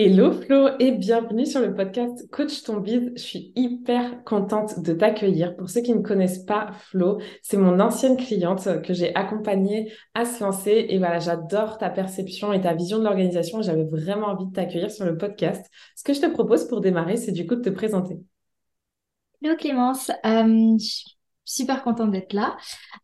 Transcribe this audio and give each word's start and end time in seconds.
Hello 0.00 0.30
Flo 0.30 0.68
et 0.78 0.92
bienvenue 0.92 1.44
sur 1.44 1.60
le 1.60 1.74
podcast 1.74 2.30
Coach 2.30 2.62
ton. 2.62 2.84
Je 2.86 3.20
suis 3.20 3.52
hyper 3.56 4.22
contente 4.22 4.78
de 4.78 4.92
t'accueillir. 4.92 5.56
Pour 5.56 5.68
ceux 5.68 5.80
qui 5.80 5.92
ne 5.92 6.02
connaissent 6.02 6.44
pas 6.44 6.70
Flo, 6.72 7.20
c'est 7.42 7.56
mon 7.56 7.80
ancienne 7.80 8.16
cliente 8.16 8.80
que 8.82 8.94
j'ai 8.94 9.12
accompagnée 9.16 9.92
à 10.14 10.24
se 10.24 10.44
lancer 10.44 10.86
et 10.88 10.98
voilà, 10.98 11.18
j'adore 11.18 11.78
ta 11.78 11.90
perception 11.90 12.52
et 12.52 12.60
ta 12.60 12.74
vision 12.74 13.00
de 13.00 13.02
l'organisation. 13.02 13.60
J'avais 13.60 13.86
vraiment 13.86 14.28
envie 14.28 14.46
de 14.46 14.52
t'accueillir 14.52 14.92
sur 14.92 15.04
le 15.04 15.16
podcast. 15.16 15.68
Ce 15.96 16.04
que 16.04 16.14
je 16.14 16.20
te 16.20 16.26
propose 16.26 16.68
pour 16.68 16.80
démarrer, 16.80 17.16
c'est 17.16 17.32
du 17.32 17.44
coup 17.44 17.56
de 17.56 17.62
te 17.62 17.70
présenter. 17.70 18.18
Hello 19.42 19.56
Clémence, 19.56 20.12
euh, 20.24 20.76
je 20.78 20.84
suis 20.84 21.16
super 21.44 21.82
contente 21.82 22.12
d'être 22.12 22.34
là. 22.34 22.56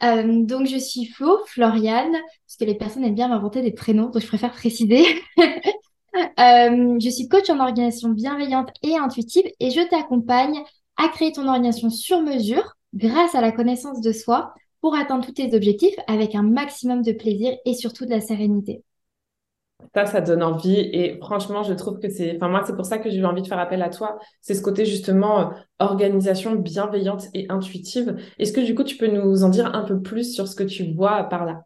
Euh, 0.05 0.45
donc 0.45 0.69
je 0.69 0.79
suis 0.79 1.06
Flo, 1.06 1.41
Floriane, 1.47 2.12
parce 2.12 2.56
que 2.56 2.65
les 2.65 2.77
personnes 2.77 3.03
aiment 3.03 3.17
bien 3.17 3.27
m'inventer 3.27 3.62
des 3.62 3.73
prénoms, 3.73 4.11
donc 4.11 4.23
je 4.23 4.29
préfère 4.29 4.53
préciser. 4.53 5.03
Euh, 6.17 6.98
je 7.01 7.11
suis 7.11 7.29
coach 7.29 7.51
en 7.51 7.59
organisation 7.59 8.11
bienveillante 8.11 8.70
et 8.83 8.97
intuitive 8.97 9.51
et 9.59 9.70
je 9.70 9.81
t'accompagne 9.89 10.62
à 10.97 11.09
créer 11.09 11.33
ton 11.33 11.48
organisation 11.48 11.91
sur 11.91 12.23
mesure 12.23 12.75
grâce 12.95 13.34
à 13.34 13.41
la 13.41 13.51
connaissance 13.51 14.01
de 14.01 14.12
soi 14.12 14.55
pour 14.81 14.95
atteindre 14.95 15.27
tous 15.27 15.33
tes 15.33 15.55
objectifs 15.56 15.97
avec 16.06 16.34
un 16.34 16.43
maximum 16.43 17.03
de 17.03 17.12
plaisir 17.12 17.56
et 17.65 17.75
surtout 17.75 18.05
de 18.05 18.11
la 18.11 18.21
sérénité. 18.21 18.83
Ça, 19.95 20.06
ça 20.06 20.21
donne 20.21 20.43
envie. 20.43 20.77
Et 20.79 21.19
franchement, 21.21 21.62
je 21.62 21.75
trouve 21.75 21.98
que 21.98 22.09
c'est. 22.09 22.37
Enfin, 22.37 22.49
moi, 22.49 22.62
c'est 22.67 22.75
pour 22.77 22.87
ça 22.87 22.99
que 22.99 23.11
j'ai 23.11 23.19
eu 23.19 23.25
envie 23.25 23.43
de 23.43 23.47
faire 23.47 23.59
appel 23.59 23.83
à 23.83 23.91
toi. 23.91 24.19
C'est 24.41 24.55
ce 24.55 24.62
côté, 24.62 24.84
justement, 24.87 25.41
euh, 25.41 25.55
organisation 25.78 26.55
bienveillante 26.55 27.27
et 27.34 27.47
intuitive. 27.51 28.17
Est-ce 28.39 28.53
que, 28.53 28.61
du 28.61 28.75
coup, 28.75 28.84
tu 28.84 28.97
peux 28.97 29.09
nous 29.09 29.45
en 29.45 29.49
dire 29.51 29.75
un 29.75 29.84
peu 29.84 30.01
plus 30.01 30.34
sur 30.34 30.49
ce 30.49 30.56
que 30.56 30.65
tu 30.65 30.93
vois 30.95 31.25
par 31.25 31.45
là? 31.45 31.65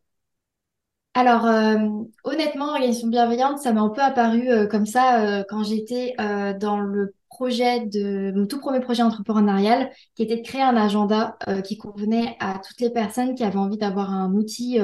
Alors, 1.18 1.46
euh, 1.46 1.76
honnêtement, 2.22 2.66
organisation 2.66 3.08
bienveillante, 3.08 3.58
ça 3.58 3.72
m'a 3.72 3.80
un 3.80 3.88
peu 3.88 4.00
apparu 4.00 4.48
euh, 4.50 4.68
comme 4.68 4.86
ça 4.86 5.20
euh, 5.40 5.44
quand 5.48 5.64
j'étais 5.64 6.14
dans 6.60 6.78
le 6.78 7.12
projet 7.28 7.80
de 7.86 8.30
mon 8.36 8.46
tout 8.46 8.60
premier 8.60 8.78
projet 8.78 9.02
entrepreneurial, 9.02 9.90
qui 10.14 10.22
était 10.22 10.36
de 10.36 10.46
créer 10.46 10.62
un 10.62 10.76
agenda 10.76 11.36
qui 11.64 11.76
convenait 11.76 12.36
à 12.38 12.60
toutes 12.60 12.80
les 12.80 12.90
personnes 12.90 13.34
qui 13.34 13.42
avaient 13.42 13.58
envie 13.58 13.78
d'avoir 13.78 14.12
un 14.12 14.32
outil 14.32 14.78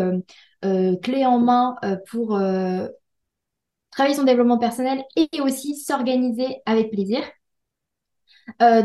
clé 1.02 1.24
en 1.24 1.38
main 1.38 1.76
pour 2.10 2.38
travailler 3.90 4.16
son 4.16 4.24
développement 4.24 4.58
personnel 4.58 5.04
et 5.16 5.40
aussi 5.40 5.76
s'organiser 5.76 6.62
avec 6.66 6.90
plaisir. 6.90 7.22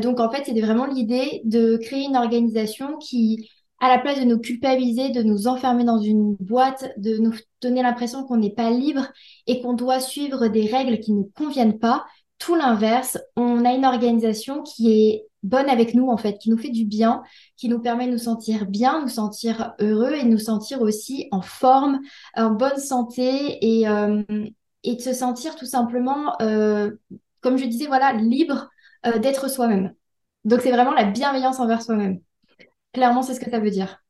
donc, 0.01 0.19
en 0.19 0.29
fait, 0.31 0.45
c'était 0.45 0.61
vraiment 0.61 0.85
l'idée 0.85 1.41
de 1.45 1.77
créer 1.77 2.05
une 2.05 2.15
organisation 2.15 2.97
qui 2.97 3.49
à 3.79 3.87
la 3.87 3.99
place 3.99 4.19
de 4.19 4.25
nous 4.25 4.39
culpabiliser, 4.39 5.09
de 5.09 5.23
nous 5.23 5.47
enfermer 5.47 5.83
dans 5.83 5.99
une 5.99 6.35
boîte, 6.35 6.91
de 6.97 7.17
nous 7.17 7.33
donner 7.61 7.81
l'impression 7.81 8.23
qu'on 8.23 8.37
n'est 8.37 8.53
pas 8.53 8.69
libre 8.69 9.07
et 9.47 9.61
qu'on 9.61 9.73
doit 9.73 9.99
suivre 9.99 10.47
des 10.47 10.65
règles 10.65 10.99
qui 10.99 11.13
ne 11.13 11.19
nous 11.19 11.31
conviennent 11.35 11.79
pas, 11.79 12.05
tout 12.39 12.55
l'inverse, 12.55 13.17
on 13.35 13.65
a 13.65 13.73
une 13.73 13.85
organisation 13.85 14.63
qui 14.63 14.91
est 14.91 15.25
bonne 15.43 15.69
avec 15.69 15.93
nous 15.93 16.09
en 16.09 16.17
fait, 16.17 16.37
qui 16.37 16.49
nous 16.49 16.57
fait 16.57 16.69
du 16.69 16.85
bien, 16.85 17.21
qui 17.57 17.69
nous 17.69 17.79
permet 17.79 18.07
de 18.07 18.13
nous 18.13 18.17
sentir 18.17 18.65
bien, 18.65 19.01
nous 19.01 19.09
sentir 19.09 19.73
heureux 19.79 20.13
et 20.13 20.23
nous 20.23 20.37
sentir 20.39 20.81
aussi 20.81 21.27
en 21.31 21.41
forme, 21.41 21.99
en 22.35 22.51
bonne 22.51 22.77
santé 22.77 23.57
et, 23.61 23.87
euh, 23.87 24.23
de 24.85 24.99
se 24.99 25.13
sentir 25.13 25.55
tout 25.55 25.65
simplement, 25.65 26.35
euh, 26.41 26.91
comme 27.41 27.57
je 27.57 27.65
disais, 27.65 27.87
voilà, 27.87 28.13
libre 28.13 28.69
euh, 29.05 29.19
d'être 29.19 29.49
soi-même. 29.49 29.93
Donc 30.45 30.61
c'est 30.61 30.71
vraiment 30.71 30.93
la 30.93 31.05
bienveillance 31.05 31.59
envers 31.59 31.81
soi-même. 31.81 32.19
Clairement, 32.93 33.23
c'est 33.23 33.33
ce 33.33 33.39
que 33.39 33.49
ça 33.49 33.59
veut 33.59 33.71
dire. 33.71 34.03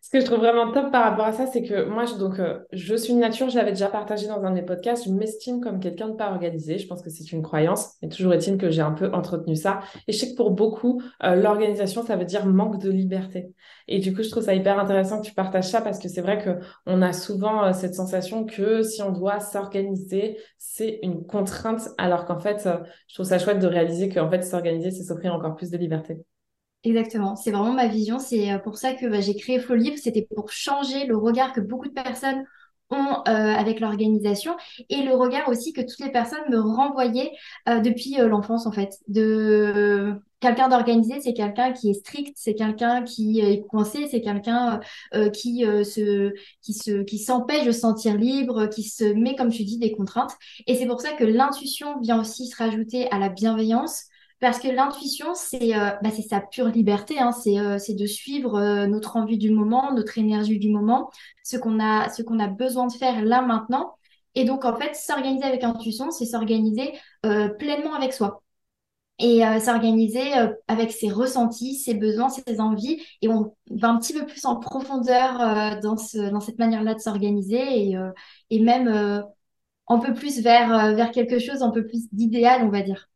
Ce 0.00 0.10
que 0.10 0.20
je 0.20 0.24
trouve 0.24 0.38
vraiment 0.38 0.72
top 0.72 0.90
par 0.92 1.04
rapport 1.04 1.26
à 1.26 1.32
ça, 1.32 1.46
c'est 1.46 1.62
que 1.62 1.84
moi, 1.84 2.04
je, 2.06 2.14
donc, 2.14 2.38
euh, 2.38 2.58
je 2.72 2.94
suis 2.94 3.12
une 3.12 3.20
nature, 3.20 3.50
je 3.50 3.56
l'avais 3.56 3.72
déjà 3.72 3.88
partagé 3.88 4.26
dans 4.26 4.42
un 4.44 4.52
de 4.54 4.60
podcasts, 4.62 5.04
je 5.06 5.10
m'estime 5.10 5.60
comme 5.60 5.80
quelqu'un 5.80 6.08
de 6.08 6.14
pas 6.14 6.30
organisé. 6.30 6.78
Je 6.78 6.86
pense 6.86 7.02
que 7.02 7.10
c'est 7.10 7.32
une 7.32 7.42
croyance, 7.42 7.94
mais 8.02 8.08
toujours 8.08 8.32
est-il 8.34 8.56
que 8.58 8.70
j'ai 8.70 8.82
un 8.82 8.92
peu 8.92 9.10
entretenu 9.12 9.56
ça. 9.56 9.80
Et 10.06 10.12
je 10.12 10.18
sais 10.18 10.30
que 10.30 10.36
pour 10.36 10.50
beaucoup, 10.52 11.02
euh, 11.22 11.34
l'organisation, 11.34 12.04
ça 12.04 12.16
veut 12.16 12.24
dire 12.24 12.46
manque 12.46 12.78
de 12.80 12.90
liberté. 12.90 13.52
Et 13.88 13.98
du 13.98 14.14
coup, 14.14 14.22
je 14.22 14.30
trouve 14.30 14.44
ça 14.44 14.54
hyper 14.54 14.78
intéressant 14.78 15.20
que 15.20 15.26
tu 15.26 15.34
partages 15.34 15.68
ça 15.68 15.80
parce 15.82 15.98
que 15.98 16.08
c'est 16.08 16.22
vrai 16.22 16.42
qu'on 16.42 17.02
a 17.02 17.12
souvent 17.12 17.64
euh, 17.64 17.72
cette 17.72 17.94
sensation 17.94 18.44
que 18.44 18.82
si 18.82 19.02
on 19.02 19.10
doit 19.12 19.40
s'organiser, 19.40 20.38
c'est 20.58 20.98
une 21.02 21.26
contrainte, 21.26 21.88
alors 21.98 22.24
qu'en 22.24 22.38
fait, 22.38 22.68
je 23.08 23.14
trouve 23.14 23.26
ça 23.26 23.38
chouette 23.38 23.58
de 23.58 23.66
réaliser 23.66 24.08
qu'en 24.08 24.30
fait, 24.30 24.42
s'organiser, 24.42 24.90
c'est 24.90 25.04
s'offrir 25.04 25.34
encore 25.34 25.56
plus 25.56 25.70
de 25.70 25.76
liberté. 25.78 26.18
Exactement, 26.84 27.34
c'est 27.34 27.50
vraiment 27.50 27.72
ma 27.72 27.88
vision. 27.88 28.18
C'est 28.18 28.52
euh, 28.52 28.58
pour 28.58 28.76
ça 28.76 28.92
que 28.92 29.06
bah, 29.06 29.20
j'ai 29.20 29.34
créé 29.34 29.58
Flow 29.58 29.74
Libre. 29.74 29.96
C'était 29.98 30.26
pour 30.34 30.50
changer 30.50 31.06
le 31.06 31.16
regard 31.16 31.52
que 31.54 31.60
beaucoup 31.60 31.88
de 31.88 31.94
personnes 31.94 32.44
ont 32.90 33.22
euh, 33.26 33.32
avec 33.54 33.80
l'organisation 33.80 34.54
et 34.90 35.02
le 35.02 35.14
regard 35.14 35.48
aussi 35.48 35.72
que 35.72 35.80
toutes 35.80 36.00
les 36.00 36.12
personnes 36.12 36.44
me 36.50 36.60
renvoyaient 36.60 37.32
euh, 37.70 37.80
depuis 37.80 38.16
l'enfance 38.18 38.66
en 38.66 38.72
fait. 38.72 38.90
De 39.08 40.12
quelqu'un 40.40 40.68
d'organisé, 40.68 41.22
c'est 41.22 41.32
quelqu'un 41.32 41.72
qui 41.72 41.88
est 41.88 41.94
strict, 41.94 42.34
c'est 42.36 42.54
quelqu'un 42.54 43.02
qui 43.02 43.40
est 43.40 43.62
coincé, 43.66 44.06
c'est 44.10 44.20
quelqu'un 44.20 44.80
qui 45.32 45.60
se 45.62 46.32
qui 46.60 46.74
se 46.74 47.02
qui 47.02 47.18
s'empêche 47.18 47.64
de 47.64 47.72
se 47.72 47.80
sentir 47.80 48.14
libre, 48.14 48.66
qui 48.66 48.82
se 48.82 49.04
met 49.04 49.36
comme 49.36 49.50
tu 49.50 49.64
dis 49.64 49.78
des 49.78 49.92
contraintes. 49.92 50.32
Et 50.66 50.74
c'est 50.74 50.86
pour 50.86 51.00
ça 51.00 51.12
que 51.12 51.24
l'intuition 51.24 51.98
vient 52.00 52.20
aussi 52.20 52.46
se 52.48 52.56
rajouter 52.56 53.10
à 53.10 53.18
la 53.18 53.30
bienveillance 53.30 54.04
parce 54.40 54.58
que 54.58 54.68
l'intuition, 54.68 55.34
c'est 55.34 55.76
euh, 55.76 55.90
bah, 56.02 56.10
sa 56.10 56.40
pure 56.40 56.68
liberté, 56.68 57.18
hein. 57.18 57.30
euh, 57.46 57.78
c'est 57.78 57.94
de 57.94 58.06
suivre 58.06 58.56
euh, 58.56 58.86
notre 58.86 59.16
envie 59.16 59.38
du 59.38 59.50
moment, 59.50 59.92
notre 59.94 60.18
énergie 60.18 60.58
du 60.58 60.70
moment, 60.70 61.10
ce 61.42 61.56
qu'on 61.56 61.80
a, 61.80 62.08
a 62.08 62.48
besoin 62.48 62.86
de 62.86 62.92
faire 62.92 63.24
là 63.24 63.42
maintenant. 63.42 63.94
Et 64.34 64.44
donc, 64.44 64.64
en 64.64 64.76
fait, 64.76 64.94
s'organiser 64.96 65.44
avec 65.44 65.62
intuition, 65.62 66.10
c'est 66.10 66.26
s'organiser 66.26 66.92
pleinement 67.22 67.94
avec 67.94 68.12
soi. 68.12 68.42
Et 69.20 69.42
s'organiser 69.60 70.32
avec 70.66 70.90
ses 70.90 71.08
ressentis, 71.08 71.76
ses 71.76 71.94
besoins, 71.94 72.28
ses 72.28 72.60
envies. 72.60 73.00
Et 73.22 73.28
on 73.28 73.54
va 73.70 73.90
un 73.90 73.98
petit 74.00 74.12
peu 74.12 74.26
plus 74.26 74.44
en 74.44 74.56
profondeur 74.56 75.78
dans, 75.80 75.96
ce, 75.96 76.30
dans 76.30 76.40
cette 76.40 76.58
manière-là 76.58 76.94
de 76.94 76.98
s'organiser 76.98 77.90
et, 77.90 77.96
et 78.50 78.60
même 78.60 79.22
un 79.86 79.98
peu 80.00 80.14
plus 80.14 80.40
vers, 80.40 80.96
vers 80.96 81.12
quelque 81.12 81.38
chose 81.38 81.62
un 81.62 81.70
peu 81.70 81.86
plus 81.86 82.08
d'idéal, 82.12 82.64
on 82.64 82.70
va 82.70 82.82
dire. 82.82 83.08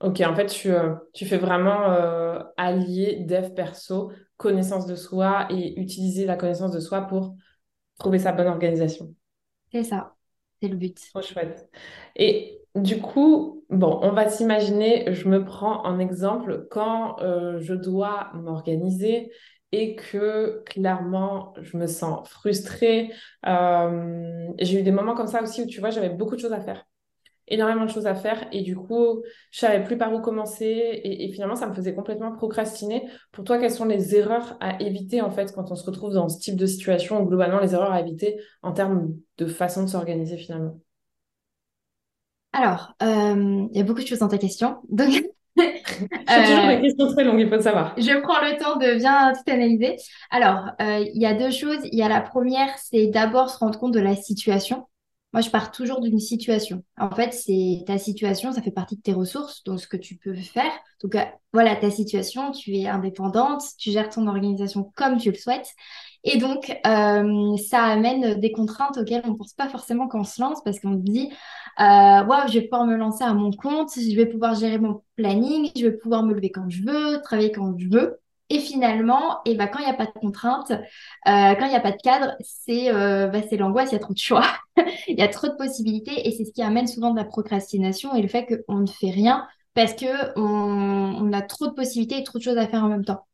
Ok, 0.00 0.20
en 0.20 0.34
fait, 0.34 0.46
tu, 0.46 0.70
euh, 0.70 0.94
tu 1.14 1.24
fais 1.24 1.38
vraiment 1.38 1.90
euh, 1.90 2.38
allier 2.56 3.20
dev 3.20 3.54
perso, 3.54 4.12
connaissance 4.36 4.86
de 4.86 4.94
soi 4.94 5.46
et 5.50 5.80
utiliser 5.80 6.26
la 6.26 6.36
connaissance 6.36 6.72
de 6.72 6.80
soi 6.80 7.02
pour 7.02 7.34
trouver 7.98 8.18
sa 8.18 8.32
bonne 8.32 8.48
organisation. 8.48 9.14
C'est 9.72 9.84
ça, 9.84 10.14
c'est 10.60 10.68
le 10.68 10.76
but. 10.76 10.98
Trop 11.10 11.22
chouette. 11.22 11.70
Et 12.14 12.60
du 12.74 13.00
coup, 13.00 13.64
bon, 13.70 13.98
on 14.02 14.12
va 14.12 14.28
s'imaginer, 14.28 15.12
je 15.14 15.28
me 15.28 15.44
prends 15.44 15.82
en 15.86 15.98
exemple 15.98 16.66
quand 16.70 17.20
euh, 17.22 17.58
je 17.60 17.72
dois 17.74 18.30
m'organiser 18.34 19.32
et 19.72 19.96
que 19.96 20.62
clairement, 20.66 21.54
je 21.62 21.76
me 21.78 21.86
sens 21.86 22.28
frustrée. 22.28 23.12
j'ai 23.44 24.80
eu 24.80 24.82
des 24.82 24.92
moments 24.92 25.14
comme 25.14 25.26
ça 25.26 25.42
aussi 25.42 25.62
où 25.62 25.66
tu 25.66 25.80
vois, 25.80 25.90
j'avais 25.90 26.10
beaucoup 26.10 26.36
de 26.36 26.40
choses 26.40 26.52
à 26.52 26.60
faire 26.60 26.84
énormément 27.48 27.84
de 27.84 27.90
choses 27.90 28.06
à 28.06 28.14
faire 28.14 28.46
et 28.52 28.62
du 28.62 28.76
coup, 28.76 29.22
je 29.50 29.58
savais 29.58 29.82
plus 29.84 29.96
par 29.96 30.12
où 30.12 30.20
commencer 30.20 31.00
et, 31.04 31.30
finalement, 31.32 31.56
ça 31.56 31.66
me 31.66 31.74
faisait 31.74 31.94
complètement 31.94 32.32
procrastiner. 32.32 33.06
Pour 33.32 33.44
toi, 33.44 33.58
quelles 33.58 33.70
sont 33.70 33.84
les 33.84 34.14
erreurs 34.16 34.56
à 34.60 34.80
éviter 34.82 35.20
en 35.20 35.30
fait 35.30 35.52
quand 35.54 35.70
on 35.70 35.76
se 35.76 35.84
retrouve 35.84 36.14
dans 36.14 36.28
ce 36.28 36.38
type 36.38 36.56
de 36.56 36.66
situation 36.66 37.22
ou 37.22 37.26
globalement 37.26 37.60
les 37.60 37.74
erreurs 37.74 37.92
à 37.92 38.00
éviter 38.00 38.40
en 38.62 38.72
termes 38.72 39.14
de 39.38 39.46
façon 39.46 39.82
de 39.82 39.88
s'organiser 39.88 40.36
finalement? 40.36 40.80
Alors, 42.52 42.94
euh, 43.02 43.66
il 43.70 43.76
y 43.76 43.80
a 43.80 43.84
beaucoup 43.84 44.00
de 44.00 44.06
choses 44.06 44.20
dans 44.20 44.28
ta 44.28 44.38
question. 44.38 44.78
Donc, 44.88 45.22
C'est 45.56 46.44
toujours 46.44 46.66
des 46.66 46.80
questions 46.82 47.12
très 47.12 47.24
longues, 47.24 47.40
il 47.40 47.48
faut 47.48 47.60
savoir. 47.60 47.94
Je 47.96 48.20
prends 48.20 48.40
le 48.40 48.58
temps 48.58 48.76
de 48.76 48.98
bien 48.98 49.32
tout 49.32 49.50
analyser. 49.50 49.96
Alors, 50.30 50.70
euh, 50.82 51.04
il 51.14 51.20
y 51.20 51.26
a 51.26 51.34
deux 51.34 51.50
choses. 51.50 51.80
Il 51.84 51.98
y 51.98 52.02
a 52.02 52.08
la 52.08 52.20
première, 52.20 52.76
c'est 52.78 53.06
d'abord 53.06 53.48
se 53.48 53.58
rendre 53.58 53.78
compte 53.78 53.94
de 53.94 54.00
la 54.00 54.16
situation 54.16 54.86
moi, 55.36 55.42
je 55.42 55.50
pars 55.50 55.70
toujours 55.70 56.00
d'une 56.00 56.18
situation. 56.18 56.82
En 56.96 57.10
fait, 57.10 57.34
c'est 57.34 57.84
ta 57.86 57.98
situation, 57.98 58.52
ça 58.52 58.62
fait 58.62 58.70
partie 58.70 58.96
de 58.96 59.02
tes 59.02 59.12
ressources, 59.12 59.62
donc 59.64 59.78
ce 59.78 59.86
que 59.86 59.98
tu 59.98 60.16
peux 60.16 60.34
faire. 60.34 60.72
Donc, 61.02 61.14
euh, 61.14 61.20
voilà, 61.52 61.76
ta 61.76 61.90
situation, 61.90 62.52
tu 62.52 62.74
es 62.74 62.86
indépendante, 62.88 63.62
tu 63.78 63.90
gères 63.90 64.08
ton 64.08 64.28
organisation 64.28 64.90
comme 64.96 65.18
tu 65.18 65.30
le 65.30 65.36
souhaites. 65.36 65.68
Et 66.24 66.38
donc, 66.38 66.70
euh, 66.86 67.54
ça 67.58 67.82
amène 67.82 68.40
des 68.40 68.50
contraintes 68.50 68.96
auxquelles 68.96 69.20
on 69.26 69.32
ne 69.32 69.36
pense 69.36 69.52
pas 69.52 69.68
forcément 69.68 70.08
quand 70.08 70.20
on 70.20 70.24
se 70.24 70.40
lance 70.40 70.62
parce 70.64 70.80
qu'on 70.80 70.94
se 70.94 71.02
dit, 71.02 71.28
euh, 71.80 72.46
je 72.48 72.52
vais 72.54 72.62
pouvoir 72.62 72.86
me 72.86 72.96
lancer 72.96 73.22
à 73.22 73.34
mon 73.34 73.50
compte, 73.50 73.90
je 73.94 74.16
vais 74.16 74.24
pouvoir 74.24 74.54
gérer 74.54 74.78
mon 74.78 75.02
planning, 75.16 75.70
je 75.76 75.84
vais 75.84 75.98
pouvoir 75.98 76.22
me 76.22 76.32
lever 76.32 76.50
quand 76.50 76.70
je 76.70 76.82
veux, 76.82 77.20
travailler 77.20 77.52
quand 77.52 77.76
je 77.76 77.88
veux. 77.90 78.18
Et 78.48 78.60
finalement, 78.60 79.40
et 79.44 79.52
eh 79.52 79.54
ben, 79.56 79.66
quand 79.66 79.80
il 79.80 79.86
n'y 79.86 79.90
a 79.90 79.94
pas 79.94 80.06
de 80.06 80.12
contraintes, 80.12 80.70
euh, 80.70 80.78
quand 81.24 81.64
il 81.64 81.70
n'y 81.70 81.74
a 81.74 81.80
pas 81.80 81.90
de 81.90 82.00
cadre, 82.00 82.36
c'est 82.40 82.92
euh, 82.92 83.26
bah, 83.26 83.40
l'angoisse, 83.58 83.90
il 83.90 83.94
y 83.94 83.96
a 83.96 84.00
trop 84.00 84.12
de 84.12 84.18
choix, 84.18 84.46
il 85.08 85.18
y 85.18 85.22
a 85.22 85.28
trop 85.28 85.48
de 85.48 85.54
possibilités 85.54 86.28
et 86.28 86.30
c'est 86.30 86.44
ce 86.44 86.52
qui 86.52 86.62
amène 86.62 86.86
souvent 86.86 87.10
de 87.10 87.16
la 87.16 87.24
procrastination 87.24 88.14
et 88.14 88.22
le 88.22 88.28
fait 88.28 88.46
qu'on 88.46 88.78
ne 88.78 88.86
fait 88.86 89.10
rien 89.10 89.48
parce 89.74 89.94
qu'on 89.94 90.32
on 90.36 91.32
a 91.32 91.42
trop 91.42 91.66
de 91.66 91.72
possibilités 91.72 92.18
et 92.18 92.24
trop 92.24 92.38
de 92.38 92.44
choses 92.44 92.56
à 92.56 92.68
faire 92.68 92.84
en 92.84 92.88
même 92.88 93.04
temps. 93.04 93.26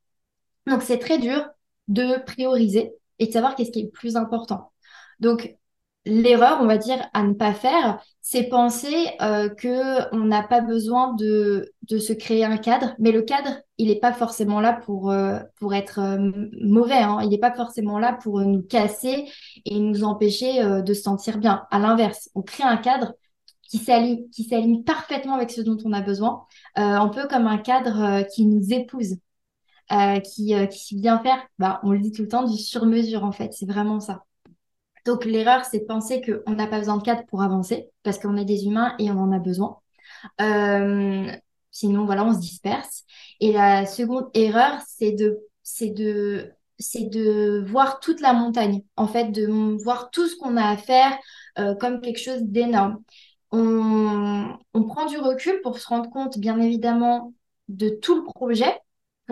Donc 0.67 0.83
c'est 0.83 0.99
très 0.99 1.19
dur 1.19 1.45
de 1.89 2.23
prioriser 2.25 2.95
et 3.19 3.27
de 3.27 3.33
savoir 3.33 3.55
qu'est-ce 3.55 3.71
qui 3.71 3.81
est 3.81 3.85
le 3.85 3.91
plus 3.91 4.17
important. 4.17 4.73
Donc 5.21 5.57
l'erreur, 6.05 6.59
on 6.61 6.67
va 6.67 6.79
dire, 6.79 7.09
à 7.13 7.23
ne 7.23 7.33
pas 7.35 7.55
faire, 7.55 8.03
c'est 8.21 8.45
penser 8.45 9.09
euh, 9.21 9.49
que 9.49 10.15
on 10.15 10.25
n'a 10.25 10.43
pas 10.43 10.61
besoin 10.61 11.15
de, 11.15 11.73
se 11.89 12.13
créer 12.13 12.45
un 12.45 12.57
cadre, 12.57 12.95
mais 12.99 13.13
le 13.13 13.23
cadre, 13.23 13.61
il 13.79 13.89
n'est 13.89 13.99
pas 14.01 14.13
forcément 14.13 14.61
là 14.61 14.73
pour, 14.73 15.11
euh, 15.11 15.39
être 15.73 16.01
euh, 16.01 16.31
mauvais, 16.61 16.95
hein. 16.95 17.19
il 17.23 17.29
n'est 17.29 17.39
pas 17.39 17.55
forcément 17.55 17.99
là 17.99 18.13
pour 18.15 18.41
nous 18.41 18.63
casser 18.63 19.31
et 19.65 19.79
nous 19.79 20.05
empêcher 20.05 20.63
euh, 20.63 20.83
de 20.83 20.95
se 20.95 21.03
sentir 21.03 21.39
bien. 21.39 21.67
À 21.71 21.79
l'inverse, 21.79 22.31
on 22.35 22.43
crée 22.43 22.65
un 22.65 22.77
cadre 22.77 23.15
qui 23.63 23.79
s'aligne, 23.79 24.29
qui 24.31 24.45
s'aligne 24.45 24.83
parfaitement 24.85 25.35
avec 25.35 25.51
ce 25.51 25.61
dont 25.61 25.79
on 25.85 25.93
a 25.93 26.03
besoin, 26.03 26.45
un 26.77 27.09
peu 27.09 27.27
comme 27.27 27.47
un 27.47 27.59
cadre 27.59 28.23
qui 28.35 28.45
nous 28.47 28.73
épouse. 28.73 29.17
qui, 30.25 30.55
qui 30.71 30.97
vient 30.97 31.19
faire, 31.21 31.43
bah, 31.59 31.81
on 31.83 31.93
le 31.93 32.01
dit 32.01 32.13
tout 32.13 32.23
le 32.23 32.29
temps, 32.29 32.45
du 32.45 32.59
sur-mesure 32.59 33.25
en 33.25 33.33
fait, 33.33 33.53
c'est 33.55 33.67
vraiment 33.67 34.01
ça. 34.01 34.25
Donc 35.05 35.25
l'erreur, 35.25 35.65
c'est 35.65 35.81
de 35.81 35.85
penser 35.85 36.21
qu'on 36.21 36.53
n'a 36.53 36.67
pas 36.67 36.79
besoin 36.79 36.97
de 36.97 37.03
cadre 37.03 37.25
pour 37.27 37.43
avancer, 37.43 37.91
parce 38.03 38.19
qu'on 38.19 38.37
est 38.37 38.45
des 38.45 38.67
humains 38.67 38.95
et 38.99 39.11
on 39.11 39.19
en 39.19 39.33
a 39.33 39.39
besoin. 39.39 39.79
Euh, 40.41 41.31
sinon, 41.71 42.05
voilà, 42.05 42.25
on 42.25 42.35
se 42.35 42.41
disperse. 42.41 43.05
Et 43.41 43.53
la 43.53 43.87
seconde 43.87 44.29
erreur, 44.35 44.81
c'est 44.87 45.13
de, 45.13 45.41
c'est 45.63 45.91
de, 45.91 46.53
c'est 46.79 47.11
voir 47.67 48.01
toute 48.01 48.21
la 48.21 48.33
montagne, 48.33 48.83
en 48.97 49.07
fait, 49.07 49.31
de 49.31 49.47
voir 49.83 50.11
tout 50.11 50.27
ce 50.27 50.37
qu'on 50.37 50.57
a 50.57 50.67
à 50.67 50.77
faire 50.77 51.17
euh, 51.59 51.75
comme 51.75 52.01
quelque 52.01 52.21
chose 52.21 52.43
d'énorme. 52.43 53.03
On 53.53 54.85
prend 54.89 55.07
du 55.07 55.19
recul 55.19 55.61
pour 55.63 55.79
se 55.79 55.87
rendre 55.87 56.09
compte, 56.11 56.39
bien 56.39 56.59
évidemment, 56.61 57.35
de 57.69 57.91
tout 57.91 58.15
le 58.15 58.25
projet, 58.25 58.81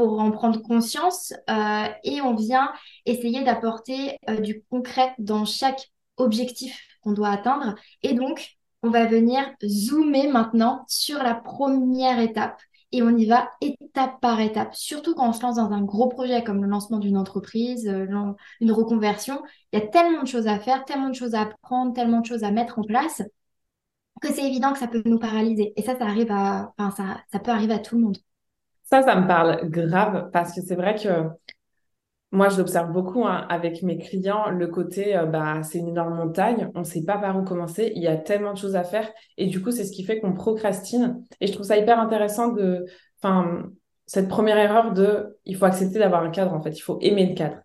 pour 0.00 0.18
en 0.18 0.30
prendre 0.30 0.62
conscience 0.62 1.34
euh, 1.50 1.84
et 2.04 2.22
on 2.22 2.34
vient 2.34 2.72
essayer 3.04 3.44
d'apporter 3.44 4.16
euh, 4.30 4.36
du 4.40 4.62
concret 4.70 5.14
dans 5.18 5.44
chaque 5.44 5.90
objectif 6.16 6.80
qu'on 7.02 7.12
doit 7.12 7.28
atteindre. 7.28 7.74
Et 8.02 8.14
donc, 8.14 8.56
on 8.82 8.88
va 8.88 9.04
venir 9.04 9.42
zoomer 9.62 10.28
maintenant 10.28 10.84
sur 10.88 11.22
la 11.22 11.34
première 11.34 12.18
étape 12.18 12.58
et 12.92 13.02
on 13.02 13.10
y 13.10 13.26
va 13.26 13.50
étape 13.60 14.20
par 14.22 14.40
étape. 14.40 14.74
Surtout 14.74 15.14
quand 15.14 15.28
on 15.28 15.32
se 15.34 15.42
lance 15.42 15.56
dans 15.56 15.70
un 15.70 15.82
gros 15.82 16.08
projet 16.08 16.42
comme 16.42 16.62
le 16.62 16.70
lancement 16.70 16.98
d'une 16.98 17.18
entreprise, 17.18 17.86
euh, 17.86 18.06
une 18.60 18.72
reconversion, 18.72 19.42
il 19.72 19.80
y 19.80 19.82
a 19.82 19.86
tellement 19.86 20.22
de 20.22 20.28
choses 20.28 20.46
à 20.46 20.58
faire, 20.58 20.86
tellement 20.86 21.10
de 21.10 21.14
choses 21.14 21.34
à 21.34 21.42
apprendre, 21.42 21.92
tellement 21.92 22.20
de 22.20 22.26
choses 22.26 22.42
à 22.42 22.50
mettre 22.50 22.78
en 22.78 22.84
place 22.84 23.22
que 24.22 24.32
c'est 24.32 24.46
évident 24.46 24.72
que 24.72 24.78
ça 24.78 24.88
peut 24.88 25.02
nous 25.04 25.18
paralyser. 25.18 25.72
Et 25.76 25.82
ça, 25.82 25.98
ça 25.98 26.04
arrive 26.04 26.30
à, 26.30 26.72
enfin, 26.78 26.90
ça, 26.90 27.20
ça 27.32 27.38
peut 27.38 27.50
arriver 27.50 27.74
à 27.74 27.78
tout 27.78 27.96
le 27.96 28.02
monde. 28.02 28.18
Ça, 28.90 29.02
ça 29.02 29.16
me 29.16 29.26
parle 29.26 29.68
grave 29.70 30.30
parce 30.32 30.54
que 30.54 30.60
c'est 30.62 30.74
vrai 30.74 30.94
que 30.96 31.28
moi, 32.32 32.48
je 32.48 32.58
l'observe 32.58 32.92
beaucoup 32.92 33.26
hein, 33.26 33.44
avec 33.48 33.82
mes 33.82 33.98
clients, 33.98 34.50
le 34.50 34.68
côté, 34.68 35.16
euh, 35.16 35.26
bah, 35.26 35.62
c'est 35.64 35.78
une 35.78 35.88
énorme 35.88 36.14
montagne, 36.14 36.70
on 36.76 36.80
ne 36.80 36.84
sait 36.84 37.02
pas 37.04 37.18
par 37.18 37.36
où 37.36 37.42
commencer, 37.44 37.92
il 37.96 38.02
y 38.02 38.06
a 38.06 38.16
tellement 38.16 38.52
de 38.52 38.58
choses 38.58 38.76
à 38.76 38.84
faire. 38.84 39.10
Et 39.36 39.46
du 39.46 39.60
coup, 39.60 39.72
c'est 39.72 39.84
ce 39.84 39.90
qui 39.90 40.04
fait 40.04 40.20
qu'on 40.20 40.32
procrastine. 40.32 41.24
Et 41.40 41.48
je 41.48 41.52
trouve 41.52 41.66
ça 41.66 41.76
hyper 41.76 41.98
intéressant 41.98 42.52
de, 42.52 42.84
enfin, 43.20 43.64
cette 44.06 44.28
première 44.28 44.58
erreur 44.58 44.92
de, 44.92 45.38
il 45.44 45.56
faut 45.56 45.64
accepter 45.64 45.98
d'avoir 45.98 46.22
un 46.22 46.30
cadre, 46.30 46.52
en 46.54 46.60
fait, 46.62 46.70
il 46.70 46.82
faut 46.82 46.98
aimer 47.00 47.26
le 47.26 47.34
cadre. 47.34 47.56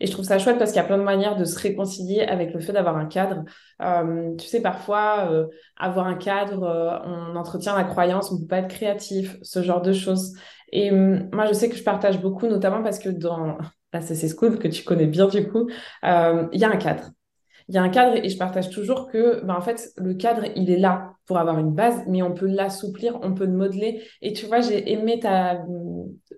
Et 0.00 0.06
je 0.06 0.12
trouve 0.12 0.24
ça 0.24 0.38
chouette 0.38 0.58
parce 0.58 0.72
qu'il 0.72 0.80
y 0.80 0.84
a 0.84 0.86
plein 0.86 0.98
de 0.98 1.02
manières 1.02 1.36
de 1.36 1.44
se 1.44 1.58
réconcilier 1.58 2.22
avec 2.22 2.52
le 2.52 2.60
fait 2.60 2.72
d'avoir 2.72 2.96
un 2.96 3.06
cadre. 3.06 3.44
Euh, 3.82 4.34
tu 4.36 4.46
sais, 4.46 4.60
parfois, 4.60 5.28
euh, 5.30 5.46
avoir 5.76 6.06
un 6.06 6.16
cadre, 6.16 6.62
euh, 6.64 6.98
on 7.04 7.36
entretient 7.36 7.76
la 7.76 7.84
croyance, 7.84 8.30
on 8.30 8.36
ne 8.36 8.40
peut 8.40 8.46
pas 8.46 8.58
être 8.58 8.68
créatif, 8.68 9.36
ce 9.42 9.62
genre 9.62 9.82
de 9.82 9.92
choses. 9.92 10.32
Et 10.72 10.90
hum, 10.90 11.28
moi, 11.32 11.46
je 11.46 11.52
sais 11.52 11.68
que 11.68 11.76
je 11.76 11.82
partage 11.82 12.20
beaucoup, 12.20 12.46
notamment 12.46 12.82
parce 12.82 12.98
que 12.98 13.08
dans 13.08 13.56
la 13.92 14.00
CC 14.00 14.28
School, 14.28 14.58
que 14.58 14.68
tu 14.68 14.84
connais 14.84 15.06
bien 15.06 15.26
du 15.28 15.48
coup, 15.48 15.68
il 16.02 16.58
y 16.60 16.64
a 16.64 16.68
un 16.70 16.76
cadre 16.76 17.10
il 17.68 17.74
y 17.74 17.78
a 17.78 17.82
un 17.82 17.88
cadre 17.88 18.16
et 18.16 18.28
je 18.28 18.38
partage 18.38 18.70
toujours 18.70 19.08
que, 19.08 19.44
ben, 19.44 19.54
en 19.54 19.60
fait, 19.60 19.92
le 19.96 20.14
cadre, 20.14 20.44
il 20.54 20.70
est 20.70 20.78
là 20.78 21.14
pour 21.26 21.38
avoir 21.38 21.58
une 21.58 21.72
base, 21.72 22.04
mais 22.06 22.22
on 22.22 22.32
peut 22.32 22.46
l'assouplir, 22.46 23.18
on 23.22 23.34
peut 23.34 23.46
le 23.46 23.52
modeler. 23.52 24.02
Et 24.22 24.32
tu 24.32 24.46
vois, 24.46 24.60
j'ai 24.60 24.92
aimé 24.92 25.18
ta, 25.18 25.64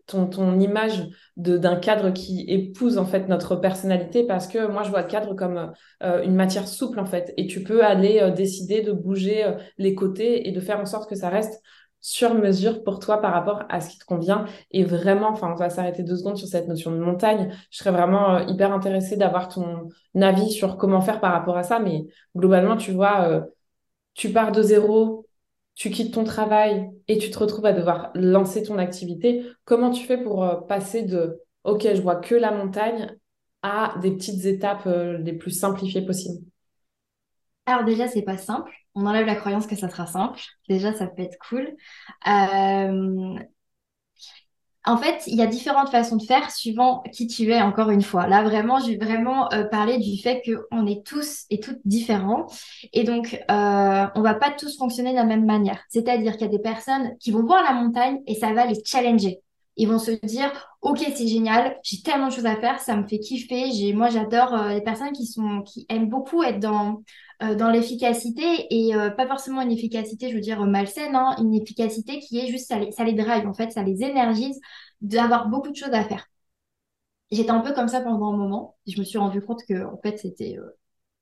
ton, 0.06 0.26
ton 0.26 0.58
image 0.58 1.06
d'un 1.36 1.76
cadre 1.76 2.10
qui 2.12 2.46
épouse, 2.48 2.96
en 2.96 3.04
fait, 3.04 3.28
notre 3.28 3.56
personnalité 3.56 4.26
parce 4.26 4.46
que 4.46 4.66
moi, 4.66 4.82
je 4.84 4.90
vois 4.90 5.02
le 5.02 5.08
cadre 5.08 5.34
comme 5.34 5.72
euh, 6.02 6.22
une 6.22 6.34
matière 6.34 6.66
souple, 6.66 6.98
en 6.98 7.04
fait. 7.06 7.34
Et 7.36 7.46
tu 7.46 7.62
peux 7.62 7.84
aller 7.84 8.20
euh, 8.20 8.30
décider 8.30 8.80
de 8.80 8.92
bouger 8.92 9.44
euh, 9.44 9.52
les 9.76 9.94
côtés 9.94 10.48
et 10.48 10.52
de 10.52 10.60
faire 10.60 10.80
en 10.80 10.86
sorte 10.86 11.10
que 11.10 11.16
ça 11.16 11.28
reste 11.28 11.62
sur 12.00 12.34
mesure 12.34 12.84
pour 12.84 13.00
toi 13.00 13.20
par 13.20 13.32
rapport 13.32 13.64
à 13.68 13.80
ce 13.80 13.90
qui 13.90 13.98
te 13.98 14.04
convient. 14.04 14.46
Et 14.70 14.84
vraiment, 14.84 15.28
enfin, 15.30 15.52
on 15.52 15.56
va 15.56 15.70
s'arrêter 15.70 16.02
deux 16.02 16.16
secondes 16.16 16.36
sur 16.36 16.48
cette 16.48 16.68
notion 16.68 16.90
de 16.92 16.98
montagne. 16.98 17.52
Je 17.70 17.78
serais 17.78 17.90
vraiment 17.90 18.36
euh, 18.36 18.44
hyper 18.48 18.72
intéressée 18.72 19.16
d'avoir 19.16 19.48
ton 19.48 19.88
avis 20.20 20.50
sur 20.50 20.76
comment 20.76 21.00
faire 21.00 21.20
par 21.20 21.32
rapport 21.32 21.56
à 21.56 21.62
ça. 21.62 21.78
Mais 21.80 22.06
globalement, 22.36 22.76
tu 22.76 22.92
vois, 22.92 23.28
euh, 23.28 23.40
tu 24.14 24.32
pars 24.32 24.52
de 24.52 24.62
zéro, 24.62 25.26
tu 25.74 25.90
quittes 25.90 26.14
ton 26.14 26.24
travail 26.24 26.90
et 27.08 27.18
tu 27.18 27.30
te 27.30 27.38
retrouves 27.38 27.66
à 27.66 27.72
devoir 27.72 28.10
lancer 28.14 28.62
ton 28.62 28.78
activité. 28.78 29.44
Comment 29.64 29.90
tu 29.90 30.04
fais 30.06 30.18
pour 30.18 30.44
euh, 30.44 30.56
passer 30.62 31.02
de 31.02 31.40
OK, 31.64 31.82
je 31.94 32.00
vois 32.02 32.16
que 32.16 32.34
la 32.34 32.52
montagne 32.52 33.16
à 33.62 33.94
des 34.00 34.12
petites 34.12 34.44
étapes 34.44 34.86
les 34.86 35.32
plus 35.32 35.50
simplifiées 35.50 36.02
possibles? 36.02 36.44
Alors 37.68 37.84
déjà, 37.84 38.08
c'est 38.08 38.22
pas 38.22 38.38
simple. 38.38 38.72
On 38.94 39.06
enlève 39.06 39.26
la 39.26 39.36
croyance 39.36 39.66
que 39.66 39.76
ça 39.76 39.88
sera 39.88 40.06
simple. 40.06 40.40
Déjà, 40.68 40.92
ça 40.92 41.06
peut 41.06 41.22
être 41.22 41.38
cool. 41.48 41.76
Euh, 42.26 43.38
en 44.84 44.96
fait, 44.96 45.22
il 45.26 45.36
y 45.36 45.42
a 45.42 45.46
différentes 45.46 45.90
façons 45.90 46.16
de 46.16 46.22
faire 46.22 46.50
suivant 46.50 47.02
qui 47.12 47.26
tu 47.26 47.50
es, 47.50 47.60
encore 47.60 47.90
une 47.90 48.02
fois. 48.02 48.26
Là, 48.26 48.42
vraiment, 48.42 48.80
je 48.80 48.92
vais 48.92 48.96
vraiment 48.96 49.52
euh, 49.52 49.64
parler 49.64 49.98
du 49.98 50.20
fait 50.22 50.42
qu'on 50.42 50.86
est 50.86 51.04
tous 51.04 51.44
et 51.50 51.60
toutes 51.60 51.80
différents. 51.84 52.46
Et 52.94 53.04
donc, 53.04 53.34
euh, 53.50 54.06
on 54.14 54.22
va 54.22 54.34
pas 54.34 54.50
tous 54.50 54.78
fonctionner 54.78 55.10
de 55.10 55.16
la 55.16 55.24
même 55.24 55.44
manière. 55.44 55.84
C'est-à-dire 55.90 56.32
qu'il 56.32 56.42
y 56.42 56.48
a 56.48 56.48
des 56.48 56.58
personnes 56.58 57.16
qui 57.18 57.32
vont 57.32 57.44
voir 57.44 57.62
la 57.62 57.72
montagne 57.74 58.20
et 58.26 58.34
ça 58.34 58.52
va 58.54 58.64
les 58.64 58.82
challenger. 58.84 59.40
Ils 59.78 59.88
vont 59.88 59.98
se 59.98 60.10
dire, 60.26 60.52
ok, 60.82 60.98
c'est 61.16 61.26
génial, 61.28 61.78
j'ai 61.84 62.02
tellement 62.02 62.28
de 62.28 62.32
choses 62.32 62.46
à 62.46 62.56
faire, 62.56 62.80
ça 62.80 62.96
me 62.96 63.06
fait 63.08 63.18
kiffer. 63.20 63.72
J'ai, 63.72 63.92
moi, 63.94 64.10
j'adore 64.10 64.54
euh, 64.54 64.70
les 64.74 64.82
personnes 64.82 65.12
qui 65.12 65.26
sont, 65.26 65.62
qui 65.62 65.86
aiment 65.88 66.08
beaucoup 66.10 66.42
être 66.42 66.60
dans, 66.60 67.02
euh, 67.42 67.54
dans 67.54 67.70
l'efficacité 67.70 68.66
et 68.70 68.94
euh, 68.94 69.10
pas 69.10 69.26
forcément 69.28 69.62
une 69.62 69.72
efficacité, 69.72 70.30
je 70.30 70.34
veux 70.34 70.40
dire 70.42 70.60
malsaine, 70.66 71.16
hein, 71.16 71.36
une 71.38 71.54
efficacité 71.54 72.18
qui 72.20 72.38
est 72.40 72.48
juste, 72.48 72.68
ça 72.68 72.78
les, 72.78 72.92
ça 72.92 73.04
les 73.04 73.14
drive 73.14 73.46
en 73.48 73.54
fait, 73.54 73.72
ça 73.72 73.82
les 73.84 74.02
énergise 74.02 74.60
d'avoir 75.00 75.48
beaucoup 75.48 75.70
de 75.70 75.76
choses 75.76 75.92
à 75.94 76.04
faire. 76.04 76.26
J'étais 77.30 77.50
un 77.50 77.60
peu 77.60 77.72
comme 77.74 77.88
ça 77.88 78.00
pendant 78.02 78.32
un 78.32 78.36
moment. 78.36 78.76
Je 78.86 78.98
me 78.98 79.04
suis 79.04 79.18
rendu 79.18 79.40
compte 79.42 79.62
que 79.66 79.84
en 79.84 79.98
fait, 80.02 80.18
c'était 80.18 80.56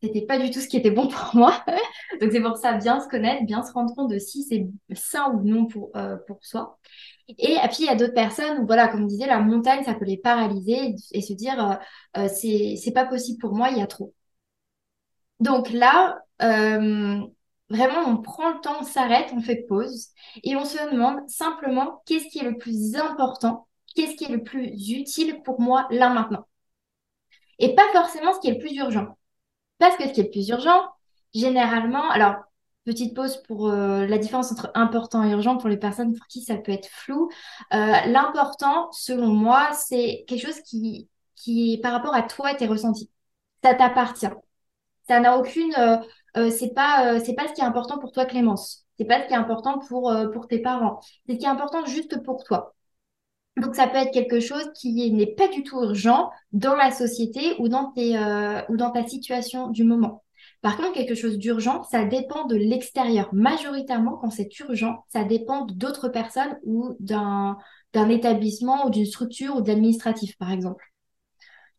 c'était 0.03 0.27
pas 0.27 0.39
du 0.39 0.51
tout 0.51 0.61
ce 0.61 0.69
qui 0.69 0.77
était 0.77 0.91
bon 0.91 1.09
pour 1.09 1.31
moi. 1.35 1.65
Donc 2.21 2.33
c'est 2.33 2.43
pour 2.43 2.57
ça 2.57 2.75
bien 2.75 3.01
se 3.01 3.09
connaître, 3.09 3.45
bien 3.45 3.63
se 3.63 3.73
rendre 3.73 3.95
compte 3.95 4.11
de 4.11 4.19
si 4.19 4.43
c'est 4.45 4.69
sain 4.95 5.31
ou 5.33 5.43
non 5.43 5.67
pour, 5.67 5.93
pour 6.27 6.39
soi. 6.43 6.79
Et, 7.29 7.57
puis, 7.69 7.79
il 7.81 7.87
y 7.87 7.89
a 7.89 7.97
d'autres 7.97 8.15
personnes 8.15 8.61
où, 8.61 8.67
voilà, 8.67 8.89
comme 8.89 9.03
je 9.03 9.07
disais, 9.07 9.27
la 9.27 9.41
montagne, 9.41 9.85
ça 9.85 9.95
peut 9.95 10.05
les 10.05 10.17
paralyser 10.19 10.95
et, 11.13 11.23
se 11.23 11.33
dire, 11.33 11.79
euh, 12.17 12.23
euh, 12.25 12.29
c'est, 12.29 12.93
pas 12.93 13.05
possible 13.05 13.39
pour 13.41 13.55
moi, 13.55 13.71
il 13.71 13.79
y 13.79 13.83
a 13.83 13.87
trop. 13.87 14.15
Donc 15.41 15.71
là, 15.71 16.19
euh, 16.43 17.21
vraiment, 17.69 18.01
on 18.07 18.17
prend 18.19 18.51
le 18.51 18.61
temps, 18.61 18.77
on 18.81 18.85
s'arrête, 18.85 19.33
on 19.35 19.41
fait 19.41 19.65
pause 19.69 20.09
et 20.45 20.57
on 20.57 20.65
se 20.65 20.79
demande 20.91 21.29
simplement 21.29 22.03
qu'est-ce 22.07 22.29
qui 22.29 22.39
est 22.39 22.49
le 22.49 22.57
plus 22.59 22.97
important, 22.97 23.67
qu'est-ce 23.95 24.17
qui 24.17 24.25
est 24.25 24.35
le 24.35 24.43
plus 24.43 24.69
utile 24.91 25.43
pour 25.43 25.61
moi 25.61 25.87
là 25.91 26.11
maintenant. 26.11 26.47
Et 27.59 27.75
pas 27.75 27.91
forcément 27.93 28.33
ce 28.35 28.41
qui 28.41 28.49
est 28.49 28.55
le 28.55 28.59
plus 28.59 28.77
urgent. 28.77 29.17
Parce 29.79 29.97
que 29.97 30.07
ce 30.07 30.13
qui 30.13 30.21
est 30.21 30.25
le 30.25 30.31
plus 30.31 30.49
urgent, 30.49 30.83
généralement, 31.35 32.11
alors 32.11 32.37
Petite 32.87 33.17
pause 33.17 33.43
pour 33.49 33.69
euh, 33.69 34.07
la 34.07 34.17
différence 34.17 34.53
entre 34.53 34.71
important 34.75 35.25
et 35.25 35.33
urgent 35.33 35.57
pour 35.57 35.69
les 35.69 35.77
personnes 35.77 36.15
pour 36.15 36.25
qui 36.29 36.41
ça 36.43 36.55
peut 36.57 36.71
être 36.71 36.87
flou. 36.89 37.29
Euh, 37.75 37.93
l'important, 38.07 38.93
selon 38.93 39.27
moi, 39.27 39.73
c'est 39.73 40.25
quelque 40.29 40.47
chose 40.47 40.61
qui, 40.61 41.09
qui 41.35 41.81
par 41.83 41.91
rapport 41.91 42.15
à 42.15 42.23
toi 42.23 42.53
et 42.53 42.57
tes 42.57 42.67
ressentis. 42.69 43.11
Ça 43.65 43.75
t'appartient. 43.75 44.29
Ça 45.09 45.19
n'a 45.19 45.37
aucune. 45.37 45.75
Euh, 45.79 45.97
euh, 46.37 46.51
c'est 46.51 46.75
pas, 46.75 47.15
euh, 47.17 47.21
c'est 47.25 47.35
pas 47.35 47.49
ce 47.49 47.55
qui 47.55 47.61
est 47.61 47.65
important 47.65 47.99
pour 47.99 48.13
toi, 48.13 48.25
Clémence. 48.25 48.87
C'est 48.99 49.05
pas 49.05 49.23
ce 49.23 49.27
qui 49.27 49.33
est 49.35 49.37
important 49.37 49.81
pour, 49.81 50.15
pour 50.33 50.47
tes 50.47 50.61
parents. 50.61 51.01
C'est 51.27 51.35
ce 51.35 51.39
qui 51.39 51.45
est 51.45 51.49
important 51.49 51.85
juste 51.87 52.23
pour 52.23 52.45
toi. 52.45 52.76
Donc, 53.57 53.75
ça 53.75 53.87
peut 53.87 53.97
être 53.97 54.13
quelque 54.13 54.41
chose 54.41 54.71
qui 54.75 55.11
n'est 55.13 55.35
pas 55.35 55.49
du 55.49 55.63
tout 55.63 55.83
urgent 55.83 56.31
dans 56.53 56.75
la 56.75 56.91
société 56.91 57.55
ou 57.59 57.69
dans, 57.69 57.91
tes, 57.93 58.19
ou 58.69 58.77
dans 58.77 58.91
ta 58.91 59.07
situation 59.07 59.71
du 59.71 59.85
moment. 59.85 60.23
Par 60.61 60.77
contre, 60.77 60.93
quelque 60.93 61.15
chose 61.15 61.39
d'urgent, 61.39 61.83
ça 61.85 62.05
dépend 62.05 62.45
de 62.47 62.57
l'extérieur. 62.57 63.29
Majoritairement, 63.33 64.19
quand 64.19 64.31
c'est 64.31 64.49
urgent, 64.61 65.05
ça 65.09 65.25
dépend 65.25 65.65
d'autres 65.67 66.09
personnes 66.09 66.59
ou 66.65 66.97
d'un 67.01 67.57
établissement 67.95 68.87
ou 68.87 68.91
d'une 68.91 69.07
structure 69.07 69.57
ou 69.57 69.61
d'administratif, 69.63 70.37
par 70.37 70.53
exemple 70.53 70.85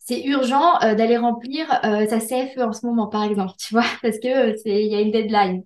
c'est 0.08 0.24
urgent 0.24 0.80
euh, 0.84 0.96
d'aller 0.96 1.18
remplir 1.18 1.68
euh, 1.84 2.08
sa 2.08 2.20
CFE 2.20 2.60
en 2.60 2.72
ce 2.72 2.86
moment, 2.86 3.08
par 3.08 3.24
exemple, 3.24 3.54
tu 3.60 3.74
vois, 3.74 3.84
parce 4.02 4.18
que 4.20 4.56
il 4.66 4.88
y 4.88 4.96
a 4.96 5.02
une 5.02 5.12
deadline. 5.12 5.64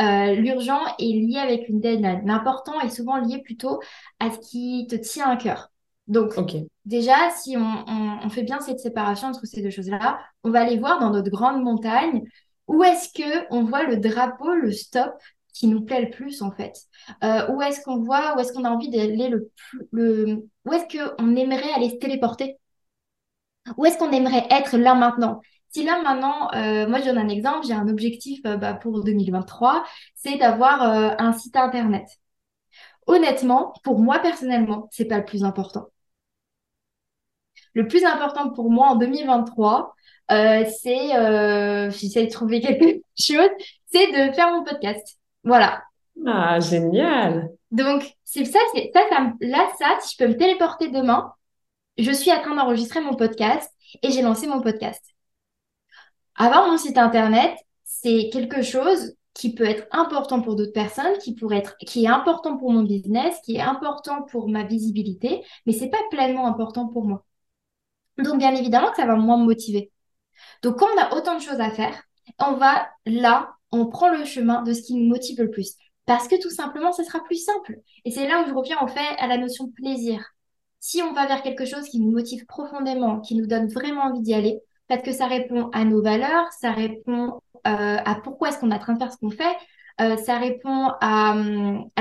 Euh, 0.00 0.34
l'urgent 0.34 0.80
est 0.98 1.04
lié 1.04 1.38
avec 1.38 1.68
une 1.68 1.80
deadline. 1.80 2.22
L'important 2.24 2.80
est 2.80 2.90
souvent 2.90 3.18
lié 3.18 3.40
plutôt 3.42 3.80
à 4.18 4.30
ce 4.30 4.38
qui 4.38 4.86
te 4.88 4.96
tient 4.96 5.30
à 5.30 5.36
cœur. 5.36 5.70
Donc, 6.06 6.34
déjà, 6.84 7.30
si 7.30 7.56
on, 7.56 8.28
fait 8.28 8.42
bien 8.42 8.60
cette 8.60 8.80
séparation 8.80 9.28
entre 9.28 9.46
ces 9.46 9.62
deux 9.62 9.70
choses-là, 9.70 10.18
on 10.42 10.50
va 10.50 10.60
aller 10.60 10.78
voir 10.78 11.00
dans 11.00 11.10
notre 11.10 11.30
grande 11.30 11.62
montagne 11.62 12.22
où 12.66 12.82
est-ce 12.82 13.08
que 13.12 13.46
on 13.50 13.64
voit 13.64 13.84
le 13.84 13.96
drapeau, 13.96 14.52
le 14.54 14.72
stop 14.72 15.14
qui 15.54 15.66
nous 15.66 15.82
plaît 15.82 16.02
le 16.02 16.10
plus 16.10 16.42
en 16.42 16.50
fait? 16.50 16.74
où 17.48 17.62
est-ce 17.62 17.80
qu'on 17.82 18.02
voit, 18.02 18.36
où 18.36 18.40
est-ce 18.40 18.52
qu'on 18.52 18.64
a 18.64 18.70
envie 18.70 18.90
d'aller 18.90 19.28
le 19.28 19.48
plus, 19.56 19.88
le, 19.92 20.46
où 20.66 20.72
est-ce 20.72 20.94
qu'on 20.94 21.36
aimerait 21.36 21.72
aller 21.72 21.90
se 21.90 21.96
téléporter? 21.96 22.58
Où 23.76 23.86
est-ce 23.86 23.96
qu'on 23.96 24.10
aimerait 24.10 24.46
être 24.50 24.76
là 24.76 24.94
maintenant? 24.94 25.40
Si 25.74 25.82
là 25.82 26.00
maintenant, 26.02 26.52
euh, 26.54 26.86
moi 26.88 27.00
je 27.00 27.06
donne 27.06 27.18
un 27.18 27.28
exemple, 27.28 27.66
j'ai 27.66 27.72
un 27.72 27.88
objectif 27.88 28.40
euh, 28.46 28.56
bah, 28.56 28.74
pour 28.74 29.02
2023, 29.02 29.84
c'est 30.14 30.36
d'avoir 30.36 30.82
euh, 30.82 31.10
un 31.18 31.32
site 31.32 31.56
internet. 31.56 32.06
Honnêtement, 33.06 33.74
pour 33.82 33.98
moi 33.98 34.20
personnellement, 34.20 34.88
c'est 34.92 35.06
pas 35.06 35.18
le 35.18 35.24
plus 35.24 35.42
important. 35.42 35.88
Le 37.74 37.88
plus 37.88 38.04
important 38.04 38.50
pour 38.50 38.70
moi 38.70 38.88
en 38.90 38.96
2023, 38.96 39.94
c'est, 40.28 41.90
j'essaie 41.90 42.26
de 42.26 42.30
trouver 42.30 42.60
quelque 42.60 43.02
chose, 43.18 43.50
c'est 43.92 44.12
de 44.12 44.32
faire 44.32 44.52
mon 44.52 44.62
podcast. 44.62 45.18
Voilà. 45.42 45.82
Ah, 46.24 46.60
génial. 46.60 47.50
Donc, 47.72 48.14
c'est 48.22 48.44
ça, 48.44 48.60
c'est 48.74 48.92
ça, 48.94 49.00
ça, 49.10 49.32
là, 49.40 49.68
ça, 49.76 49.98
si 50.00 50.14
je 50.14 50.24
peux 50.24 50.30
me 50.30 50.36
téléporter 50.36 50.88
demain, 50.88 51.32
je 51.98 52.12
suis 52.12 52.32
en 52.32 52.40
train 52.40 52.54
d'enregistrer 52.54 53.00
mon 53.00 53.14
podcast 53.16 53.70
et 54.02 54.12
j'ai 54.12 54.22
lancé 54.22 54.46
mon 54.46 54.60
podcast. 54.60 55.13
Avoir 56.36 56.68
mon 56.68 56.78
site 56.78 56.98
internet, 56.98 57.56
c'est 57.84 58.28
quelque 58.32 58.62
chose 58.62 59.14
qui 59.34 59.54
peut 59.54 59.64
être 59.64 59.86
important 59.90 60.40
pour 60.40 60.54
d'autres 60.56 60.72
personnes, 60.72 61.18
qui 61.18 61.34
pourrait 61.34 61.58
être, 61.58 61.76
qui 61.78 62.04
est 62.04 62.08
important 62.08 62.56
pour 62.56 62.72
mon 62.72 62.82
business, 62.82 63.36
qui 63.44 63.56
est 63.56 63.60
important 63.60 64.22
pour 64.22 64.48
ma 64.48 64.64
visibilité, 64.64 65.44
mais 65.66 65.72
c'est 65.72 65.90
pas 65.90 65.98
pleinement 66.10 66.46
important 66.46 66.88
pour 66.88 67.04
moi. 67.04 67.24
Donc, 68.18 68.38
bien 68.38 68.54
évidemment 68.54 68.90
que 68.90 68.96
ça 68.96 69.06
va 69.06 69.16
moins 69.16 69.38
me 69.38 69.44
motiver. 69.44 69.90
Donc, 70.62 70.78
quand 70.78 70.86
on 70.94 71.00
a 71.00 71.16
autant 71.16 71.36
de 71.36 71.42
choses 71.42 71.60
à 71.60 71.70
faire, 71.70 72.00
on 72.38 72.54
va 72.54 72.88
là, 73.06 73.54
on 73.72 73.86
prend 73.86 74.08
le 74.08 74.24
chemin 74.24 74.62
de 74.62 74.72
ce 74.72 74.82
qui 74.82 74.94
nous 74.94 75.08
motive 75.08 75.40
le 75.40 75.50
plus. 75.50 75.74
Parce 76.06 76.28
que 76.28 76.40
tout 76.40 76.50
simplement, 76.50 76.92
ce 76.92 77.02
sera 77.02 77.20
plus 77.24 77.42
simple. 77.44 77.80
Et 78.04 78.10
c'est 78.10 78.28
là 78.28 78.42
où 78.42 78.48
je 78.48 78.54
reviens 78.54 78.78
en 78.78 78.86
fait 78.86 79.16
à 79.18 79.26
la 79.26 79.38
notion 79.38 79.64
de 79.64 79.72
plaisir 79.72 80.34
si 80.84 81.00
on 81.00 81.14
va 81.14 81.26
vers 81.26 81.42
quelque 81.42 81.64
chose 81.64 81.88
qui 81.88 81.98
nous 81.98 82.10
motive 82.10 82.44
profondément, 82.44 83.20
qui 83.20 83.36
nous 83.36 83.46
donne 83.46 83.68
vraiment 83.68 84.02
envie 84.02 84.20
d'y 84.20 84.34
aller, 84.34 84.60
parce 84.88 85.02
que 85.02 85.12
ça 85.12 85.26
répond 85.26 85.70
à 85.72 85.84
nos 85.84 86.02
valeurs, 86.02 86.46
ça 86.58 86.72
répond 86.72 87.40
euh, 87.66 87.96
à 88.04 88.14
pourquoi 88.22 88.48
est-ce 88.48 88.58
qu'on 88.58 88.70
est 88.70 88.74
en 88.74 88.78
train 88.78 88.94
de 88.94 88.98
faire 88.98 89.12
ce 89.12 89.18
qu'on 89.18 89.30
fait, 89.30 89.56
euh, 90.00 90.16
ça 90.16 90.38
répond 90.38 90.90
à, 91.00 91.34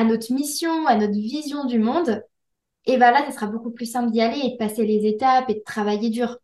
notre 0.03 0.33
mission, 0.33 0.87
à 0.87 0.95
notre 0.95 1.13
vision 1.13 1.65
du 1.65 1.79
monde, 1.79 2.23
et 2.85 2.97
bien 2.97 3.11
là, 3.11 3.23
ça 3.25 3.31
sera 3.31 3.47
beaucoup 3.47 3.71
plus 3.71 3.85
simple 3.85 4.11
d'y 4.11 4.21
aller 4.21 4.39
et 4.43 4.51
de 4.51 4.57
passer 4.57 4.85
les 4.85 5.05
étapes 5.07 5.49
et 5.49 5.55
de 5.55 5.63
travailler 5.65 6.09
dur. 6.09 6.37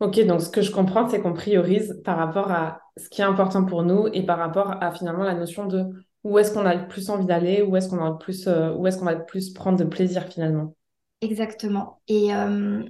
Ok, 0.00 0.20
donc 0.26 0.42
ce 0.42 0.50
que 0.50 0.62
je 0.62 0.70
comprends, 0.70 1.08
c'est 1.08 1.20
qu'on 1.20 1.32
priorise 1.32 2.00
par 2.04 2.16
rapport 2.16 2.50
à 2.50 2.80
ce 2.96 3.08
qui 3.08 3.22
est 3.22 3.24
important 3.24 3.64
pour 3.64 3.82
nous 3.82 4.08
et 4.12 4.24
par 4.24 4.38
rapport 4.38 4.82
à 4.82 4.92
finalement 4.92 5.24
la 5.24 5.34
notion 5.34 5.66
de 5.66 5.84
où 6.22 6.38
est-ce 6.38 6.52
qu'on 6.52 6.66
a 6.66 6.74
le 6.74 6.88
plus 6.88 7.08
envie 7.08 7.24
d'aller, 7.24 7.62
où 7.62 7.76
est-ce 7.76 7.88
qu'on 7.88 8.04
a 8.04 8.10
le 8.10 8.18
plus, 8.18 8.46
euh, 8.46 8.72
où 8.72 8.86
est-ce 8.86 8.98
qu'on 8.98 9.04
va 9.04 9.14
le 9.14 9.24
plus 9.24 9.52
prendre 9.52 9.78
de 9.78 9.84
plaisir 9.84 10.24
finalement. 10.24 10.74
Exactement. 11.20 12.00
Et, 12.08 12.34
euh, 12.34 12.82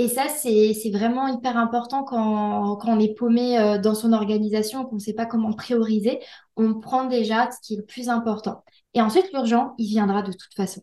et 0.00 0.08
ça, 0.08 0.28
c'est, 0.28 0.90
vraiment 0.90 1.28
hyper 1.28 1.58
important 1.58 2.04
quand, 2.04 2.78
on 2.86 2.98
est 2.98 3.14
paumé 3.14 3.58
euh, 3.58 3.76
dans 3.76 3.94
son 3.94 4.14
organisation, 4.14 4.86
qu'on 4.86 4.94
ne 4.94 5.00
sait 5.00 5.12
pas 5.12 5.26
comment 5.26 5.52
prioriser. 5.52 6.20
On 6.56 6.80
prend 6.80 7.04
déjà 7.04 7.50
ce 7.50 7.58
qui 7.60 7.74
est 7.74 7.76
le 7.76 7.84
plus 7.84 8.08
important. 8.08 8.64
Et 8.94 9.02
ensuite, 9.02 9.30
l'urgent, 9.34 9.74
il 9.76 9.88
viendra 9.88 10.22
de 10.22 10.32
toute 10.32 10.54
façon. 10.56 10.80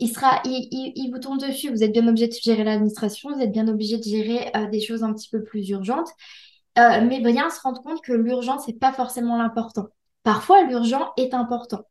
Il 0.00 0.08
sera, 0.08 0.42
il, 0.44 1.10
vous 1.12 1.20
tombe 1.20 1.38
dessus. 1.38 1.70
Vous 1.70 1.84
êtes 1.84 1.92
bien 1.92 2.08
obligé 2.08 2.26
de 2.26 2.32
gérer 2.32 2.64
l'administration, 2.64 3.30
vous 3.32 3.40
êtes 3.40 3.52
bien 3.52 3.68
obligé 3.68 3.98
de 3.98 4.02
gérer 4.02 4.50
euh, 4.56 4.68
des 4.68 4.80
choses 4.80 5.04
un 5.04 5.14
petit 5.14 5.28
peu 5.28 5.44
plus 5.44 5.68
urgentes. 5.68 6.08
mais 6.76 7.20
bien 7.20 7.50
se 7.50 7.60
rendre 7.60 7.80
compte 7.82 8.02
que 8.02 8.12
l'urgent, 8.12 8.58
c'est 8.58 8.80
pas 8.80 8.92
forcément 8.92 9.36
l'important. 9.38 9.86
Parfois, 10.24 10.64
l'urgent 10.64 11.12
est 11.16 11.34
important, 11.34 11.82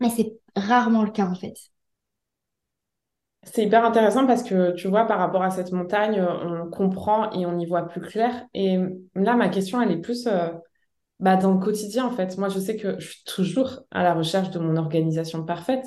mais 0.00 0.10
c'est 0.10 0.36
rarement 0.56 1.04
le 1.04 1.12
cas 1.12 1.26
en 1.26 1.36
fait. 1.36 1.54
C'est 3.42 3.64
hyper 3.64 3.84
intéressant 3.84 4.26
parce 4.26 4.42
que 4.42 4.72
tu 4.72 4.88
vois, 4.88 5.06
par 5.06 5.18
rapport 5.18 5.42
à 5.42 5.50
cette 5.50 5.72
montagne, 5.72 6.20
on 6.22 6.68
comprend 6.70 7.30
et 7.32 7.46
on 7.46 7.58
y 7.58 7.64
voit 7.66 7.88
plus 7.88 8.00
clair. 8.02 8.46
Et 8.52 8.78
là, 9.14 9.34
ma 9.34 9.48
question, 9.48 9.80
elle 9.80 9.90
est 9.92 10.00
plus 10.00 10.26
euh, 10.26 10.50
bah, 11.20 11.36
dans 11.36 11.52
le 11.54 11.60
quotidien, 11.60 12.06
en 12.06 12.10
fait. 12.10 12.38
Moi, 12.38 12.48
je 12.50 12.58
sais 12.60 12.76
que 12.76 13.00
je 13.00 13.08
suis 13.08 13.24
toujours 13.24 13.80
à 13.90 14.02
la 14.04 14.14
recherche 14.14 14.50
de 14.50 14.58
mon 14.58 14.76
organisation 14.76 15.44
parfaite. 15.44 15.86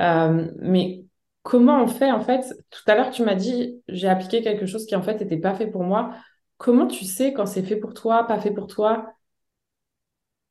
Euh, 0.00 0.50
mais 0.60 1.04
comment 1.42 1.82
on 1.82 1.88
fait, 1.88 2.12
en 2.12 2.20
fait? 2.20 2.44
Tout 2.70 2.82
à 2.88 2.94
l'heure, 2.96 3.10
tu 3.10 3.24
m'as 3.24 3.36
dit, 3.36 3.82
j'ai 3.88 4.08
appliqué 4.08 4.42
quelque 4.42 4.66
chose 4.66 4.86
qui, 4.86 4.96
en 4.96 5.02
fait, 5.02 5.20
n'était 5.20 5.38
pas 5.38 5.54
fait 5.54 5.68
pour 5.68 5.84
moi. 5.84 6.14
Comment 6.58 6.86
tu 6.86 7.04
sais 7.04 7.32
quand 7.32 7.46
c'est 7.46 7.64
fait 7.64 7.76
pour 7.76 7.94
toi, 7.94 8.26
pas 8.26 8.40
fait 8.40 8.52
pour 8.52 8.68
toi? 8.68 9.14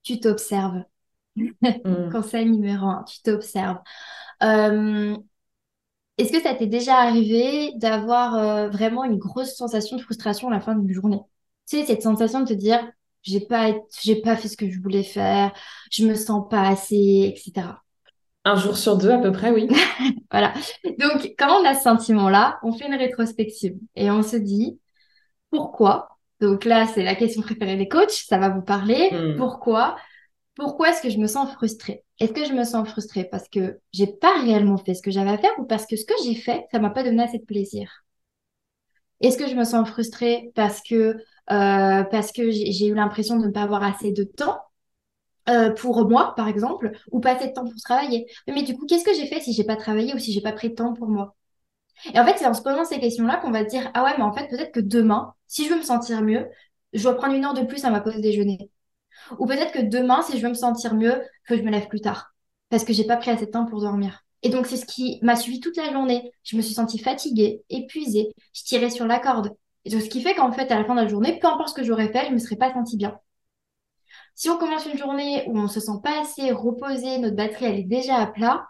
Tu 0.04 0.20
t'observes. 0.20 0.84
Hmm. 1.84 2.10
Conseil 2.12 2.46
numéro 2.50 2.86
un, 2.88 3.04
tu 3.04 3.22
t'observes. 3.22 3.80
Euh, 4.44 5.18
est-ce 6.18 6.32
que 6.32 6.42
ça 6.42 6.54
t'est 6.54 6.68
déjà 6.68 6.98
arrivé 6.98 7.72
d'avoir 7.76 8.36
euh, 8.36 8.70
vraiment 8.70 9.04
une 9.04 9.18
grosse 9.18 9.56
sensation 9.56 9.98
de 9.98 10.02
frustration 10.02 10.50
à 10.50 10.52
la 10.52 10.60
fin 10.60 10.76
d'une 10.76 10.94
journée? 10.94 11.20
Tu 11.68 11.78
sais, 11.78 11.86
cette 11.86 12.04
sensation 12.04 12.42
de 12.42 12.48
te 12.48 12.54
dire, 12.54 12.80
j'ai 13.24 13.40
pas, 13.40 13.74
j'ai 14.02 14.22
pas 14.22 14.36
fait 14.36 14.48
ce 14.48 14.58
que 14.58 14.70
je 14.70 14.80
voulais 14.80 15.04
faire, 15.04 15.52
je 15.92 16.06
me 16.06 16.14
sens 16.16 16.48
pas 16.50 16.68
assez, 16.68 17.34
etc. 17.36 17.82
Un 18.46 18.56
jour 18.56 18.78
sur 18.78 18.98
deux 18.98 19.12
à 19.12 19.18
peu 19.18 19.32
près, 19.32 19.52
oui. 19.52 19.68
Voilà. 20.32 20.54
Donc, 21.00 21.34
quand 21.38 21.62
on 21.62 21.66
a 21.66 21.74
ce 21.74 21.84
sentiment-là, 21.84 22.60
on 22.64 22.74
fait 22.74 22.88
une 22.88 22.96
rétrospective 22.96 23.76
et 23.96 24.12
on 24.12 24.22
se 24.24 24.36
dit, 24.36 24.80
pourquoi? 25.50 26.10
Donc 26.42 26.66
là, 26.66 26.88
c'est 26.88 27.04
la 27.04 27.16
question 27.16 27.42
préférée 27.42 27.78
des 27.78 27.88
coachs, 27.88 28.12
ça 28.12 28.38
va 28.38 28.50
vous 28.50 28.62
parler. 28.62 29.10
Hmm. 29.12 29.38
Pourquoi? 29.38 29.96
Pourquoi 30.56 30.90
est-ce 30.90 31.02
que 31.02 31.10
je 31.10 31.18
me 31.18 31.28
sens 31.28 31.52
frustrée? 31.54 32.03
Est-ce 32.20 32.34
que 32.34 32.46
je 32.46 32.54
me 32.54 32.64
sens 32.64 32.90
frustrée 32.90 33.26
parce 33.26 33.48
que 33.50 33.80
j'ai 33.92 34.08
pas 34.08 34.42
réellement 34.42 34.78
fait 34.78 34.96
ce 34.96 35.02
que 35.04 35.12
j'avais 35.12 35.30
à 35.32 35.38
faire 35.38 35.52
ou 35.60 35.66
parce 35.66 35.86
que 35.86 35.96
ce 35.96 36.06
que 36.06 36.14
j'ai 36.24 36.34
fait, 36.36 36.66
ça 36.72 36.80
m'a 36.80 36.90
pas 36.90 37.04
donné 37.04 37.22
assez 37.24 37.38
de 37.40 37.46
plaisir? 37.46 38.04
Est-ce 39.22 39.38
que 39.38 39.48
je 39.48 39.56
me 39.56 39.64
sens 39.64 39.88
frustrée 39.90 40.52
parce 40.56 40.82
que, 40.82 41.16
euh, 41.52 42.04
que 42.36 42.52
j'ai 42.52 42.88
eu 42.88 42.94
l'impression 42.94 43.38
de 43.38 43.48
ne 43.48 43.52
pas 43.52 43.62
avoir 43.64 43.84
assez 43.84 44.12
de 44.12 44.24
temps 44.24 44.60
euh, 45.50 45.72
pour 45.72 46.10
moi, 46.10 46.34
par 46.36 46.48
exemple, 46.48 46.92
ou 47.12 47.20
pas 47.22 47.36
assez 47.36 47.50
de 47.50 47.54
temps 47.54 47.66
pour 47.66 47.82
travailler? 47.84 48.28
Mais 48.48 48.64
du 48.64 48.76
coup, 48.78 48.86
qu'est-ce 48.88 49.06
que 49.06 49.14
j'ai 49.16 49.28
fait 49.28 49.42
si 49.42 49.54
j'ai 49.54 49.66
pas 49.66 49.78
travaillé 49.78 50.14
ou 50.16 50.20
si 50.20 50.34
j'ai 50.34 50.42
pas 50.42 50.54
pris 50.54 50.70
de 50.72 50.76
temps 50.76 50.94
pour 50.94 51.10
moi? 51.10 51.36
Et 52.14 52.20
en 52.20 52.26
fait, 52.26 52.38
c'est 52.38 52.48
en 52.48 52.56
se 52.56 52.64
posant 52.64 52.86
ces 52.86 53.00
questions-là 53.00 53.38
qu'on 53.38 53.52
va 53.52 53.66
dire, 53.66 53.92
ah 53.96 54.04
ouais, 54.06 54.14
mais 54.18 54.24
en 54.24 54.34
fait, 54.34 54.50
peut-être 54.50 54.74
que 54.74 54.82
demain, 54.82 55.34
si 55.48 55.66
je 55.68 55.72
veux 55.72 55.78
me 55.80 55.84
sentir 55.84 56.22
mieux, 56.24 56.48
je 56.94 57.04
dois 57.04 57.16
prendre 57.18 57.36
une 57.36 57.46
heure 57.46 57.56
de 57.56 57.64
plus 57.64 57.86
à 57.86 57.92
ma 57.92 58.02
pause 58.02 58.18
déjeuner. 58.22 58.72
Ou 59.40 59.46
peut-être 59.46 59.72
que 59.72 59.82
demain, 59.82 60.22
si 60.22 60.38
je 60.38 60.44
veux 60.44 60.50
me 60.50 60.54
sentir 60.54 60.96
mieux, 60.96 61.22
que 61.48 61.58
je 61.58 61.62
me 61.62 61.72
lève 61.72 61.88
plus 61.88 62.02
tard. 62.02 62.34
Parce 62.70 62.84
que 62.84 62.94
j'ai 62.94 63.06
pas 63.06 63.18
pris 63.18 63.32
assez 63.32 63.46
de 63.46 63.52
temps 63.52 63.66
pour 63.66 63.82
dormir. 63.82 64.22
Et 64.42 64.50
donc, 64.50 64.68
c'est 64.68 64.78
ce 64.78 64.86
qui 64.86 65.20
m'a 65.22 65.36
suivi 65.36 65.60
toute 65.60 65.78
la 65.78 65.92
journée. 65.92 66.32
Je 66.44 66.58
me 66.58 66.62
suis 66.62 66.74
sentie 66.74 67.00
fatiguée, 67.00 67.64
épuisée. 67.70 68.34
Je 68.54 68.64
tirais 68.64 68.90
sur 68.90 69.08
la 69.08 69.20
corde. 69.20 69.56
Et 69.86 69.90
ce 69.90 70.10
qui 70.10 70.22
fait 70.22 70.36
qu'en 70.36 70.52
fait, 70.52 70.72
à 70.72 70.80
la 70.80 70.86
fin 70.86 70.96
de 70.96 71.02
la 71.02 71.08
journée, 71.08 71.40
peu 71.40 71.48
importe 71.48 71.70
ce 71.70 71.74
que 71.74 71.84
j'aurais 71.84 72.12
fait, 72.12 72.28
je 72.28 72.34
me 72.34 72.38
serais 72.38 72.56
pas 72.56 72.74
sentie 72.74 72.98
bien. 72.98 73.18
Si 74.36 74.50
on 74.50 74.58
commence 74.58 74.86
une 74.86 74.98
journée 74.98 75.44
où 75.48 75.58
on 75.60 75.68
se 75.68 75.80
sent 75.80 76.00
pas 76.04 76.22
assez 76.22 76.52
reposé, 76.52 77.20
notre 77.20 77.36
batterie, 77.36 77.66
elle 77.66 77.80
est 77.80 77.84
déjà 77.84 78.16
à 78.16 78.28
plat, 78.28 78.68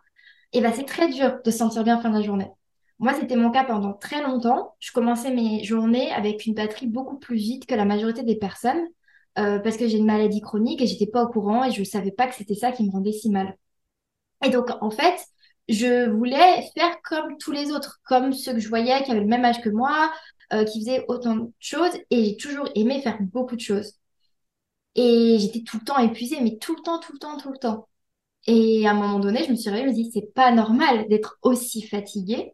et 0.51 0.59
eh 0.59 0.61
ben, 0.61 0.71
c'est 0.73 0.85
très 0.85 1.09
dur 1.09 1.39
de 1.43 1.49
se 1.49 1.57
sentir 1.57 1.83
bien 1.83 1.93
à 1.93 1.97
la 1.97 2.03
fin 2.03 2.09
de 2.09 2.15
la 2.15 2.21
journée. 2.21 2.51
Moi, 2.99 3.13
c'était 3.13 3.35
mon 3.35 3.49
cas 3.49 3.63
pendant 3.63 3.93
très 3.93 4.21
longtemps. 4.21 4.75
Je 4.79 4.91
commençais 4.91 5.31
mes 5.33 5.63
journées 5.63 6.11
avec 6.11 6.45
une 6.45 6.53
batterie 6.53 6.87
beaucoup 6.87 7.17
plus 7.17 7.37
vite 7.37 7.65
que 7.65 7.73
la 7.73 7.85
majorité 7.85 8.23
des 8.23 8.35
personnes. 8.35 8.87
Euh, 9.39 9.59
parce 9.59 9.77
que 9.77 9.87
j'ai 9.87 9.97
une 9.97 10.05
maladie 10.05 10.41
chronique 10.41 10.81
et 10.81 10.87
j'étais 10.87 11.07
pas 11.07 11.23
au 11.23 11.27
courant 11.27 11.63
et 11.63 11.71
je 11.71 11.83
savais 11.83 12.11
pas 12.11 12.27
que 12.27 12.35
c'était 12.35 12.55
ça 12.55 12.71
qui 12.71 12.85
me 12.85 12.91
rendait 12.91 13.11
si 13.11 13.29
mal. 13.29 13.57
Et 14.45 14.49
donc, 14.49 14.69
en 14.81 14.91
fait, 14.91 15.15
je 15.69 16.09
voulais 16.09 16.61
faire 16.77 17.01
comme 17.03 17.37
tous 17.37 17.51
les 17.51 17.71
autres, 17.71 17.99
comme 18.05 18.33
ceux 18.33 18.53
que 18.53 18.59
je 18.59 18.69
voyais 18.69 19.03
qui 19.03 19.11
avaient 19.11 19.21
le 19.21 19.27
même 19.27 19.45
âge 19.45 19.61
que 19.61 19.69
moi, 19.69 20.11
euh, 20.53 20.65
qui 20.65 20.79
faisait 20.81 21.05
autant 21.07 21.35
de 21.35 21.51
choses 21.59 21.91
et 22.09 22.25
j'ai 22.25 22.37
toujours 22.37 22.69
aimé 22.75 23.01
faire 23.01 23.17
beaucoup 23.21 23.55
de 23.55 23.61
choses. 23.61 23.93
Et 24.95 25.37
j'étais 25.39 25.61
tout 25.63 25.77
le 25.79 25.85
temps 25.85 25.97
épuisée, 25.99 26.39
mais 26.41 26.57
tout 26.57 26.75
le 26.75 26.81
temps, 26.83 26.99
tout 26.99 27.13
le 27.13 27.19
temps, 27.19 27.37
tout 27.37 27.51
le 27.51 27.57
temps. 27.57 27.87
Et 28.47 28.87
à 28.87 28.91
un 28.91 28.95
moment 28.95 29.19
donné, 29.19 29.45
je 29.45 29.51
me 29.51 29.55
suis 29.55 29.69
réveillée, 29.71 29.87
je 29.93 29.97
me 29.97 30.03
suis 30.03 30.11
dit, 30.11 30.11
c'est 30.13 30.33
pas 30.33 30.51
normal 30.51 31.07
d'être 31.09 31.39
aussi 31.43 31.83
fatiguée. 31.83 32.53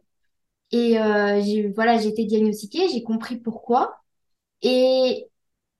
Et 0.72 1.00
euh, 1.00 1.72
voilà, 1.76 1.98
j'ai 1.98 2.08
été 2.08 2.24
diagnostiquée, 2.26 2.88
j'ai 2.90 3.02
compris 3.02 3.38
pourquoi. 3.38 4.00
Et 4.62 5.29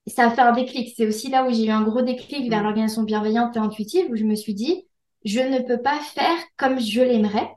ça 0.07 0.27
a 0.27 0.31
fait 0.31 0.41
un 0.41 0.53
déclic. 0.53 0.95
C'est 0.97 1.07
aussi 1.07 1.31
là 1.31 1.45
où 1.45 1.53
j'ai 1.53 1.67
eu 1.67 1.71
un 1.71 1.83
gros 1.83 2.03
déclic 2.03 2.51
vers 2.51 2.63
l'organisation 2.63 3.03
bienveillante 3.03 3.57
et 3.57 3.61
intuitive, 3.61 4.07
où 4.11 4.17
je 4.17 4.25
me 4.25 4.35
suis 4.35 4.55
dit, 4.55 4.87
je 5.25 5.41
ne 5.41 5.61
peux 5.61 5.81
pas 5.83 5.99
faire 6.01 6.39
comme 6.57 6.81
je 6.81 7.01
l'aimerais, 7.03 7.51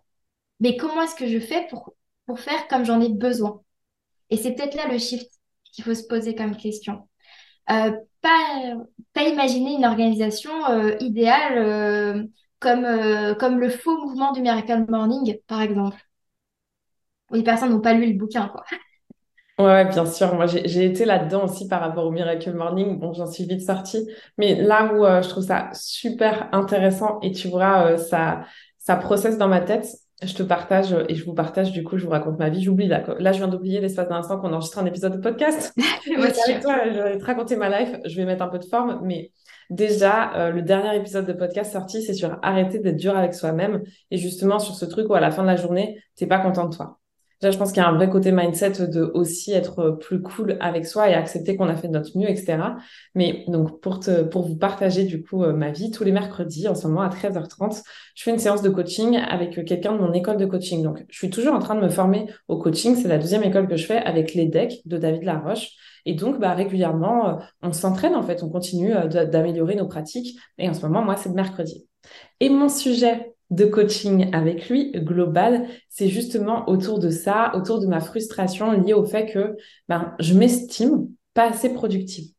mais 0.60 0.78
comment 0.78 1.04
est-ce 1.04 1.16
que 1.16 1.28
je 1.28 1.40
fais 1.40 1.68
pour, 1.70 1.96
pour 2.26 2.40
faire 2.40 2.68
comme 2.68 2.86
j'en 2.86 3.02
ai 3.02 3.10
besoin? 3.10 3.62
Et 4.30 4.38
c'est 4.38 4.54
peut-être 4.54 4.76
là 4.76 4.88
le 4.88 4.98
shift 4.98 5.30
qu'il 5.72 5.84
faut 5.84 5.96
se 5.96 6.04
poser 6.04 6.36
comme 6.36 6.56
question. 6.58 7.08
Euh, 7.72 7.92
pas, 8.22 8.76
pas 9.14 9.24
imaginer 9.24 9.76
une 9.76 9.86
organisation 9.86 10.52
euh, 10.70 10.96
idéale 11.00 11.58
euh, 11.58 12.24
comme, 12.60 12.86
comme 13.40 13.60
le 13.60 13.70
faux 13.70 13.98
mouvement 14.06 14.32
du 14.32 14.42
Miracle 14.42 14.86
Morning, 14.90 15.38
par 15.48 15.62
exemple. 15.62 15.98
Les 17.32 17.44
personnes 17.44 17.72
n'ont 17.72 17.82
pas 17.82 17.94
lu 17.94 18.14
le 18.14 18.18
bouquin, 18.18 18.48
quoi. 18.48 18.64
Ouais, 19.60 19.86
bien 19.86 20.06
sûr. 20.06 20.34
Moi, 20.34 20.48
j'ai 20.48 20.86
été 20.86 21.06
là-dedans 21.06 21.46
aussi 21.46 21.68
par 21.68 21.82
rapport 21.82 22.06
au 22.06 22.12
Miracle 22.12 22.54
Morning. 22.54 23.00
Bon, 23.00 23.14
j'en 23.14 23.28
suis 23.28 23.46
vite 23.46 23.62
sortie. 23.62 24.10
Mais 24.38 24.56
là 24.56 24.94
où 24.94 25.06
je 25.24 25.30
trouve 25.30 25.44
ça 25.44 25.70
super 25.74 26.50
intéressant 26.54 27.20
et 27.22 27.32
tu 27.32 27.48
vois, 27.50 27.98
ça, 27.98 28.42
ça 28.80 28.96
processe 28.96 29.38
dans 29.38 29.48
ma 29.48 29.62
tête, 29.62 29.88
je 30.26 30.34
te 30.34 30.44
partage 30.44 30.96
et 31.10 31.16
je 31.16 31.26
vous 31.26 31.34
partage, 31.34 31.72
du 31.72 31.84
coup, 31.84 31.98
je 31.98 32.06
vous 32.06 32.12
raconte 32.12 32.40
ma 32.40 32.50
vie. 32.50 32.62
J'oublie 32.62 32.88
là. 32.88 33.04
Là, 33.20 33.32
je 33.32 33.38
viens 33.38 33.48
d'oublier 33.48 33.80
l'espace 33.80 34.08
d'un 34.10 34.18
instant 34.18 34.40
qu'on 34.40 34.54
enregistre 34.54 34.80
un 34.80 34.86
épisode 34.86 35.14
de 35.14 35.22
podcast. 35.22 35.74
avec 36.18 36.62
toi, 36.62 36.76
je 36.92 37.00
vais 37.00 37.18
te 37.18 37.26
raconter 37.26 37.56
ma 37.56 37.70
life. 37.80 37.96
Je 38.06 38.16
vais 38.16 38.26
mettre 38.26 38.44
un 38.44 38.50
peu 38.50 38.60
de 38.60 38.66
forme, 38.66 39.02
mais 39.04 39.32
déjà, 39.70 40.34
euh, 40.36 40.52
le 40.52 40.62
dernier 40.62 40.96
épisode 40.98 41.26
de 41.26 41.34
podcast 41.34 41.74
sorti, 41.74 42.02
c'est 42.02 42.14
sur 42.14 42.40
arrêter 42.42 42.80
d'être 42.80 42.98
dur 42.98 43.16
avec 43.18 43.34
soi-même 43.34 43.84
et 44.12 44.18
justement 44.18 44.60
sur 44.60 44.76
ce 44.76 44.86
truc 44.86 45.10
où 45.10 45.14
à 45.14 45.20
la 45.20 45.32
fin 45.32 45.44
de 45.44 45.48
la 45.48 45.56
journée, 45.56 46.02
t'es 46.16 46.28
pas 46.28 46.40
content 46.40 46.68
de 46.68 46.76
toi 46.76 47.00
je 47.42 47.58
pense 47.58 47.72
qu'il 47.72 47.82
y 47.82 47.86
a 47.86 47.90
un 47.90 47.96
vrai 47.96 48.10
côté 48.10 48.32
mindset 48.32 48.88
de 48.88 49.12
aussi 49.14 49.52
être 49.52 49.98
plus 50.00 50.22
cool 50.22 50.58
avec 50.60 50.86
soi 50.86 51.10
et 51.10 51.14
accepter 51.14 51.56
qu'on 51.56 51.68
a 51.68 51.76
fait 51.76 51.88
de 51.88 51.94
notre 51.94 52.18
mieux, 52.18 52.30
etc. 52.30 52.58
Mais 53.16 53.44
donc, 53.48 53.82
pour, 53.82 54.00
te, 54.00 54.24
pour 54.24 54.48
vous 54.48 54.58
partager 54.58 55.04
du 55.04 55.24
coup 55.24 55.44
euh, 55.44 55.54
ma 55.54 55.72
vie, 55.72 55.92
tous 55.92 56.04
les 56.04 56.12
mercredis, 56.12 56.68
en 56.68 56.76
ce 56.76 56.88
moment 56.88 57.02
à 57.02 57.10
13h30, 57.10 57.82
je 58.16 58.24
fais 58.24 58.32
une 58.32 58.40
séance 58.40 58.62
de 58.62 58.70
coaching 58.70 59.18
avec 59.18 59.66
quelqu'un 59.66 59.94
de 59.94 60.00
mon 60.00 60.14
école 60.14 60.38
de 60.38 60.46
coaching. 60.46 60.84
Donc, 60.84 61.04
je 61.10 61.18
suis 61.18 61.30
toujours 61.30 61.54
en 61.54 61.60
train 61.60 61.76
de 61.76 61.82
me 61.82 61.90
former 61.90 62.28
au 62.48 62.58
coaching. 62.58 62.96
C'est 62.96 63.08
la 63.08 63.18
deuxième 63.18 63.44
école 63.44 63.68
que 63.68 63.76
je 63.76 63.86
fais 63.86 63.98
avec 63.98 64.34
les 64.34 64.46
decks 64.46 64.82
de 64.86 64.98
David 64.98 65.24
Laroche. 65.24 65.72
Et 66.06 66.14
donc, 66.14 66.40
bah, 66.40 66.54
régulièrement, 66.54 67.30
euh, 67.30 67.34
on 67.62 67.72
s'entraîne 67.72 68.16
en 68.16 68.24
fait, 68.24 68.44
on 68.44 68.50
continue 68.50 68.96
euh, 68.96 69.26
d'améliorer 69.26 69.76
nos 69.76 69.88
pratiques. 69.88 70.38
Et 70.58 70.70
en 70.70 70.74
ce 70.74 70.82
moment, 70.82 71.02
moi, 71.02 71.16
c'est 71.16 71.30
le 71.30 71.36
mercredi. 71.36 71.88
Et 72.40 72.50
mon 72.50 72.70
sujet 72.70 73.33
de 73.56 73.66
coaching 73.66 74.30
avec 74.34 74.70
lui, 74.70 74.92
global, 74.92 75.68
c'est 75.90 76.08
justement 76.08 76.68
autour 76.70 77.00
de 77.00 77.10
ça, 77.10 77.52
autour 77.56 77.80
de 77.80 77.88
ma 77.88 78.00
frustration 78.00 78.72
liée 78.72 78.94
au 78.94 79.06
fait 79.06 79.28
que 79.32 79.56
ben, 79.88 80.16
je 80.20 80.34
m'estime 80.34 81.08
pas 81.34 81.50
assez 81.50 81.74
productive. 81.74 82.30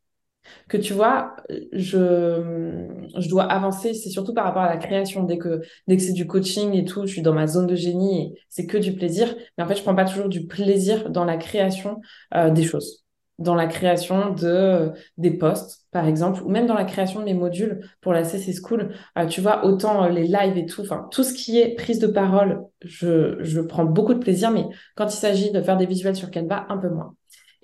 Que 0.68 0.76
tu 0.76 0.92
vois, 0.92 1.36
je, 1.72 2.86
je 3.18 3.28
dois 3.28 3.44
avancer, 3.44 3.94
c'est 3.94 4.10
surtout 4.10 4.34
par 4.34 4.44
rapport 4.44 4.62
à 4.62 4.68
la 4.68 4.76
création. 4.76 5.22
Dès 5.24 5.38
que, 5.38 5.60
dès 5.88 5.96
que 5.96 6.02
c'est 6.02 6.12
du 6.12 6.26
coaching 6.26 6.74
et 6.74 6.84
tout, 6.84 7.06
je 7.06 7.12
suis 7.12 7.22
dans 7.22 7.32
ma 7.32 7.46
zone 7.46 7.66
de 7.66 7.74
génie 7.74 8.22
et 8.22 8.40
c'est 8.48 8.66
que 8.66 8.78
du 8.78 8.92
plaisir. 8.94 9.34
Mais 9.56 9.64
en 9.64 9.68
fait, 9.68 9.76
je 9.76 9.82
prends 9.82 9.94
pas 9.94 10.04
toujours 10.04 10.28
du 10.28 10.46
plaisir 10.46 11.10
dans 11.10 11.24
la 11.24 11.36
création 11.38 12.00
euh, 12.34 12.50
des 12.50 12.64
choses 12.64 13.03
dans 13.38 13.54
la 13.54 13.66
création 13.66 14.32
de 14.32 14.92
des 15.18 15.32
posts 15.32 15.86
par 15.90 16.06
exemple 16.06 16.42
ou 16.42 16.48
même 16.48 16.66
dans 16.66 16.74
la 16.74 16.84
création 16.84 17.20
de 17.20 17.24
mes 17.24 17.34
modules 17.34 17.80
pour 18.00 18.12
la 18.12 18.24
CC 18.24 18.52
School. 18.52 18.94
Euh, 19.18 19.26
tu 19.26 19.40
vois 19.40 19.64
autant 19.64 20.04
euh, 20.04 20.08
les 20.08 20.26
lives 20.26 20.56
et 20.56 20.66
tout 20.66 20.82
enfin 20.82 21.08
tout 21.10 21.24
ce 21.24 21.34
qui 21.34 21.58
est 21.58 21.74
prise 21.74 21.98
de 21.98 22.06
parole 22.06 22.62
je, 22.82 23.36
je 23.40 23.60
prends 23.60 23.84
beaucoup 23.84 24.14
de 24.14 24.20
plaisir 24.20 24.50
mais 24.50 24.66
quand 24.96 25.06
il 25.06 25.16
s'agit 25.16 25.50
de 25.50 25.60
faire 25.62 25.76
des 25.76 25.86
visuels 25.86 26.16
sur 26.16 26.30
Canva 26.30 26.66
un 26.68 26.78
peu 26.78 26.88
moins 26.88 27.14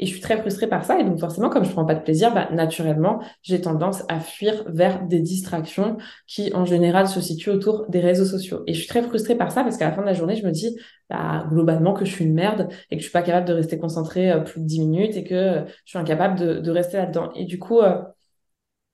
et 0.01 0.07
je 0.07 0.13
suis 0.13 0.21
très 0.21 0.39
frustrée 0.39 0.67
par 0.67 0.85
ça. 0.85 0.99
Et 0.99 1.05
donc, 1.05 1.21
forcément, 1.21 1.51
comme 1.51 1.65
je 1.65 1.71
prends 1.71 1.85
pas 1.85 1.95
de 1.95 2.01
plaisir, 2.01 2.35
bah, 2.35 2.49
naturellement, 2.51 3.21
j'ai 3.43 3.61
tendance 3.61 4.03
à 4.09 4.19
fuir 4.19 4.65
vers 4.67 5.07
des 5.07 5.21
distractions 5.21 5.99
qui, 6.27 6.53
en 6.55 6.65
général, 6.65 7.07
se 7.07 7.21
situent 7.21 7.51
autour 7.51 7.87
des 7.89 8.01
réseaux 8.01 8.25
sociaux. 8.25 8.63
Et 8.67 8.73
je 8.73 8.79
suis 8.81 8.89
très 8.89 9.03
frustrée 9.03 9.37
par 9.37 9.53
ça 9.53 9.63
parce 9.63 9.77
qu'à 9.77 9.89
la 9.89 9.93
fin 9.93 10.01
de 10.01 10.07
la 10.07 10.15
journée, 10.15 10.37
je 10.37 10.47
me 10.47 10.51
dis, 10.51 10.77
bah, 11.11 11.45
globalement, 11.51 11.93
que 11.93 12.07
je 12.07 12.13
suis 12.13 12.25
une 12.25 12.35
merde 12.35 12.69
et 12.91 12.97
que 12.97 13.03
je 13.03 13.09
suis 13.09 13.13
pas 13.13 13.23
capable 13.23 13.47
de 13.47 13.53
rester 13.53 13.79
concentrée 13.79 14.33
euh, 14.33 14.41
plus 14.41 14.61
de 14.61 14.67
10 14.67 14.81
minutes 14.81 15.17
et 15.17 15.25
que 15.25 15.35
euh, 15.35 15.65
je 15.85 15.91
suis 15.91 15.99
incapable 15.99 16.39
de, 16.39 16.61
de 16.61 16.71
rester 16.71 16.97
là-dedans. 16.97 17.31
Et 17.35 17.45
du 17.45 17.59
coup, 17.59 17.81
euh, 17.81 18.01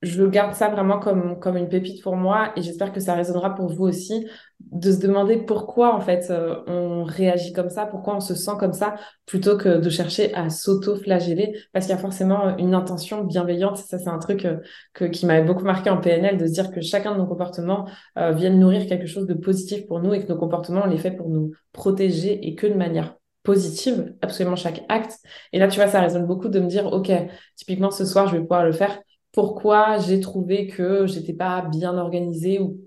je 0.03 0.25
garde 0.25 0.55
ça 0.55 0.69
vraiment 0.69 0.99
comme, 0.99 1.39
comme 1.41 1.57
une 1.57 1.69
pépite 1.69 2.03
pour 2.03 2.17
moi 2.17 2.53
et 2.55 2.63
j'espère 2.63 2.93
que 2.93 3.01
ça 3.01 3.15
résonnera 3.15 3.55
pour 3.55 3.73
vous 3.73 3.85
aussi 3.85 4.27
de 4.61 4.93
se 4.93 5.01
demander 5.01 5.39
pourquoi 5.39 5.95
en 5.95 6.01
fait 6.01 6.31
euh, 6.31 6.57
on 6.67 7.03
réagit 7.03 7.53
comme 7.53 7.71
ça, 7.71 7.87
pourquoi 7.87 8.17
on 8.17 8.21
se 8.21 8.35
sent 8.35 8.53
comme 8.59 8.75
ça 8.75 8.97
plutôt 9.25 9.57
que 9.57 9.79
de 9.79 9.89
chercher 9.89 10.35
à 10.35 10.51
s'auto-flageller 10.51 11.59
parce 11.73 11.87
qu'il 11.87 11.95
y 11.95 11.99
a 11.99 12.01
forcément 12.01 12.57
une 12.59 12.75
intention 12.75 13.25
bienveillante. 13.25 13.79
Ça 13.79 13.99
c'est 13.99 14.09
un 14.09 14.19
truc 14.19 14.45
euh, 14.45 14.59
que, 14.93 15.07
qui 15.07 15.25
m'avait 15.25 15.47
beaucoup 15.47 15.65
marqué 15.65 15.89
en 15.89 15.99
PNL 15.99 16.37
de 16.37 16.47
se 16.47 16.53
dire 16.53 16.71
que 16.71 16.83
chacun 16.83 17.13
de 17.13 17.19
nos 17.19 17.27
comportements 17.27 17.89
euh, 18.19 18.33
viennent 18.33 18.59
nourrir 18.59 18.87
quelque 18.87 19.07
chose 19.07 19.27
de 19.27 19.35
positif 19.35 19.87
pour 19.87 20.01
nous 20.01 20.13
et 20.13 20.23
que 20.23 20.29
nos 20.29 20.39
comportements 20.39 20.83
on 20.85 20.89
les 20.89 20.99
fait 20.99 21.13
pour 21.13 21.31
nous 21.31 21.53
protéger 21.73 22.47
et 22.47 22.55
que 22.55 22.67
de 22.67 22.75
manière 22.75 23.15
positive, 23.43 24.13
absolument 24.23 24.57
chaque 24.57 24.83
acte. 24.89 25.19
Et 25.53 25.61
là, 25.61 25.69
tu 25.69 25.77
vois, 25.77 25.87
ça 25.87 26.01
résonne 26.01 26.27
beaucoup 26.27 26.49
de 26.49 26.59
me 26.59 26.67
dire, 26.67 26.87
OK, 26.87 27.13
typiquement 27.55 27.93
ce 27.93 28.05
soir, 28.05 28.27
je 28.27 28.33
vais 28.35 28.41
pouvoir 28.41 28.65
le 28.65 28.73
faire 28.73 28.99
pourquoi 29.37 29.99
j'ai 29.99 30.19
trouvé 30.19 30.67
que 30.67 31.07
j'étais 31.07 31.35
pas 31.35 31.61
bien 31.61 31.99
organisée 31.99 32.59
ou, 32.59 32.81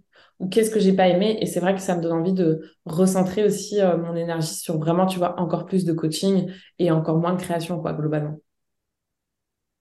qu'est-ce 0.49 0.71
que 0.71 0.79
j'ai 0.79 0.93
pas 0.93 1.07
aimé. 1.07 1.37
Et 1.41 1.45
c'est 1.45 1.59
vrai 1.59 1.75
que 1.75 1.81
ça 1.81 1.95
me 1.95 2.01
donne 2.01 2.13
envie 2.13 2.33
de 2.33 2.61
recentrer 2.85 3.43
aussi 3.43 3.79
euh, 3.79 3.97
mon 3.97 4.15
énergie 4.15 4.55
sur 4.55 4.79
vraiment, 4.79 5.05
tu 5.05 5.19
vois, 5.19 5.39
encore 5.39 5.65
plus 5.65 5.85
de 5.85 5.93
coaching 5.93 6.51
et 6.79 6.89
encore 6.89 7.17
moins 7.17 7.33
de 7.33 7.41
création, 7.41 7.79
quoi, 7.79 7.93
globalement. 7.93 8.37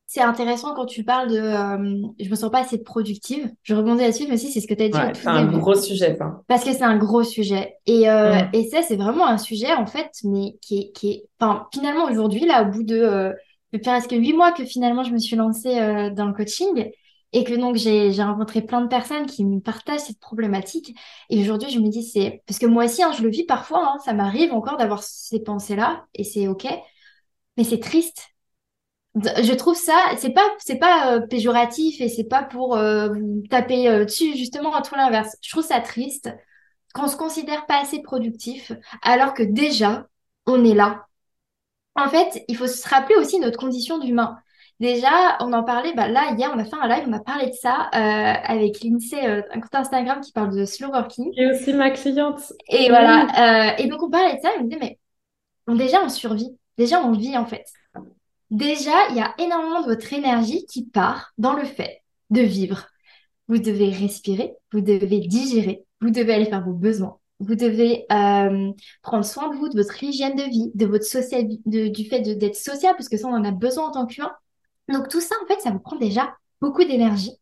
C'est 0.07 0.21
intéressant 0.21 0.75
quand 0.75 0.85
tu 0.85 1.05
parles 1.05 1.31
de 1.31 1.39
euh, 1.39 2.09
je 2.19 2.29
me 2.29 2.35
sens 2.35 2.51
pas 2.51 2.61
assez 2.61 2.83
productive. 2.83 3.51
Je 3.63 3.75
rebondis 3.75 4.03
là-dessus, 4.03 4.27
mais 4.29 4.37
si 4.37 4.51
c'est 4.53 4.61
ce 4.61 4.67
que 4.67 4.75
tu 4.75 4.83
as 4.83 4.89
dit. 4.89 5.19
c'est 5.19 5.27
un 5.27 5.47
gros 5.47 5.75
sujet, 5.75 6.17
ça. 6.17 6.43
Parce 6.49 6.65
que 6.65 6.73
c'est 6.73 6.83
un 6.83 6.99
gros 6.99 7.23
sujet. 7.23 7.77
Et, 7.87 8.11
euh, 8.11 8.43
et 8.53 8.69
ça, 8.69 8.83
c'est 8.83 8.97
vraiment 8.97 9.27
un 9.27 9.39
sujet, 9.39 9.73
en 9.73 9.87
fait, 9.87 10.11
mais 10.25 10.59
qui 10.61 10.81
est. 10.81 10.93
Qui 10.93 11.11
est... 11.13 11.25
Enfin, 11.41 11.67
finalement, 11.73 12.05
aujourd'hui, 12.05 12.45
là, 12.45 12.65
au 12.65 12.71
bout 12.71 12.83
de 12.83 13.33
depuis 13.73 13.83
presque 13.83 14.13
huit 14.13 14.33
mois 14.33 14.53
que 14.53 14.65
finalement 14.65 15.03
je 15.05 15.13
me 15.13 15.19
suis 15.19 15.37
lancée 15.37 15.79
euh, 15.79 16.11
dans 16.11 16.27
le 16.27 16.33
coaching 16.33 16.91
et 17.33 17.45
que 17.45 17.55
donc 17.55 17.77
j'ai 17.77 18.11
rencontré 18.23 18.63
plein 18.63 18.81
de 18.81 18.89
personnes 18.89 19.27
qui 19.27 19.45
me 19.45 19.61
partagent 19.61 20.01
cette 20.01 20.21
problématique. 20.21 20.97
Et 21.29 21.41
aujourd'hui, 21.43 21.69
je 21.71 21.79
me 21.79 21.89
dis, 21.89 22.03
c'est 22.03 22.43
parce 22.47 22.59
que 22.59 22.65
moi 22.67 22.87
aussi, 22.87 23.03
hein, 23.03 23.13
je 23.13 23.23
le 23.23 23.29
vis 23.29 23.45
parfois, 23.45 23.87
hein, 23.87 23.99
ça 24.05 24.15
m'arrive 24.15 24.53
encore 24.55 24.79
d'avoir 24.79 25.03
ces 25.03 25.41
pensées-là 25.41 26.07
et 26.15 26.25
c'est 26.25 26.49
OK, 26.49 26.67
mais 27.57 27.65
c'est 27.65 27.81
triste. 27.81 28.29
Je 29.15 29.53
trouve 29.55 29.77
ça, 29.77 29.99
c'est 30.17 30.31
pas, 30.31 30.49
c'est 30.59 30.79
pas 30.79 31.15
euh, 31.17 31.21
péjoratif 31.27 32.01
et 32.01 32.09
c'est 32.09 32.25
pas 32.29 32.43
pour 32.45 32.77
euh, 32.77 33.11
taper 33.51 34.05
dessus, 34.05 34.37
justement, 34.37 34.75
à 34.75 34.83
tout 34.83 34.95
l'inverse. 34.95 35.37
Je 35.43 35.51
trouve 35.51 35.65
ça 35.65 35.81
triste 35.81 36.31
qu'on 36.95 37.09
se 37.09 37.17
considère 37.17 37.67
pas 37.67 37.81
assez 37.81 38.01
productif 38.01 38.73
alors 39.03 39.35
que 39.35 39.43
déjà, 39.43 40.07
on 40.47 40.65
est 40.65 40.75
là 40.75 41.08
en 41.99 42.09
fait, 42.09 42.45
il 42.49 42.57
faut 42.57 42.67
se 42.67 42.89
rappeler 42.89 43.17
aussi 43.17 43.39
notre 43.41 43.59
condition 43.59 43.99
d'humain. 43.99 44.39
Déjà, 44.81 45.37
on 45.41 45.53
en 45.53 45.65
parlait, 45.65 45.93
bah 45.95 46.07
là, 46.07 46.35
hier, 46.37 46.53
on 46.55 46.59
a 46.59 46.65
fait 46.65 46.77
un 46.81 46.87
live, 46.87 47.05
on 47.09 47.13
a 47.13 47.19
parlé 47.19 47.47
de 47.47 47.55
ça 47.55 47.91
euh, 47.95 48.35
avec 48.45 48.81
l'INSEE, 48.83 49.27
euh, 49.27 49.43
un 49.53 49.61
compte 49.61 49.75
Instagram 49.75 50.21
qui 50.21 50.31
parle 50.31 50.55
de 50.57 50.65
slow 50.65 50.89
working. 50.89 51.33
Et 51.37 51.51
aussi 51.51 51.73
ma 51.73 51.91
cliente. 51.91 52.53
Et 52.69 52.89
voilà. 52.89 53.73
Euh, 53.73 53.77
et 53.79 53.89
donc, 53.89 54.03
on 54.05 54.11
parlait 54.11 54.37
de 54.37 54.41
ça, 54.41 54.55
et 54.55 54.59
on 54.59 54.65
me 54.65 54.69
disait, 54.69 54.97
mais 55.67 55.77
déjà, 55.77 56.01
on 56.05 56.09
survit. 56.09 56.57
Déjà, 56.77 57.03
on 57.03 57.11
vit, 57.11 57.37
en 57.37 57.45
fait. 57.45 57.65
Déjà, 58.51 58.93
il 59.11 59.17
y 59.17 59.21
a 59.21 59.35
énormément 59.39 59.83
de 59.83 59.87
votre 59.87 60.13
énergie 60.13 60.65
qui 60.67 60.85
part 60.87 61.33
dans 61.39 61.55
le 61.55 61.65
fait 61.65 62.03
de 62.31 62.41
vivre. 62.41 62.87
Vous 63.49 63.59
devez 63.59 63.91
respirer, 63.91 64.55
vous 64.73 64.81
devez 64.81 65.21
digérer, 65.21 65.85
vous 66.01 66.11
devez 66.11 66.35
aller 66.35 66.47
faire 66.47 66.65
vos 66.65 66.73
besoins, 66.73 67.19
vous 67.41 67.55
devez 67.55 68.05
euh, 68.13 68.73
prendre 69.03 69.25
soin 69.25 69.49
de 69.51 69.57
vous, 69.57 69.69
de 69.69 69.77
votre 69.77 70.03
hygiène 70.03 70.37
de 70.37 70.43
vie, 70.43 70.71
de 70.75 70.87
votre 70.87 71.05
social, 71.05 71.47
du 71.67 72.05
fait 72.05 72.21
d'être 72.21 72.57
social, 72.57 72.95
parce 72.97 73.09
que 73.09 73.17
ça, 73.17 73.29
on 73.29 73.35
en 73.35 73.45
a 73.45 73.53
besoin 73.53 73.89
en 73.89 73.93
tant 73.93 74.07
qu'humain. 74.07 74.33
Donc 74.89 75.09
tout 75.09 75.21
ça, 75.21 75.35
en 75.43 75.47
fait, 75.47 75.61
ça 75.61 75.71
vous 75.71 75.79
prend 75.79 75.97
déjà 75.97 76.35
beaucoup 76.61 76.85
d'énergie. 76.85 77.33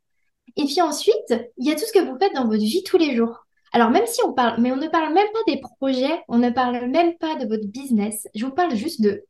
Et 0.57 0.65
puis 0.65 0.81
ensuite, 0.83 1.35
il 1.59 1.67
y 1.67 1.73
a 1.73 1.75
tout 1.75 1.85
ce 1.87 1.93
que 1.93 2.05
vous 2.05 2.19
faites 2.19 2.35
dans 2.35 2.47
votre 2.47 2.63
vie 2.63 2.83
tous 2.85 2.99
les 2.99 3.17
jours. 3.17 3.47
Alors 3.73 3.91
même 3.91 4.07
si 4.07 4.23
on 4.25 4.33
parle, 4.33 4.61
mais 4.61 4.73
on 4.73 4.77
ne 4.77 4.89
parle 4.89 5.13
même 5.13 5.27
pas 5.33 5.53
des 5.53 5.61
projets, 5.61 6.23
on 6.29 6.39
ne 6.39 6.51
parle 6.51 6.89
même 6.89 7.17
pas 7.19 7.37
de 7.37 7.47
votre 7.47 7.67
business. 7.67 8.27
Je 8.35 8.45
vous 8.45 8.53
parle 8.53 8.75
juste 8.75 9.01
de 9.01 9.25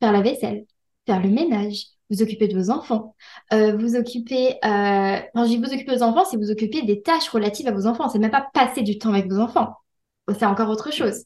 faire 0.00 0.12
la 0.12 0.20
vaisselle, 0.20 0.66
faire 1.06 1.22
le 1.22 1.30
ménage, 1.30 1.86
vous 2.10 2.22
occuper 2.22 2.48
de 2.48 2.58
vos 2.58 2.70
enfants, 2.70 3.14
euh, 3.52 3.76
vous 3.76 3.96
occuper, 3.96 4.54
euh, 4.64 5.18
quand 5.34 5.44
je 5.44 5.48
dis 5.48 5.56
vous 5.58 5.72
occuper 5.72 5.92
de 5.92 5.98
vos 5.98 6.02
enfants, 6.02 6.24
c'est 6.24 6.36
vous 6.36 6.50
occuper 6.50 6.82
des 6.82 7.02
tâches 7.02 7.28
relatives 7.28 7.68
à 7.68 7.72
vos 7.72 7.86
enfants. 7.86 8.08
C'est 8.08 8.18
même 8.18 8.30
pas 8.30 8.48
passer 8.52 8.82
du 8.82 8.98
temps 8.98 9.10
avec 9.10 9.30
vos 9.30 9.38
enfants 9.38 9.74
c'est 10.36 10.46
encore 10.46 10.70
autre 10.70 10.92
chose. 10.92 11.24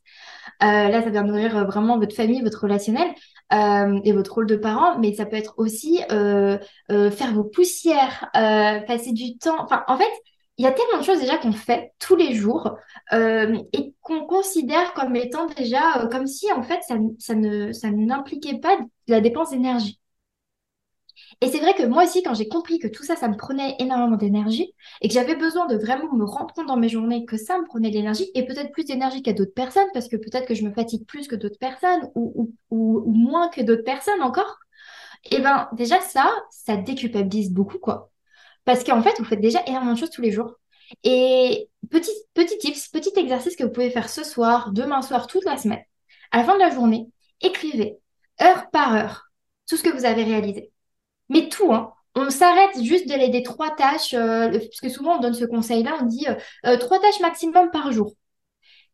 là, 0.61 1.03
ça 1.03 1.11
vient 1.11 1.23
nourrir 1.25 1.67
vraiment 1.67 1.99
votre 1.99 2.15
famille, 2.15 2.43
votre 2.43 2.63
relationnel 2.63 3.09
et 3.53 4.13
votre 4.13 4.35
rôle 4.35 4.47
de 4.47 4.57
parent, 4.57 4.99
mais 4.99 5.15
ça 5.15 5.27
peut 5.27 5.37
être 5.37 5.55
aussi 5.59 6.01
faire 6.09 7.35
vos 7.35 7.45
poussières, 7.45 8.31
passer 8.33 9.13
du 9.13 9.39
temps. 9.39 9.63
Enfin, 9.63 9.85
en 9.89 9.97
fait, 9.97 10.11
il 10.59 10.65
y 10.65 10.69
a 10.69 10.73
tellement 10.73 10.99
de 11.01 11.05
choses 11.05 11.21
déjà 11.21 11.39
qu'on 11.39 11.53
fait 11.53 11.93
tous 11.99 12.17
les 12.17 12.35
jours 12.35 12.77
et 13.13 13.95
qu'on 14.01 14.27
considère 14.27 14.95
comme 14.95 15.17
étant 15.17 15.47
déjà 15.47 16.09
comme 16.11 16.27
si 16.27 16.53
en 16.53 16.63
fait 16.63 16.81
ça, 16.87 16.97
ça 17.19 17.35
ne 17.35 17.73
ça 17.73 17.91
n'impliquait 17.91 18.59
pas 18.59 18.77
de 18.77 18.85
la 19.09 19.21
dépense 19.21 19.51
d'énergie. 19.51 19.99
Et 21.41 21.49
c'est 21.49 21.59
vrai 21.59 21.75
que 21.75 21.85
moi 21.85 22.05
aussi, 22.05 22.23
quand 22.23 22.35
j'ai 22.35 22.49
compris 22.49 22.79
que 22.79 22.89
tout 22.89 23.03
ça, 23.03 23.17
ça 23.17 23.29
me 23.29 23.37
prenait 23.37 23.77
énormément 23.79 24.17
d'énergie 24.17 24.75
et 25.01 25.09
que 25.09 25.15
j'avais 25.15 25.37
besoin 25.37 25.67
de 25.67 25.77
vraiment 25.77 26.13
me 26.13 26.25
rendre 26.25 26.53
compte 26.55 26.67
dans 26.67 26.77
mes 26.77 26.89
journées 26.89 27.25
que 27.25 27.37
ça 27.37 27.59
me 27.59 27.67
prenait 27.67 27.91
de 27.91 27.95
l'énergie 27.95 28.31
et 28.35 28.45
peut-être 28.45 28.73
plus 28.73 28.85
d'énergie 28.85 29.23
qu'à 29.23 29.33
d'autres 29.33 29.55
personnes 29.55 29.89
parce 29.93 30.09
que 30.09 30.17
peut-être 30.17 30.47
que 30.47 30.55
je 30.55 30.65
me 30.65 30.73
fatigue 30.73 31.07
plus 31.07 31.29
que 31.29 31.37
d'autres 31.37 31.59
personnes 31.59 32.11
ou, 32.15 32.53
moins 32.71 33.49
que 33.49 33.61
d'autres 33.61 33.85
personnes 33.85 34.23
encore, 34.23 34.59
et 35.25 35.37
eh 35.37 35.41
ben 35.41 35.69
déjà 35.73 36.01
ça, 36.01 36.33
ça 36.51 36.77
déculpabilise 36.77 37.53
beaucoup 37.53 37.79
quoi. 37.79 38.11
Parce 38.65 38.85
qu'en 38.85 39.03
fait, 39.03 39.15
vous 39.19 39.25
faites 39.25 39.41
déjà 39.41 39.63
énormément 39.67 39.95
de 39.95 39.99
choses 39.99 40.11
tous 40.11 40.23
les 40.23 40.33
jours. 40.33 40.55
Et 41.05 41.69
petit, 41.91 42.13
petit 42.35 42.59
tips, 42.59 42.89
petit 42.89 43.13
exercice 43.17 43.57
que 43.57 43.65
vous 43.65 43.71
pouvez 43.73 43.91
faire 43.91 44.09
ce 44.09 44.25
soir, 44.25 44.73
demain 44.73 45.03
soir, 45.03 45.27
toute 45.27 45.45
la 45.45 45.57
semaine. 45.57 45.83
À 46.31 46.39
la 46.39 46.45
fin 46.45 46.55
de 46.55 46.61
la 46.61 46.71
journée, 46.71 47.09
écrivez 47.41 47.99
heure 48.41 48.71
par 48.71 48.95
heure 48.95 49.33
tout 49.69 49.77
ce 49.77 49.83
que 49.83 49.91
vous 49.91 50.05
avez 50.05 50.25
réalisé. 50.25 50.72
Mais 51.33 51.49
tout, 51.49 51.73
hein. 51.73 51.93
On 52.15 52.29
s'arrête 52.29 52.83
juste 52.83 53.09
de 53.09 53.15
les 53.15 53.31
des 53.31 53.43
trois 53.43 53.75
tâches, 53.75 54.13
euh, 54.13 54.51
parce 54.51 54.81
que 54.83 54.91
souvent 54.91 55.17
on 55.17 55.21
donne 55.21 55.33
ce 55.35 55.47
conseil-là, 55.47 55.99
on 56.03 56.05
dit 56.05 56.27
euh, 56.29 56.35
euh, 56.67 56.77
trois 56.77 57.01
tâches 57.01 57.21
maximum 57.21 57.71
par 57.71 57.91
jour. 57.91 58.13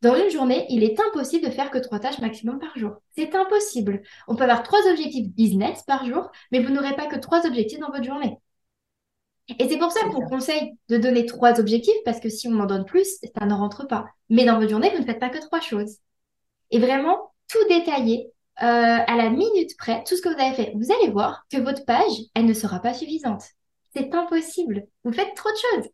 Dans 0.03 0.15
une 0.15 0.31
journée, 0.31 0.67
il 0.69 0.85
est 0.85 1.01
impossible 1.01 1.45
de 1.47 1.51
faire 1.51 1.73
que 1.73 1.79
trois 1.79 1.99
tâches 1.99 2.21
maximum 2.21 2.61
par 2.61 2.79
jour. 2.79 2.93
C'est 3.17 3.35
impossible. 3.35 4.03
On 4.29 4.37
peut 4.37 4.45
avoir 4.45 4.63
trois 4.63 4.79
objectifs 4.89 5.29
business 5.31 5.83
par 5.83 6.07
jour, 6.07 6.31
mais 6.53 6.63
vous 6.63 6.73
n'aurez 6.73 6.95
pas 6.95 7.07
que 7.07 7.17
trois 7.17 7.45
objectifs 7.45 7.81
dans 7.81 7.91
votre 7.91 8.05
journée. 8.05 8.39
Et 9.59 9.69
c'est 9.69 9.79
pour 9.79 9.91
ça 9.91 10.05
qu'on 10.05 10.29
conseille 10.29 10.79
de 10.89 10.99
donner 10.99 11.27
trois 11.27 11.59
objectifs, 11.59 11.97
parce 12.05 12.21
que 12.21 12.29
si 12.29 12.47
on 12.47 12.61
en 12.61 12.67
donne 12.67 12.85
plus, 12.85 13.19
ça 13.37 13.47
ne 13.47 13.55
rentre 13.55 13.89
pas. 13.89 14.07
Mais 14.29 14.45
dans 14.45 14.59
votre 14.59 14.71
journée, 14.71 14.91
vous 14.91 15.01
ne 15.01 15.07
faites 15.07 15.19
pas 15.19 15.31
que 15.31 15.41
trois 15.41 15.61
choses. 15.61 15.97
Et 16.71 16.79
vraiment, 16.79 17.33
tout 17.49 17.67
détailler, 17.69 18.31
euh, 18.63 18.99
à 19.07 19.17
la 19.17 19.31
minute 19.31 19.77
près 19.79 20.03
tout 20.05 20.17
ce 20.17 20.23
que 20.23 20.29
vous 20.29 20.41
avez 20.41 20.55
fait. 20.55 20.73
Vous 20.75 20.93
allez 20.93 21.11
voir 21.11 21.47
que 21.51 21.59
votre 21.59 21.85
page, 21.85 22.13
elle 22.35 22.47
ne 22.47 22.55
sera 22.55 22.81
pas 22.81 22.95
suffisante. 22.95 23.43
C'est 23.95 24.15
impossible. 24.15 24.87
Vous 25.05 25.13
faites 25.13 25.35
trop 25.35 25.51
de 25.51 25.57
choses. 25.57 25.91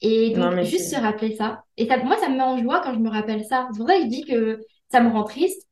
Et 0.00 0.30
donc, 0.30 0.62
juste 0.62 0.94
se 0.94 1.00
rappeler 1.00 1.34
ça. 1.34 1.64
Et 1.76 1.86
ça, 1.86 1.96
moi, 1.98 2.16
ça 2.18 2.28
me 2.28 2.36
met 2.36 2.42
en 2.42 2.58
joie 2.58 2.80
quand 2.80 2.94
je 2.94 2.98
me 2.98 3.10
rappelle 3.10 3.44
ça. 3.44 3.68
C'est 3.72 3.78
pour 3.78 3.88
ça 3.88 3.96
que 3.96 4.02
je 4.02 4.08
dis 4.08 4.24
que 4.24 4.60
ça 4.90 5.00
me 5.00 5.10
rend 5.10 5.24
triste. 5.24 5.66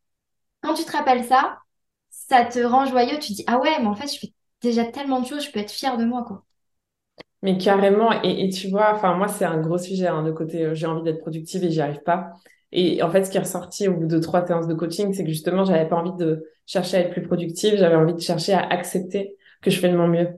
Quand 0.60 0.74
tu 0.74 0.84
te 0.84 0.92
rappelles 0.92 1.24
ça, 1.24 1.58
ça 2.10 2.44
te 2.44 2.58
rend 2.58 2.86
joyeux. 2.86 3.18
Tu 3.18 3.32
te 3.32 3.36
dis, 3.36 3.44
ah 3.46 3.58
ouais, 3.58 3.78
mais 3.80 3.86
en 3.86 3.94
fait, 3.94 4.12
je 4.12 4.18
fais 4.18 4.32
déjà 4.62 4.84
tellement 4.84 5.20
de 5.20 5.26
choses, 5.26 5.44
je 5.44 5.50
peux 5.50 5.60
être 5.60 5.70
fière 5.70 5.96
de 5.96 6.04
moi, 6.04 6.24
quoi. 6.26 6.44
Mais 7.42 7.58
carrément, 7.58 8.10
et, 8.22 8.48
tu 8.48 8.68
vois, 8.68 8.92
enfin, 8.94 9.14
moi, 9.14 9.28
c'est 9.28 9.44
un 9.44 9.60
gros 9.60 9.78
sujet, 9.78 10.08
hein, 10.08 10.22
de 10.22 10.32
côté, 10.32 10.64
euh, 10.64 10.74
j'ai 10.74 10.86
envie 10.86 11.02
d'être 11.02 11.20
productive 11.20 11.62
et 11.62 11.70
j'y 11.70 11.80
arrive 11.80 12.02
pas. 12.02 12.32
Et 12.72 13.02
en 13.02 13.10
fait, 13.10 13.24
ce 13.24 13.30
qui 13.30 13.36
est 13.36 13.40
ressorti 13.40 13.88
au 13.88 13.94
bout 13.94 14.06
de 14.06 14.18
trois 14.18 14.46
séances 14.46 14.66
de 14.66 14.74
coaching, 14.74 15.12
c'est 15.14 15.24
que 15.24 15.30
justement, 15.30 15.64
j'avais 15.64 15.88
pas 15.88 15.96
envie 15.96 16.16
de 16.16 16.44
chercher 16.66 16.96
à 16.98 17.00
être 17.00 17.10
plus 17.10 17.22
productive, 17.22 17.76
j'avais 17.76 17.94
envie 17.94 18.14
de 18.14 18.20
chercher 18.20 18.52
à 18.54 18.66
accepter 18.68 19.36
que 19.62 19.70
je 19.70 19.78
fais 19.78 19.88
de 19.88 19.96
mon 19.96 20.08
mieux. 20.08 20.28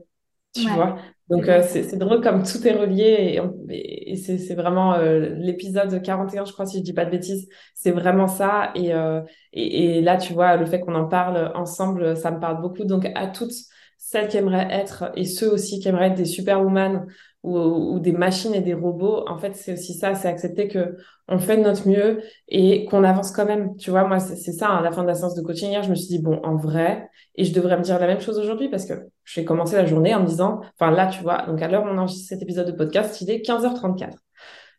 Tu 0.53 0.67
vois? 0.69 0.97
Donc, 1.29 1.47
euh, 1.47 1.61
c'est 1.67 1.95
drôle 1.97 2.21
comme 2.21 2.41
tout 2.43 2.65
est 2.67 2.71
relié 2.73 3.39
et, 3.69 4.11
et 4.11 4.15
c'est 4.15 4.55
vraiment 4.55 4.95
euh, 4.95 5.29
l'épisode 5.35 6.01
41, 6.01 6.45
je 6.45 6.53
crois, 6.53 6.65
si 6.65 6.79
je 6.79 6.83
dis 6.83 6.93
pas 6.93 7.05
de 7.05 7.11
bêtises, 7.11 7.47
c'est 7.75 7.91
vraiment 7.91 8.27
ça. 8.27 8.71
Et, 8.73 8.93
euh, 8.93 9.21
et, 9.53 9.97
et, 9.97 10.01
là, 10.01 10.17
tu 10.17 10.33
vois, 10.33 10.55
le 10.55 10.65
fait 10.65 10.79
qu'on 10.79 10.95
en 10.95 11.07
parle 11.07 11.51
ensemble, 11.53 12.17
ça 12.17 12.31
me 12.31 12.39
parle 12.39 12.61
beaucoup. 12.61 12.83
Donc, 12.83 13.07
à 13.13 13.27
toutes 13.27 13.53
celles 13.99 14.27
qui 14.27 14.37
aimeraient 14.37 14.67
être 14.71 15.11
et 15.15 15.25
ceux 15.25 15.51
aussi 15.51 15.79
qui 15.79 15.87
aimeraient 15.87 16.07
être 16.07 16.15
des 16.15 16.25
superwoman 16.25 17.05
ou, 17.43 17.57
ou 17.57 17.99
des 17.99 18.11
machines 18.11 18.53
et 18.53 18.61
des 18.61 18.73
robots, 18.73 19.23
en 19.27 19.37
fait, 19.37 19.55
c'est 19.55 19.73
aussi 19.73 19.93
ça, 19.93 20.15
c'est 20.15 20.27
accepter 20.27 20.67
que 20.67 20.97
on 21.27 21.39
fait 21.39 21.57
de 21.57 21.61
notre 21.61 21.87
mieux 21.87 22.21
et 22.47 22.85
qu'on 22.85 23.03
avance 23.03 23.31
quand 23.31 23.45
même. 23.45 23.75
Tu 23.77 23.91
vois, 23.91 24.03
moi, 24.05 24.19
c'est 24.19 24.51
ça, 24.51 24.69
à 24.69 24.81
la 24.81 24.91
fin 24.91 25.03
de 25.03 25.07
la 25.07 25.15
séance 25.15 25.35
de 25.35 25.41
coaching 25.41 25.69
hier, 25.69 25.83
je 25.83 25.89
me 25.89 25.95
suis 25.95 26.07
dit, 26.07 26.19
bon, 26.19 26.39
en 26.43 26.55
vrai, 26.55 27.09
et 27.35 27.45
je 27.45 27.53
devrais 27.53 27.77
me 27.77 27.83
dire 27.83 27.99
la 27.99 28.07
même 28.07 28.19
chose 28.19 28.37
aujourd'hui 28.39 28.69
parce 28.69 28.85
que 28.85 28.93
j'ai 29.25 29.45
commencé 29.45 29.75
la 29.75 29.85
journée 29.85 30.13
en 30.15 30.21
me 30.21 30.27
disant, 30.27 30.61
enfin 30.79 30.91
là, 30.91 31.07
tu 31.07 31.21
vois, 31.21 31.45
donc 31.45 31.61
à 31.61 31.67
l'heure 31.67 31.83
où 31.83 31.87
on 31.87 31.97
enregistre 31.97 32.27
cet 32.29 32.41
épisode 32.41 32.67
de 32.67 32.71
podcast, 32.71 33.21
il 33.21 33.29
est 33.31 33.41
15h34. 33.45 34.17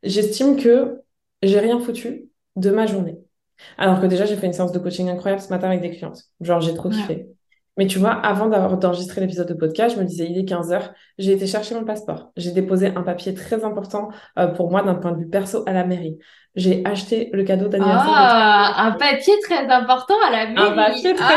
J'estime 0.03 0.57
que 0.57 1.01
j'ai 1.43 1.61
rien 1.61 1.79
foutu 1.81 2.29
de 2.57 2.71
ma 2.71 2.87
journée. 2.87 3.19
Alors 3.79 4.01
que 4.01 4.07
déjà, 4.07 4.27
j'ai 4.27 4.37
fait 4.37 4.47
une 4.47 4.53
séance 4.53 4.73
de 4.73 4.79
coaching 4.79 5.09
incroyable 5.09 5.43
ce 5.43 5.49
matin 5.51 5.69
avec 5.69 5.83
des 5.83 5.91
clientes. 5.91 6.25
Genre, 6.41 6.61
j'ai 6.61 6.75
trop 6.75 6.91
kiffé. 6.91 7.29
Mais 7.77 7.87
tu 7.87 7.99
vois, 7.99 8.13
avant 8.13 8.49
d'enregistrer 8.49 9.21
l'épisode 9.21 9.49
de 9.49 9.55
podcast, 9.55 9.95
je 9.97 10.01
me 10.01 10.07
disais, 10.07 10.27
il 10.29 10.37
est 10.37 10.49
15h, 10.49 10.91
j'ai 11.19 11.33
été 11.33 11.47
chercher 11.47 11.75
mon 11.75 11.85
passeport. 11.85 12.33
J'ai 12.37 12.51
déposé 12.51 12.89
un 12.89 13.03
papier 13.03 13.33
très 13.33 13.65
important 13.65 14.11
euh, 14.39 14.49
pour 14.49 14.71
moi 14.71 14.83
d'un 14.83 14.97
point 14.97 15.13
de 15.13 15.19
vue 15.19 15.29
perso 15.29 15.63
à 15.67 15.73
la 15.73 15.85
mairie. 15.85 16.19
J'ai 16.57 16.83
acheté 16.85 17.31
le 17.33 17.45
cadeau 17.45 17.69
d'anniversaire. 17.69 18.13
Ah, 18.13 18.87
un 18.87 18.93
papier 18.93 19.35
très 19.43 19.69
important 19.69 20.17
à 20.27 20.31
la 20.31 20.47
mairie. 20.49 20.69
Un 20.69 20.75
papier 20.75 21.15
très 21.15 21.35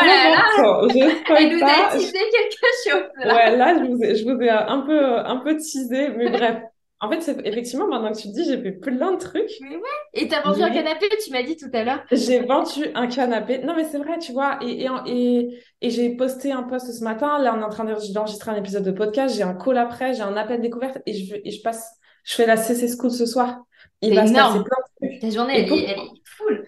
oh 0.57 0.87
important. 0.87 0.99
Elle 1.37 1.55
nous 1.55 1.63
a 1.63 1.91
teasé 1.91 2.11
quelque 2.11 2.89
chose. 2.89 3.09
Là. 3.23 3.35
Ouais, 3.35 3.55
là, 3.55 3.75
je 3.77 3.91
vous 3.91 4.03
ai, 4.03 4.15
je 4.15 4.25
vous 4.25 4.41
ai 4.41 4.49
un 4.49 4.79
peu, 4.79 5.19
un 5.19 5.37
peu 5.37 5.55
teasé, 5.55 6.09
mais 6.09 6.29
bref. 6.31 6.57
En 7.03 7.09
fait, 7.09 7.37
effectivement, 7.43 7.85
maintenant 7.85 8.13
que 8.13 8.17
tu 8.17 8.29
te 8.29 8.33
dis, 8.33 8.45
j'ai 8.45 8.61
fait 8.61 8.71
plein 8.71 9.11
de 9.11 9.17
trucs. 9.17 9.51
Mais 9.59 9.75
ouais. 9.75 9.81
Et 10.13 10.29
t'as 10.29 10.41
vendu 10.41 10.61
un 10.63 10.69
canapé, 10.69 11.09
tu 11.21 11.31
m'as 11.31 11.43
dit 11.43 11.57
tout 11.57 11.69
à 11.73 11.83
l'heure. 11.83 12.01
J'ai 12.13 12.39
vendu 12.39 12.85
un 12.95 13.07
canapé. 13.07 13.57
Non, 13.59 13.75
mais 13.75 13.83
c'est 13.83 13.97
vrai, 13.97 14.19
tu 14.19 14.31
vois. 14.31 14.57
Et, 14.61 14.87
et, 15.07 15.59
et, 15.81 15.89
j'ai 15.89 16.15
posté 16.15 16.53
un 16.53 16.63
post 16.63 16.89
ce 16.93 17.03
matin. 17.03 17.39
Là, 17.39 17.53
on 17.57 17.59
est 17.59 17.63
en 17.65 17.69
train 17.69 17.83
d'enregistrer 17.83 18.51
un 18.51 18.55
épisode 18.55 18.85
de 18.85 18.91
podcast. 18.91 19.35
J'ai 19.35 19.43
un 19.43 19.53
call 19.53 19.79
après, 19.79 20.13
j'ai 20.13 20.21
un 20.21 20.37
appel 20.37 20.61
découverte 20.61 20.99
et 21.05 21.13
je, 21.13 21.35
et 21.43 21.51
je 21.51 21.61
passe, 21.61 21.99
je 22.23 22.35
fais 22.35 22.45
la 22.45 22.55
CC 22.55 22.87
School 22.97 23.11
ce 23.11 23.25
soir. 23.25 23.59
Il 24.01 24.15
va 24.15 24.25
se 24.25 24.31
passer 24.31 24.63
plein 24.63 24.63
de 24.63 25.07
trucs. 25.09 25.19
Ta 25.19 25.29
journée, 25.29 25.59
elle, 25.59 25.73
est, 25.73 25.83
elle 25.83 25.99
est 25.99 26.21
full. 26.25 26.65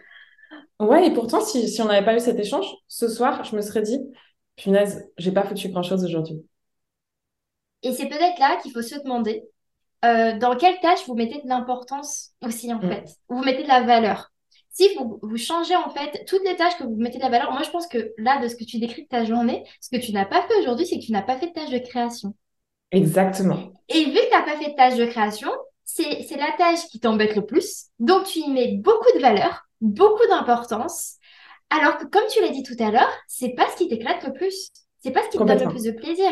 Ouais, 0.81 1.07
et 1.07 1.13
pourtant, 1.13 1.39
si, 1.39 1.69
si 1.69 1.81
on 1.81 1.85
n'avait 1.85 2.03
pas 2.03 2.13
eu 2.13 2.19
cet 2.19 2.37
échange, 2.37 2.67
ce 2.89 3.07
soir, 3.07 3.45
je 3.45 3.55
me 3.55 3.61
serais 3.61 3.83
dit, 3.83 4.01
punaise, 4.57 5.09
j'ai 5.17 5.31
pas 5.31 5.43
foutu 5.43 5.69
grand 5.69 5.83
chose 5.83 6.03
aujourd'hui. 6.03 6.43
Et 7.83 7.93
c'est 7.93 8.09
peut-être 8.09 8.37
là 8.37 8.57
qu'il 8.61 8.73
faut 8.73 8.81
se 8.81 9.01
demander 9.01 9.45
euh, 10.05 10.37
dans 10.37 10.55
quelle 10.55 10.79
tâche 10.79 11.05
vous 11.07 11.15
mettez 11.15 11.41
de 11.41 11.47
l'importance 11.47 12.31
aussi, 12.41 12.71
en 12.73 12.77
mm. 12.77 12.89
fait? 12.89 13.15
Vous 13.29 13.43
mettez 13.43 13.63
de 13.63 13.67
la 13.67 13.81
valeur. 13.81 14.31
Si 14.69 14.89
vous, 14.95 15.19
vous 15.21 15.37
changez, 15.37 15.75
en 15.75 15.89
fait, 15.89 16.25
toutes 16.27 16.43
les 16.43 16.55
tâches 16.55 16.77
que 16.77 16.83
vous 16.83 16.95
mettez 16.97 17.17
de 17.17 17.23
la 17.23 17.29
valeur, 17.29 17.51
moi, 17.51 17.63
je 17.63 17.69
pense 17.69 17.87
que 17.87 18.13
là, 18.17 18.41
de 18.41 18.47
ce 18.47 18.55
que 18.55 18.65
tu 18.65 18.77
décris 18.77 19.03
de 19.03 19.07
ta 19.07 19.23
journée, 19.23 19.63
ce 19.79 19.89
que 19.89 20.01
tu 20.01 20.11
n'as 20.11 20.25
pas 20.25 20.41
fait 20.43 20.59
aujourd'hui, 20.59 20.85
c'est 20.85 20.99
que 20.99 21.05
tu 21.05 21.11
n'as 21.11 21.21
pas 21.21 21.37
fait 21.37 21.47
de 21.47 21.53
tâche 21.53 21.69
de 21.69 21.77
création. 21.77 22.35
Exactement. 22.91 23.71
Et 23.89 24.05
vu 24.05 24.13
que 24.13 24.29
tu 24.29 24.31
n'as 24.31 24.43
pas 24.43 24.57
fait 24.57 24.71
de 24.71 24.75
tâche 24.75 24.95
de 24.95 25.05
création, 25.05 25.49
c'est 25.85 26.37
la 26.37 26.51
tâche 26.57 26.87
qui 26.91 26.99
t'embête 26.99 27.35
le 27.35 27.45
plus. 27.45 27.85
Donc, 27.99 28.25
tu 28.25 28.39
y 28.39 28.49
mets 28.49 28.73
beaucoup 28.73 29.11
de 29.15 29.21
valeur, 29.21 29.65
beaucoup 29.81 30.27
d'importance. 30.27 31.15
Alors 31.69 31.97
que, 31.97 32.05
comme 32.05 32.27
tu 32.29 32.41
l'as 32.41 32.49
dit 32.49 32.63
tout 32.63 32.75
à 32.79 32.91
l'heure, 32.91 33.11
c'est 33.27 33.55
pas 33.55 33.67
ce 33.71 33.77
qui 33.77 33.87
t'éclate 33.87 34.23
le 34.25 34.33
plus. 34.33 34.71
C'est 35.01 35.11
pas 35.11 35.23
ce 35.23 35.29
qui 35.29 35.37
te 35.37 35.43
donne 35.43 35.59
le 35.59 35.69
plus 35.69 35.83
de 35.83 35.91
plaisir 35.91 36.31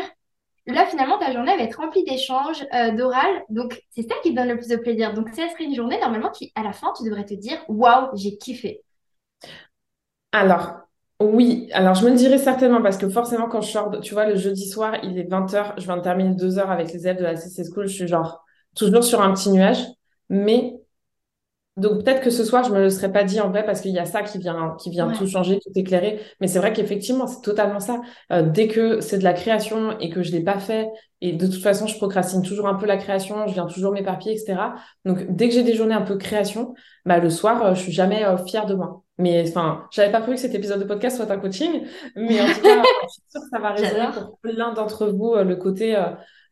là, 0.66 0.86
finalement, 0.86 1.18
ta 1.18 1.32
journée 1.32 1.56
va 1.56 1.62
être 1.62 1.76
remplie 1.76 2.04
d'échanges, 2.04 2.64
euh, 2.74 2.92
d'oral. 2.92 3.44
Donc, 3.50 3.82
c'est 3.90 4.02
ça 4.02 4.14
qui 4.22 4.30
te 4.30 4.36
donne 4.36 4.48
le 4.48 4.56
plus 4.56 4.68
de 4.68 4.76
plaisir. 4.76 5.14
Donc, 5.14 5.28
ça 5.30 5.48
serait 5.48 5.64
une 5.64 5.74
journée, 5.74 5.98
normalement, 6.00 6.30
qui, 6.30 6.52
à 6.54 6.62
la 6.62 6.72
fin, 6.72 6.92
tu 6.96 7.04
devrais 7.04 7.24
te 7.24 7.34
dire 7.34 7.58
Waouh, 7.68 8.08
j'ai 8.16 8.36
kiffé. 8.36 8.82
Alors, 10.32 10.72
oui. 11.20 11.68
Alors, 11.72 11.94
je 11.94 12.04
me 12.04 12.10
le 12.10 12.16
dirais 12.16 12.38
certainement 12.38 12.82
parce 12.82 12.98
que 12.98 13.08
forcément, 13.08 13.48
quand 13.48 13.60
je 13.60 13.70
sors, 13.70 14.00
tu 14.00 14.14
vois, 14.14 14.26
le 14.26 14.36
jeudi 14.36 14.68
soir, 14.68 14.96
il 15.02 15.18
est 15.18 15.24
20h, 15.24 15.74
je 15.78 15.84
viens 15.84 15.96
de 15.96 16.02
terminer 16.02 16.34
2 16.34 16.58
heures 16.58 16.70
avec 16.70 16.92
les 16.92 17.06
élèves 17.06 17.18
de 17.18 17.22
la 17.24 17.36
CC 17.36 17.64
School. 17.64 17.86
Je 17.86 17.94
suis 17.94 18.08
genre 18.08 18.44
toujours 18.74 19.04
sur 19.04 19.22
un 19.22 19.32
petit 19.32 19.50
nuage. 19.50 19.84
Mais 20.28 20.74
donc 21.76 22.04
peut-être 22.04 22.20
que 22.20 22.30
ce 22.30 22.44
soir, 22.44 22.62
je 22.62 22.70
me 22.70 22.78
le 22.78 22.88
serais 22.88 23.10
pas 23.10 23.24
dit 23.24 23.40
en 23.40 23.50
vrai 23.50 23.64
parce 23.64 23.80
qu'il 23.80 23.90
y 23.90 23.98
a 23.98 24.04
ça 24.04 24.22
qui 24.22 24.38
vient, 24.38 24.76
qui 24.78 24.90
vient 24.90 25.10
tout 25.10 25.26
changer, 25.26 25.58
tout 25.58 25.72
éclairer. 25.74 26.20
Mais 26.40 26.46
c'est 26.46 26.60
vrai 26.60 26.72
qu'effectivement, 26.72 27.26
c'est 27.26 27.40
totalement 27.40 27.80
ça. 27.80 28.00
Euh, 28.30 28.42
dès 28.42 28.68
que 28.68 29.00
c'est 29.00 29.18
de 29.18 29.24
la 29.24 29.32
création 29.32 29.98
et 29.98 30.08
que 30.08 30.22
je 30.22 30.30
l'ai 30.30 30.42
pas 30.42 30.60
fait, 30.60 30.86
et 31.20 31.32
de 31.32 31.46
toute 31.46 31.62
façon, 31.62 31.88
je 31.88 31.96
procrastine 31.96 32.42
toujours 32.42 32.68
un 32.68 32.74
peu 32.74 32.86
la 32.86 32.96
création, 32.96 33.48
je 33.48 33.54
viens 33.54 33.66
toujours 33.66 33.92
m'éparpiller, 33.92 34.34
etc. 34.34 34.56
Donc 35.04 35.26
dès 35.28 35.48
que 35.48 35.54
j'ai 35.54 35.64
des 35.64 35.74
journées 35.74 35.94
un 35.94 36.02
peu 36.02 36.16
création, 36.16 36.74
bah 37.06 37.18
le 37.18 37.28
soir, 37.30 37.64
euh, 37.64 37.74
je 37.74 37.80
suis 37.80 37.92
jamais 37.92 38.24
euh, 38.24 38.36
fière 38.36 38.66
de 38.66 38.74
moi. 38.74 39.02
Mais 39.18 39.48
enfin, 39.48 39.86
j'avais 39.90 40.12
pas 40.12 40.20
prévu 40.20 40.36
que 40.36 40.42
cet 40.42 40.54
épisode 40.54 40.78
de 40.78 40.84
podcast 40.84 41.16
soit 41.16 41.30
un 41.30 41.38
coaching, 41.38 41.82
mais 42.14 42.40
en 42.40 42.46
tout 42.46 42.60
cas, 42.60 42.82
je 43.02 43.12
suis 43.12 43.22
sûre 43.30 43.40
que 43.40 43.48
ça 43.50 43.58
va 43.58 43.70
résonner 43.70 44.12
pour 44.12 44.38
plein 44.38 44.72
d'entre 44.74 45.06
vous 45.06 45.34
le 45.34 45.56
côté. 45.56 45.96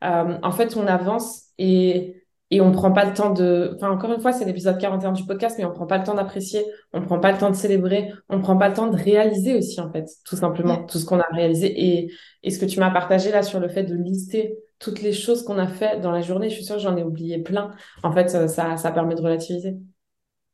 en 0.01 0.51
fait, 0.53 0.77
on 0.77 0.87
avance 0.87 1.43
et 1.59 2.22
et 2.53 2.61
on 2.61 2.71
prend 2.71 2.93
pas 2.93 3.07
le 3.07 3.15
temps 3.15 3.33
de, 3.33 3.73
enfin 3.77 3.91
encore 3.91 4.13
une 4.13 4.21
fois, 4.21 4.33
c'est 4.33 4.45
l'épisode 4.45 4.79
41 4.79 5.13
du 5.13 5.25
podcast, 5.25 5.57
mais 5.59 5.65
on 5.65 5.73
prend 5.73 5.87
pas 5.87 5.97
le 5.97 6.05
temps 6.05 6.13
d'apprécier, 6.13 6.63
on 6.93 7.01
prend 7.01 7.19
pas 7.19 7.33
le 7.33 7.39
temps 7.39 7.49
de 7.49 7.57
célébrer, 7.57 8.13
on 8.29 8.43
prend 8.43 8.59
pas 8.59 8.69
le 8.69 8.75
temps 8.75 8.89
de 8.89 8.97
réaliser 8.97 9.57
aussi 9.57 9.81
en 9.81 9.91
fait, 9.91 10.07
tout 10.27 10.37
simplement, 10.37 10.85
tout 10.85 10.99
ce 10.99 11.07
qu'on 11.07 11.19
a 11.19 11.27
réalisé. 11.33 11.73
Et, 11.75 12.13
et 12.43 12.51
ce 12.51 12.59
que 12.59 12.67
tu 12.67 12.79
m'as 12.79 12.91
partagé 12.91 13.31
là 13.31 13.43
sur 13.43 13.59
le 13.59 13.69
fait 13.69 13.85
de 13.85 13.95
lister 13.95 14.59
toutes 14.79 15.01
les 15.01 15.15
choses 15.15 15.45
qu'on 15.45 15.57
a 15.57 15.67
fait 15.67 16.01
dans 16.01 16.11
la 16.11 16.21
journée, 16.21 16.51
je 16.51 16.57
suis 16.57 16.65
sûre 16.65 16.77
que 16.77 16.83
j'en 16.83 16.97
ai 16.99 17.03
oublié 17.03 17.39
plein. 17.39 17.71
En 18.03 18.13
fait, 18.13 18.29
ça, 18.29 18.77
ça 18.77 18.93
permet 18.93 19.15
de 19.15 19.23
relativiser. 19.23 19.79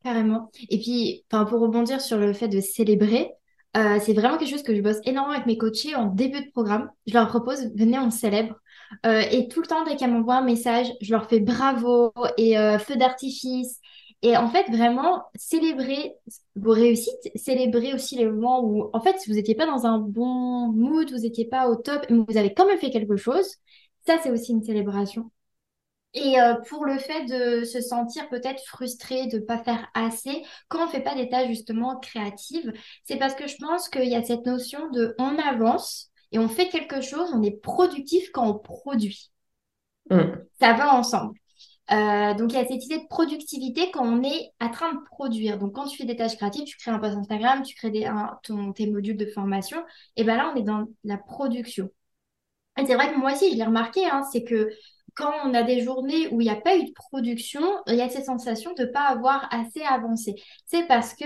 Carrément. 0.04 0.52
Et 0.70 0.78
puis, 0.78 1.24
pour 1.28 1.60
rebondir 1.60 2.00
sur 2.00 2.16
le 2.16 2.32
fait 2.32 2.46
de 2.46 2.60
célébrer, 2.60 3.32
euh, 3.76 3.98
c'est 4.00 4.12
vraiment 4.12 4.38
quelque 4.38 4.50
chose 4.50 4.62
que 4.62 4.74
je 4.74 4.82
bosse 4.82 4.98
énormément 5.04 5.34
avec 5.34 5.46
mes 5.46 5.58
coachés 5.58 5.94
en 5.94 6.06
début 6.06 6.44
de 6.44 6.50
programme. 6.52 6.90
Je 7.06 7.14
leur 7.14 7.26
propose, 7.26 7.70
venez, 7.74 7.98
on 7.98 8.10
célèbre. 8.10 8.54
Euh, 9.06 9.20
et 9.30 9.48
tout 9.48 9.60
le 9.60 9.66
temps, 9.66 9.84
dès 9.84 9.96
qu'elles 9.96 10.10
m'envoient 10.10 10.36
un 10.36 10.44
message, 10.44 10.92
je 11.00 11.12
leur 11.12 11.28
fais 11.28 11.40
bravo 11.40 12.12
et 12.36 12.58
euh, 12.58 12.78
feu 12.78 12.96
d'artifice. 12.96 13.80
Et 14.22 14.36
en 14.36 14.48
fait, 14.48 14.68
vraiment, 14.70 15.24
célébrer 15.36 16.14
vos 16.56 16.72
réussites, 16.72 17.30
célébrer 17.36 17.94
aussi 17.94 18.16
les 18.16 18.26
moments 18.26 18.64
où, 18.64 18.90
en 18.92 19.00
fait, 19.00 19.18
si 19.20 19.30
vous 19.30 19.36
n'étiez 19.36 19.54
pas 19.54 19.66
dans 19.66 19.86
un 19.86 19.98
bon 19.98 20.68
mood, 20.72 21.10
vous 21.10 21.18
n'étiez 21.18 21.46
pas 21.46 21.68
au 21.68 21.76
top, 21.76 22.04
mais 22.10 22.24
vous 22.28 22.36
avez 22.36 22.52
quand 22.52 22.66
même 22.66 22.78
fait 22.78 22.90
quelque 22.90 23.16
chose, 23.16 23.46
ça, 24.06 24.18
c'est 24.22 24.30
aussi 24.30 24.52
une 24.52 24.62
célébration. 24.64 25.30
Et 26.14 26.40
euh, 26.40 26.54
pour 26.68 26.86
le 26.86 26.98
fait 26.98 27.26
de 27.26 27.64
se 27.64 27.80
sentir 27.80 28.28
peut-être 28.28 28.62
frustré 28.64 29.26
de 29.26 29.38
ne 29.38 29.44
pas 29.44 29.58
faire 29.62 29.88
assez, 29.94 30.42
quand 30.68 30.80
on 30.80 30.86
ne 30.86 30.90
fait 30.90 31.02
pas 31.02 31.14
des 31.14 31.28
justement 31.48 31.98
créatives, 32.00 32.72
c'est 33.04 33.18
parce 33.18 33.34
que 33.34 33.46
je 33.46 33.56
pense 33.56 33.88
qu'il 33.88 34.08
y 34.08 34.16
a 34.16 34.24
cette 34.24 34.46
notion 34.46 34.90
de 34.90 35.14
on 35.18 35.36
avance 35.38 36.10
et 36.32 36.38
on 36.38 36.48
fait 36.48 36.68
quelque 36.68 37.00
chose, 37.00 37.30
on 37.34 37.42
est 37.42 37.60
productif 37.60 38.30
quand 38.32 38.46
on 38.46 38.58
produit. 38.58 39.30
Mm. 40.10 40.22
Ça 40.60 40.72
va 40.74 40.94
ensemble. 40.94 41.38
Euh, 41.90 42.34
donc, 42.34 42.52
il 42.52 42.56
y 42.56 42.58
a 42.58 42.66
cette 42.66 42.84
idée 42.84 42.98
de 42.98 43.08
productivité 43.08 43.90
quand 43.90 44.04
on 44.04 44.22
est 44.22 44.50
en 44.60 44.70
train 44.70 44.92
de 44.92 44.98
produire. 45.10 45.58
Donc, 45.58 45.74
quand 45.74 45.86
tu 45.86 45.96
fais 45.96 46.04
des 46.04 46.16
tâches 46.16 46.36
créatives, 46.36 46.64
tu 46.64 46.76
crées 46.76 46.90
un 46.90 46.98
post 46.98 47.16
Instagram, 47.16 47.62
tu 47.62 47.74
crées 47.74 47.90
des, 47.90 48.10
ton, 48.42 48.72
tes 48.72 48.90
modules 48.90 49.16
de 49.16 49.26
formation, 49.26 49.82
et 50.16 50.24
bien 50.24 50.36
là, 50.36 50.52
on 50.54 50.58
est 50.58 50.64
dans 50.64 50.86
la 51.04 51.16
production. 51.16 51.88
Et 52.78 52.86
c'est 52.86 52.94
vrai 52.94 53.12
que 53.12 53.18
moi 53.18 53.32
aussi, 53.32 53.50
je 53.50 53.56
l'ai 53.56 53.64
remarqué, 53.64 54.04
hein, 54.04 54.22
c'est 54.30 54.44
que 54.44 54.70
quand 55.14 55.32
on 55.44 55.54
a 55.54 55.62
des 55.64 55.80
journées 55.80 56.28
où 56.28 56.40
il 56.40 56.44
n'y 56.44 56.50
a 56.50 56.60
pas 56.60 56.76
eu 56.76 56.84
de 56.84 56.92
production, 56.92 57.62
il 57.88 57.96
y 57.96 58.02
a 58.02 58.08
cette 58.08 58.26
sensation 58.26 58.72
de 58.74 58.82
ne 58.82 58.86
pas 58.86 59.08
avoir 59.08 59.48
assez 59.52 59.82
avancé. 59.82 60.36
C'est 60.66 60.86
parce 60.86 61.14
que 61.14 61.24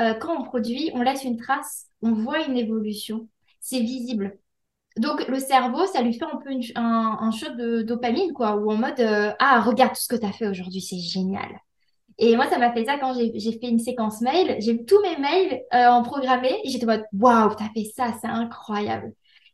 euh, 0.00 0.14
quand 0.14 0.36
on 0.36 0.42
produit, 0.42 0.90
on 0.94 1.02
laisse 1.02 1.22
une 1.22 1.36
trace, 1.36 1.86
on 2.02 2.12
voit 2.12 2.40
une 2.40 2.56
évolution, 2.56 3.28
c'est 3.60 3.80
visible. 3.80 4.38
Donc 4.96 5.26
le 5.28 5.38
cerveau, 5.38 5.86
ça 5.86 6.02
lui 6.02 6.14
fait 6.14 6.24
un 6.24 6.36
peu 6.36 6.50
un, 6.76 7.18
un, 7.20 7.54
de 7.56 7.82
dopamine, 7.82 8.32
quoi, 8.32 8.56
ou 8.56 8.70
en 8.72 8.76
mode 8.76 9.00
euh, 9.00 9.32
Ah, 9.38 9.60
regarde 9.60 9.94
tout 9.94 10.00
ce 10.00 10.08
que 10.08 10.16
tu 10.16 10.26
as 10.26 10.32
fait 10.32 10.48
aujourd'hui, 10.48 10.80
c'est 10.80 10.98
génial. 10.98 11.60
Et 12.18 12.36
moi, 12.36 12.48
ça 12.50 12.58
m'a 12.58 12.72
fait 12.72 12.84
ça 12.84 12.98
quand 12.98 13.14
j'ai 13.14 13.52
fait 13.58 13.68
une 13.68 13.78
séquence 13.78 14.20
mail. 14.20 14.56
J'ai 14.60 14.84
tous 14.84 15.00
mes 15.02 15.16
mails 15.16 15.62
euh, 15.74 15.88
en 15.88 16.02
programmé 16.02 16.60
et 16.64 16.70
j'étais 16.70 16.84
en 16.84 16.88
mode 16.88 17.04
Waouh, 17.12 17.54
t'as 17.54 17.70
fait 17.74 17.90
ça, 17.96 18.14
c'est 18.20 18.28
incroyable. 18.28 19.12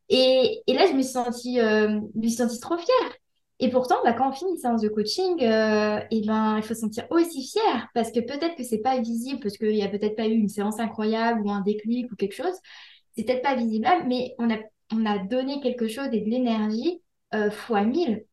Et, 0.08 0.62
et, 0.66 0.74
là, 0.74 0.86
je 0.86 0.92
me 0.92 1.02
suis 1.02 1.12
sentie, 1.12 1.58
me 1.60 2.22
suis 2.22 2.30
sentie 2.32 2.60
trop 2.60 2.78
fière. 2.78 3.12
Et 3.58 3.70
pourtant, 3.70 3.96
bah, 4.04 4.12
quand 4.12 4.28
on 4.28 4.32
finit 4.32 4.50
une 4.52 4.58
séance 4.58 4.82
de 4.82 4.88
coaching, 4.88 5.42
euh, 5.42 6.00
et 6.10 6.20
ben, 6.26 6.58
il 6.58 6.62
faut 6.62 6.74
se 6.74 6.80
sentir 6.80 7.06
aussi 7.10 7.42
fier 7.42 7.88
parce 7.94 8.12
que 8.12 8.20
peut-être 8.20 8.54
que 8.54 8.62
c'est 8.64 8.78
pas 8.82 9.00
visible, 9.00 9.40
parce 9.40 9.56
qu'il 9.56 9.70
n'y 9.72 9.82
a 9.82 9.88
peut-être 9.88 10.14
pas 10.14 10.26
eu 10.26 10.32
une 10.32 10.48
séance 10.50 10.78
incroyable 10.78 11.40
ou 11.42 11.50
un 11.50 11.62
déclic 11.62 12.12
ou 12.12 12.16
quelque 12.16 12.34
chose. 12.34 12.54
C'est 13.16 13.24
peut-être 13.24 13.42
pas 13.42 13.54
visible, 13.56 13.86
mais 14.06 14.34
on 14.38 14.50
a, 14.50 14.58
on 14.92 15.06
a 15.06 15.18
donné 15.18 15.60
quelque 15.60 15.88
chose 15.88 16.08
et 16.12 16.20
de 16.20 16.30
l'énergie 16.30 17.02
euh, 17.34 17.50
fois 17.50 17.82
mille. 17.82 18.26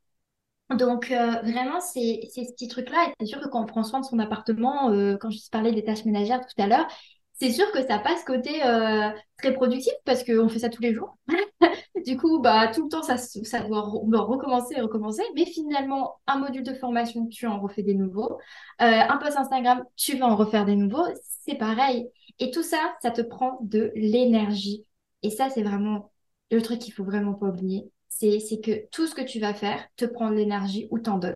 Donc, 0.77 1.11
euh, 1.11 1.31
vraiment, 1.43 1.79
c'est 1.81 2.21
ce 2.33 2.41
petit 2.53 2.67
truc-là. 2.67 3.07
Et 3.09 3.13
c'est 3.19 3.25
sûr 3.27 3.41
que 3.41 3.47
quand 3.49 3.61
on 3.63 3.65
prend 3.65 3.83
soin 3.83 3.99
de 4.01 4.05
son 4.05 4.19
appartement, 4.19 4.91
euh, 4.91 5.17
quand 5.17 5.29
je 5.29 5.39
parlais 5.51 5.71
des 5.71 5.83
tâches 5.85 6.05
ménagères 6.05 6.41
tout 6.45 6.61
à 6.61 6.67
l'heure, 6.67 6.87
c'est 7.33 7.51
sûr 7.51 7.71
que 7.71 7.85
ça 7.85 7.99
passe 7.99 8.23
côté 8.23 8.65
euh, 8.65 9.09
très 9.37 9.53
productif 9.53 9.93
parce 10.05 10.23
qu'on 10.23 10.47
fait 10.49 10.59
ça 10.59 10.69
tous 10.69 10.81
les 10.81 10.93
jours. 10.93 11.17
du 12.05 12.17
coup, 12.17 12.39
bah, 12.39 12.67
tout 12.67 12.83
le 12.83 12.89
temps, 12.89 13.01
ça, 13.03 13.15
doit, 13.61 13.81
recommencer 13.81 14.75
et 14.75 14.81
recommencer. 14.81 15.23
Mais 15.35 15.45
finalement, 15.45 16.19
un 16.27 16.37
module 16.37 16.63
de 16.63 16.73
formation, 16.73 17.27
tu 17.27 17.47
en 17.47 17.59
refais 17.59 17.83
des 17.83 17.95
nouveaux. 17.95 18.37
Euh, 18.81 18.85
un 19.09 19.17
post 19.17 19.37
Instagram, 19.37 19.83
tu 19.95 20.17
vas 20.17 20.27
en 20.27 20.35
refaire 20.35 20.65
des 20.65 20.75
nouveaux. 20.75 21.05
C'est 21.45 21.55
pareil. 21.55 22.07
Et 22.39 22.51
tout 22.51 22.63
ça, 22.63 22.95
ça 23.01 23.11
te 23.11 23.21
prend 23.21 23.59
de 23.61 23.91
l'énergie. 23.95 24.85
Et 25.23 25.29
ça, 25.29 25.49
c'est 25.49 25.63
vraiment 25.63 26.11
le 26.51 26.61
truc 26.61 26.79
qu'il 26.79 26.93
faut 26.93 27.03
vraiment 27.03 27.33
pas 27.33 27.47
oublier. 27.47 27.91
C'est 28.09 28.61
que 28.63 28.87
tout 28.91 29.07
ce 29.07 29.15
que 29.15 29.21
tu 29.21 29.39
vas 29.39 29.53
faire 29.53 29.85
te 29.97 30.05
prend 30.05 30.29
de 30.29 30.35
l'énergie 30.35 30.87
ou 30.91 30.99
t'en 30.99 31.17
donne. 31.17 31.33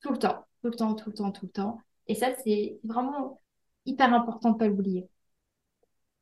Tout 0.00 0.10
le 0.10 0.18
temps, 0.18 0.44
tout 0.62 0.70
le 0.70 0.76
temps, 0.76 0.94
tout 0.94 1.10
le 1.10 1.14
temps, 1.14 1.30
tout 1.30 1.46
le 1.46 1.52
temps. 1.52 1.78
Et 2.08 2.14
ça, 2.14 2.28
c'est 2.42 2.80
vraiment 2.82 3.38
hyper 3.86 4.12
important 4.12 4.50
de 4.50 4.58
pas 4.58 4.66
l'oublier. 4.66 5.08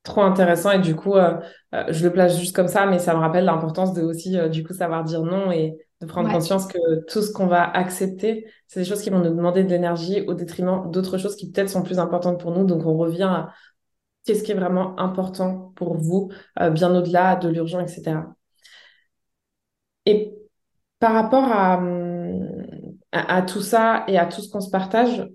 Trop 0.05 0.23
intéressant 0.23 0.71
et 0.71 0.79
du 0.79 0.97
coup, 0.97 1.15
euh, 1.17 1.39
euh, 1.75 1.85
je 1.89 2.05
le 2.05 2.13
place 2.13 2.39
juste 2.39 2.55
comme 2.57 2.69
ça, 2.69 2.87
mais 2.87 2.99
ça 2.99 3.15
me 3.15 3.19
rappelle 3.19 3.45
l'importance 3.45 3.93
de 3.93 4.03
aussi 4.03 4.39
euh, 4.39 4.49
du 4.49 4.65
coup 4.65 4.73
savoir 4.73 5.05
dire 5.05 5.23
non 5.23 5.51
et 5.51 5.77
de 6.01 6.07
prendre 6.07 6.31
conscience 6.31 6.67
que 6.67 7.05
tout 7.07 7.21
ce 7.21 7.33
qu'on 7.33 7.47
va 7.47 7.65
accepter, 7.65 8.47
c'est 8.69 8.81
des 8.81 8.87
choses 8.87 9.03
qui 9.03 9.11
vont 9.11 9.19
nous 9.19 9.35
demander 9.35 9.65
de 9.65 9.69
l'énergie 9.69 10.23
au 10.23 10.35
détriment 10.35 10.91
d'autres 10.91 11.19
choses 11.19 11.37
qui 11.37 11.51
peut-être 11.51 11.69
sont 11.69 11.83
plus 11.83 11.99
importantes 11.99 12.41
pour 12.41 12.53
nous. 12.53 12.65
Donc 12.65 12.87
on 12.87 12.97
revient 12.97 13.25
à 13.25 13.53
qu'est-ce 14.25 14.45
qui 14.45 14.53
est 14.53 14.55
vraiment 14.55 14.99
important 15.01 15.73
pour 15.75 15.97
vous, 15.97 16.31
bien 16.73 16.95
au-delà 16.95 17.35
de 17.37 17.49
l'urgent, 17.49 17.81
etc. 17.81 18.21
Et 20.07 20.33
par 21.01 21.13
rapport 21.13 21.45
à, 21.45 21.83
à, 23.13 23.43
tout 23.43 23.61
ça 23.61 24.05
et 24.07 24.19
à 24.19 24.27
tout 24.27 24.41
ce 24.41 24.51
qu'on 24.51 24.61
se 24.61 24.71
partage, 24.71 25.29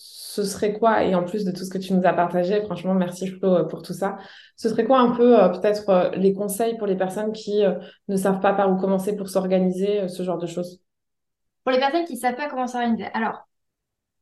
ce 0.00 0.44
serait 0.44 0.74
quoi, 0.74 1.02
et 1.02 1.16
en 1.16 1.24
plus 1.24 1.44
de 1.44 1.50
tout 1.50 1.64
ce 1.64 1.70
que 1.70 1.78
tu 1.78 1.92
nous 1.92 2.06
as 2.06 2.12
partagé, 2.12 2.62
franchement, 2.62 2.94
merci 2.94 3.26
Flo 3.26 3.56
euh, 3.56 3.64
pour 3.64 3.82
tout 3.82 3.92
ça, 3.92 4.16
ce 4.54 4.68
serait 4.68 4.84
quoi 4.84 5.00
un 5.00 5.10
peu 5.10 5.42
euh, 5.42 5.48
peut-être 5.48 5.88
euh, 5.88 6.10
les 6.10 6.32
conseils 6.32 6.78
pour 6.78 6.86
les 6.86 6.96
personnes 6.96 7.32
qui 7.32 7.64
ne 8.06 8.16
savent 8.16 8.38
pas 8.38 8.52
par 8.52 8.70
où 8.70 8.76
commencer 8.76 9.16
pour 9.16 9.28
s'organiser, 9.28 10.06
ce 10.06 10.22
genre 10.22 10.38
de 10.38 10.46
choses? 10.46 10.80
Pour 11.64 11.72
les 11.72 11.80
personnes 11.80 12.04
qui 12.04 12.14
ne 12.14 12.20
savent 12.20 12.36
pas 12.36 12.48
comment 12.48 12.68
s'organiser, 12.68 13.06
alors 13.12 13.48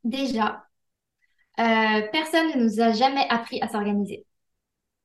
déjà, 0.02 0.64
personne 1.56 2.48
ne 2.54 2.64
nous 2.64 2.80
a 2.80 2.92
jamais 2.92 3.26
appris 3.28 3.60
à 3.60 3.68
s'organiser. 3.68 4.24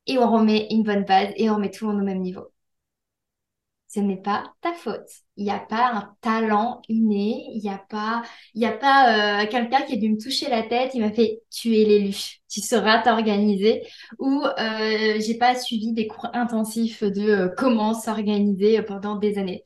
Et 0.07 0.17
on 0.17 0.31
remet 0.31 0.67
une 0.71 0.83
bonne 0.83 1.03
base 1.03 1.33
et 1.35 1.49
on 1.49 1.55
remet 1.55 1.69
tout 1.69 1.85
le 1.85 1.91
monde 1.91 2.01
au 2.01 2.05
même 2.05 2.21
niveau 2.21 2.47
ce 3.93 3.99
n'est 3.99 4.21
pas 4.21 4.53
ta 4.61 4.73
faute. 4.73 5.09
Il 5.35 5.43
n'y 5.43 5.51
a 5.51 5.59
pas 5.59 5.91
un 5.93 6.15
talent 6.21 6.81
inné, 6.87 7.45
il 7.53 7.61
n'y 7.61 7.69
a 7.69 7.77
pas, 7.77 8.23
a 8.63 9.43
euh, 9.43 9.47
quelqu'un 9.47 9.81
qui 9.81 9.95
est 9.95 9.97
dû 9.97 10.09
me 10.11 10.17
toucher 10.17 10.49
la 10.49 10.63
tête, 10.63 10.91
il 10.93 11.01
m'a 11.01 11.11
fait 11.11 11.41
tu 11.49 11.75
es 11.75 11.83
l'élu, 11.83 12.15
tu 12.49 12.61
sauras 12.61 13.01
t'organiser. 13.03 13.85
Ou 14.19 14.43
euh, 14.45 15.19
j'ai 15.19 15.37
pas 15.37 15.55
suivi 15.55 15.91
des 15.91 16.07
cours 16.07 16.29
intensifs 16.33 17.03
de 17.03 17.21
euh, 17.21 17.49
comment 17.57 17.93
s'organiser 17.93 18.81
pendant 18.83 19.17
des 19.17 19.37
années. 19.37 19.63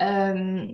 Euh, 0.00 0.66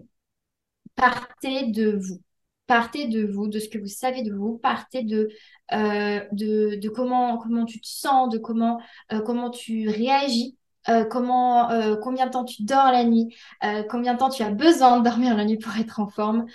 partez 0.94 1.72
de 1.72 1.96
vous. 1.96 2.20
Partez 2.68 3.08
de 3.08 3.26
vous, 3.26 3.48
de 3.48 3.58
ce 3.58 3.68
que 3.68 3.78
vous 3.78 3.88
savez 3.88 4.22
de 4.22 4.32
vous, 4.32 4.58
partez 4.58 5.02
de, 5.02 5.28
de, 5.72 6.76
de, 6.76 6.88
comment, 6.88 7.36
comment 7.38 7.64
tu 7.66 7.80
te 7.80 7.86
sens, 7.88 8.30
de 8.32 8.38
comment, 8.38 8.80
comment 9.26 9.50
tu 9.50 9.88
réagis 9.88 10.56
euh, 10.88 11.04
comment, 11.04 11.70
euh, 11.70 11.96
combien 11.96 12.26
de 12.26 12.32
temps 12.32 12.44
tu 12.44 12.62
dors 12.64 12.90
la 12.90 13.04
nuit, 13.04 13.34
euh, 13.64 13.84
combien 13.88 14.14
de 14.14 14.18
temps 14.18 14.30
tu 14.30 14.42
as 14.42 14.50
besoin 14.50 14.98
de 14.98 15.04
dormir 15.04 15.36
la 15.36 15.44
nuit 15.44 15.58
pour 15.58 15.76
être 15.76 16.00
en 16.00 16.08
forme, 16.08 16.46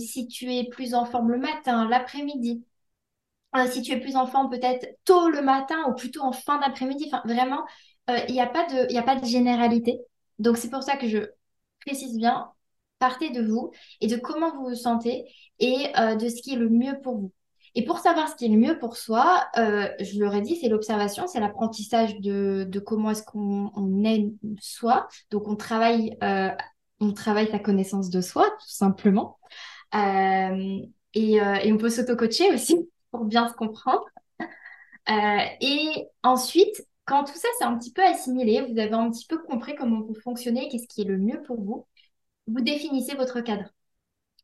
si 0.00 0.26
tu 0.28 0.52
es 0.52 0.68
plus 0.68 0.94
en 0.94 1.04
forme 1.04 1.30
le 1.30 1.38
matin, 1.38 1.88
l'après-midi, 1.88 2.64
si 3.70 3.82
tu 3.82 3.92
es 3.92 4.00
plus 4.00 4.16
en 4.16 4.26
forme 4.26 4.50
peut-être 4.50 4.86
tôt 5.04 5.28
le 5.28 5.42
matin 5.42 5.76
ou 5.88 5.94
plutôt 5.94 6.22
en 6.22 6.32
fin 6.32 6.58
d'après-midi. 6.60 7.10
Enfin, 7.12 7.22
vraiment, 7.24 7.64
il 8.28 8.32
n'y 8.32 8.40
a, 8.40 8.46
pas 8.46 8.66
de, 8.66 8.96
a 8.96 9.02
pas 9.02 9.16
de 9.16 9.24
généralité. 9.26 10.00
Donc, 10.38 10.56
c'est 10.56 10.70
pour 10.70 10.82
ça 10.82 10.96
que 10.96 11.08
je 11.08 11.18
précise 11.84 12.16
bien, 12.16 12.50
partez 12.98 13.30
de 13.30 13.42
vous 13.42 13.72
et 14.00 14.06
de 14.06 14.16
comment 14.16 14.50
vous 14.54 14.68
vous 14.70 14.74
sentez 14.74 15.26
et 15.58 15.92
de 15.96 16.28
ce 16.28 16.42
qui 16.42 16.54
est 16.54 16.56
le 16.56 16.68
mieux 16.68 17.00
pour 17.02 17.18
vous. 17.18 17.32
Et 17.74 17.84
pour 17.84 17.98
savoir 17.98 18.28
ce 18.28 18.34
qui 18.34 18.46
est 18.46 18.48
le 18.48 18.56
mieux 18.56 18.78
pour 18.78 18.96
soi, 18.96 19.46
euh, 19.56 19.88
je 20.00 20.18
l'aurais 20.18 20.40
dit, 20.40 20.56
c'est 20.56 20.68
l'observation, 20.68 21.26
c'est 21.26 21.40
l'apprentissage 21.40 22.18
de, 22.20 22.68
comment 22.84 23.10
est-ce 23.10 23.22
qu'on 23.22 24.04
est 24.04 24.26
soi. 24.60 25.08
Donc 25.30 25.46
on 25.46 25.56
travaille, 25.56 26.16
euh, 26.22 26.50
on 27.00 27.12
travaille 27.12 27.50
sa 27.50 27.58
connaissance 27.58 28.10
de 28.10 28.20
soi, 28.20 28.44
tout 28.60 28.68
simplement. 28.68 29.38
Euh, 29.94 30.80
et, 31.14 31.34
et, 31.34 31.72
on 31.72 31.76
peut 31.76 31.90
s'auto-coacher 31.90 32.52
aussi 32.52 32.88
pour 33.10 33.24
bien 33.24 33.48
se 33.48 33.54
comprendre. 33.54 34.04
Et 35.60 36.06
ensuite, 36.22 36.86
quand 37.04 37.24
tout 37.24 37.34
ça 37.34 37.48
c'est 37.58 37.64
un 37.64 37.76
petit 37.76 37.92
peu 37.92 38.02
assimilé, 38.04 38.62
vous 38.62 38.78
avez 38.78 38.92
un 38.94 39.10
petit 39.10 39.26
peu 39.26 39.38
compris 39.38 39.74
comment 39.74 40.00
vous 40.00 40.14
fonctionnez, 40.14 40.68
qu'est-ce 40.68 40.86
qui 40.86 41.02
est 41.02 41.04
le 41.04 41.18
mieux 41.18 41.42
pour 41.42 41.60
vous, 41.60 41.86
vous 42.46 42.60
définissez 42.60 43.14
votre 43.16 43.40
cadre 43.40 43.70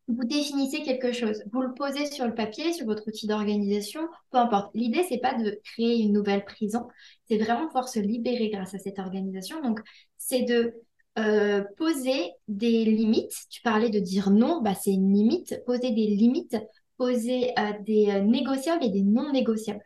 vous 0.08 0.24
définissez 0.24 0.82
quelque 0.82 1.12
chose, 1.12 1.42
vous 1.52 1.62
le 1.62 1.74
posez 1.74 2.06
sur 2.06 2.26
le 2.26 2.34
papier, 2.34 2.72
sur 2.72 2.86
votre 2.86 3.08
outil 3.08 3.26
d'organisation, 3.26 4.08
peu 4.30 4.38
importe. 4.38 4.70
L'idée, 4.74 5.04
c'est 5.08 5.18
pas 5.18 5.34
de 5.34 5.60
créer 5.64 5.98
une 5.98 6.12
nouvelle 6.12 6.44
prison, 6.44 6.86
c'est 7.28 7.38
vraiment 7.38 7.66
pouvoir 7.66 7.88
se 7.88 7.98
libérer 7.98 8.50
grâce 8.50 8.74
à 8.74 8.78
cette 8.78 8.98
organisation. 9.00 9.60
Donc, 9.62 9.80
c'est 10.16 10.42
de 10.42 10.74
euh, 11.18 11.64
poser 11.76 12.32
des 12.46 12.84
limites. 12.84 13.34
Tu 13.50 13.62
parlais 13.62 13.90
de 13.90 13.98
dire 13.98 14.30
non, 14.30 14.60
bah, 14.62 14.74
c'est 14.74 14.92
une 14.92 15.12
limite. 15.12 15.62
Poser 15.64 15.90
des 15.90 16.06
limites, 16.06 16.56
poser 16.98 17.52
euh, 17.58 17.72
des 17.80 18.10
euh, 18.10 18.20
négociables 18.20 18.84
et 18.84 18.90
des 18.90 19.02
non 19.02 19.32
négociables. 19.32 19.84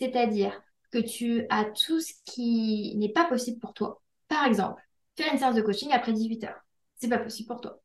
C'est-à-dire 0.00 0.60
que 0.90 0.98
tu 0.98 1.46
as 1.50 1.64
tout 1.64 2.00
ce 2.00 2.12
qui 2.24 2.94
n'est 2.96 3.12
pas 3.12 3.24
possible 3.24 3.58
pour 3.60 3.74
toi. 3.74 4.02
Par 4.28 4.46
exemple, 4.46 4.82
faire 5.16 5.32
une 5.32 5.38
séance 5.38 5.54
de 5.54 5.62
coaching 5.62 5.90
après 5.92 6.12
18 6.12 6.44
heures. 6.44 6.60
C'est 6.96 7.08
pas 7.08 7.18
possible 7.18 7.48
pour 7.48 7.60
toi. 7.60 7.83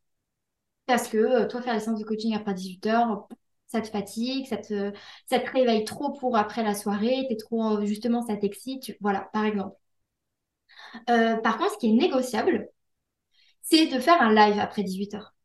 Parce 0.89 1.07
que 1.07 1.17
euh, 1.17 1.47
toi, 1.47 1.61
faire 1.61 1.73
les 1.75 1.79
séances 1.79 1.99
de 1.99 2.03
coaching 2.05 2.35
après 2.35 2.53
18h, 2.53 3.27
ça 3.67 3.79
te 3.81 3.87
fatigue, 3.87 4.47
ça 4.47 4.57
te, 4.57 4.91
ça 5.27 5.39
te 5.39 5.49
réveille 5.51 5.85
trop 5.85 6.11
pour 6.13 6.35
après 6.37 6.63
la 6.63 6.73
soirée, 6.75 7.25
t'es 7.29 7.37
trop, 7.37 7.85
justement, 7.85 8.23
ça 8.25 8.35
t'excite, 8.37 8.97
voilà, 9.01 9.29
par 9.33 9.45
exemple. 9.45 9.75
Euh, 11.09 11.37
par 11.37 11.57
contre, 11.57 11.73
ce 11.73 11.77
qui 11.77 11.87
est 11.89 11.93
négociable, 11.93 12.69
c'est 13.61 13.87
de 13.87 13.99
faire 13.99 14.21
un 14.21 14.33
live 14.33 14.59
après 14.59 14.83
18h. 14.83 15.35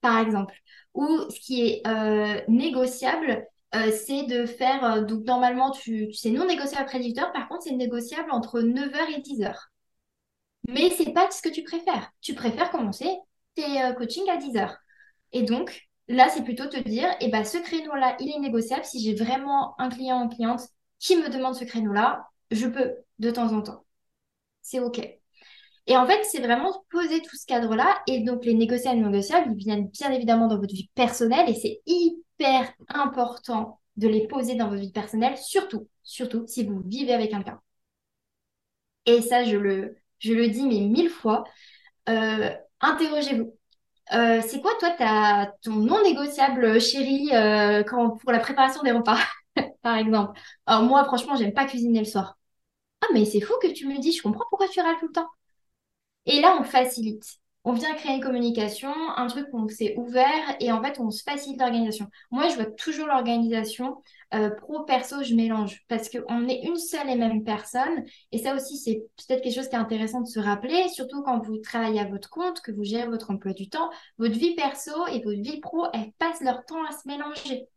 Par 0.00 0.18
exemple. 0.18 0.54
Ou 0.94 1.06
ce 1.30 1.40
qui 1.40 1.62
est 1.66 1.86
euh, 1.86 2.40
négociable, 2.48 3.46
c'est 3.72 4.24
de 4.26 4.44
faire. 4.46 5.04
donc, 5.06 5.24
normalement, 5.24 5.70
tu, 5.70 6.12
c'est 6.12 6.30
non 6.30 6.46
négociable 6.46 6.82
après 6.82 6.98
18h. 7.00 7.32
Par 7.32 7.48
contre, 7.48 7.62
c'est 7.64 7.72
négociable 7.74 8.30
entre 8.30 8.60
9h 8.60 9.10
et 9.16 9.20
10h. 9.22 9.71
Mais 10.68 10.90
c'est 10.90 11.12
pas 11.12 11.30
ce 11.30 11.42
que 11.42 11.48
tu 11.48 11.62
préfères. 11.62 12.10
Tu 12.20 12.34
préfères 12.34 12.70
commencer 12.70 13.10
tes 13.54 13.80
coachings 13.96 14.28
à 14.30 14.36
10h. 14.36 14.76
Et 15.32 15.42
donc, 15.42 15.88
là, 16.08 16.28
c'est 16.28 16.44
plutôt 16.44 16.66
te 16.66 16.78
dire, 16.88 17.08
eh 17.20 17.28
ben, 17.28 17.44
ce 17.44 17.58
créneau-là, 17.58 18.16
il 18.20 18.30
est 18.30 18.38
négociable. 18.38 18.84
Si 18.84 19.02
j'ai 19.02 19.14
vraiment 19.14 19.78
un 19.80 19.88
client 19.88 20.20
ou 20.20 20.24
une 20.24 20.34
cliente 20.34 20.62
qui 20.98 21.16
me 21.16 21.28
demande 21.28 21.54
ce 21.54 21.64
créneau-là, 21.64 22.28
je 22.50 22.66
peux 22.66 22.94
de 23.18 23.30
temps 23.30 23.52
en 23.52 23.62
temps. 23.62 23.84
C'est 24.62 24.80
OK. 24.80 25.00
Et 25.86 25.96
en 25.96 26.06
fait, 26.06 26.22
c'est 26.24 26.40
vraiment 26.40 26.84
poser 26.90 27.20
tout 27.22 27.36
ce 27.36 27.46
cadre-là. 27.46 28.02
Et 28.06 28.20
donc, 28.20 28.44
les 28.44 28.54
négociables 28.54 29.00
et 29.00 29.02
négociables, 29.02 29.52
ils 29.52 29.56
viennent 29.56 29.88
bien 29.88 30.12
évidemment 30.12 30.46
dans 30.48 30.58
votre 30.58 30.74
vie 30.74 30.90
personnelle 30.94 31.48
et 31.48 31.54
c'est 31.54 31.80
hyper 31.86 32.72
important 32.88 33.80
de 33.96 34.08
les 34.08 34.26
poser 34.26 34.54
dans 34.54 34.68
votre 34.68 34.80
vie 34.80 34.92
personnelle, 34.92 35.36
surtout, 35.36 35.88
surtout 36.02 36.46
si 36.46 36.64
vous 36.64 36.80
vivez 36.86 37.12
avec 37.12 37.30
quelqu'un. 37.30 37.60
Et 39.06 39.20
ça, 39.22 39.44
je 39.44 39.56
le, 39.56 39.96
je 40.22 40.34
le 40.34 40.48
dis 40.48 40.66
mais 40.66 40.80
mille 40.80 41.10
fois, 41.10 41.44
euh, 42.08 42.50
interrogez-vous. 42.80 43.56
Euh, 44.14 44.42
c'est 44.42 44.60
quoi, 44.62 44.72
toi, 44.80 44.90
ta, 44.92 45.54
ton 45.62 45.72
non 45.76 46.02
négociable, 46.04 46.80
chérie, 46.80 47.30
euh, 47.34 47.84
quand, 47.84 48.12
pour 48.18 48.32
la 48.32 48.40
préparation 48.40 48.82
des 48.82 48.92
repas, 48.92 49.18
par 49.82 49.96
exemple? 49.96 50.38
Alors, 50.66 50.84
moi, 50.84 51.04
franchement, 51.04 51.36
j'aime 51.36 51.54
pas 51.54 51.66
cuisiner 51.66 52.00
le 52.00 52.04
soir. 52.06 52.38
Ah, 53.02 53.06
mais 53.14 53.24
c'est 53.26 53.40
fou 53.42 53.54
que 53.62 53.68
tu 53.72 53.86
me 53.88 53.98
dis, 54.00 54.12
je 54.12 54.22
comprends 54.22 54.44
pourquoi 54.50 54.68
tu 54.68 54.80
râles 54.80 54.96
tout 55.00 55.08
le 55.08 55.12
temps. 55.12 55.28
Et 56.26 56.40
là, 56.40 56.56
on 56.60 56.64
facilite. 56.64 57.38
On 57.64 57.72
vient 57.72 57.94
créer 57.94 58.16
une 58.16 58.22
communication, 58.22 58.92
un 59.16 59.26
truc 59.28 59.46
où 59.52 59.68
c'est 59.68 59.94
ouvert 59.96 60.56
et 60.58 60.72
en 60.72 60.82
fait, 60.82 60.98
on 60.98 61.10
se 61.10 61.22
facilite 61.22 61.60
l'organisation. 61.60 62.08
Moi, 62.32 62.48
je 62.48 62.56
vois 62.56 62.66
toujours 62.66 63.06
l'organisation 63.06 64.02
euh, 64.34 64.50
pro-perso, 64.50 65.22
je 65.22 65.34
mélange 65.34 65.84
parce 65.88 66.08
qu'on 66.08 66.48
est 66.48 66.62
une 66.64 66.76
seule 66.76 67.08
et 67.08 67.14
même 67.14 67.44
personne. 67.44 68.04
Et 68.32 68.38
ça 68.38 68.56
aussi, 68.56 68.78
c'est 68.78 69.04
peut-être 69.16 69.42
quelque 69.42 69.54
chose 69.54 69.68
qui 69.68 69.76
est 69.76 69.78
intéressant 69.78 70.22
de 70.22 70.28
se 70.28 70.40
rappeler, 70.40 70.88
surtout 70.88 71.22
quand 71.22 71.38
vous 71.40 71.58
travaillez 71.58 72.00
à 72.00 72.08
votre 72.08 72.30
compte, 72.30 72.60
que 72.62 72.72
vous 72.72 72.84
gérez 72.84 73.06
votre 73.06 73.30
emploi 73.30 73.52
du 73.52 73.68
temps. 73.68 73.90
Votre 74.18 74.34
vie 74.38 74.54
perso 74.56 75.06
et 75.08 75.20
votre 75.22 75.40
vie 75.40 75.60
pro, 75.60 75.86
elles 75.92 76.12
passent 76.18 76.40
leur 76.40 76.64
temps 76.64 76.84
à 76.84 76.92
se 76.92 77.06
mélanger. 77.06 77.68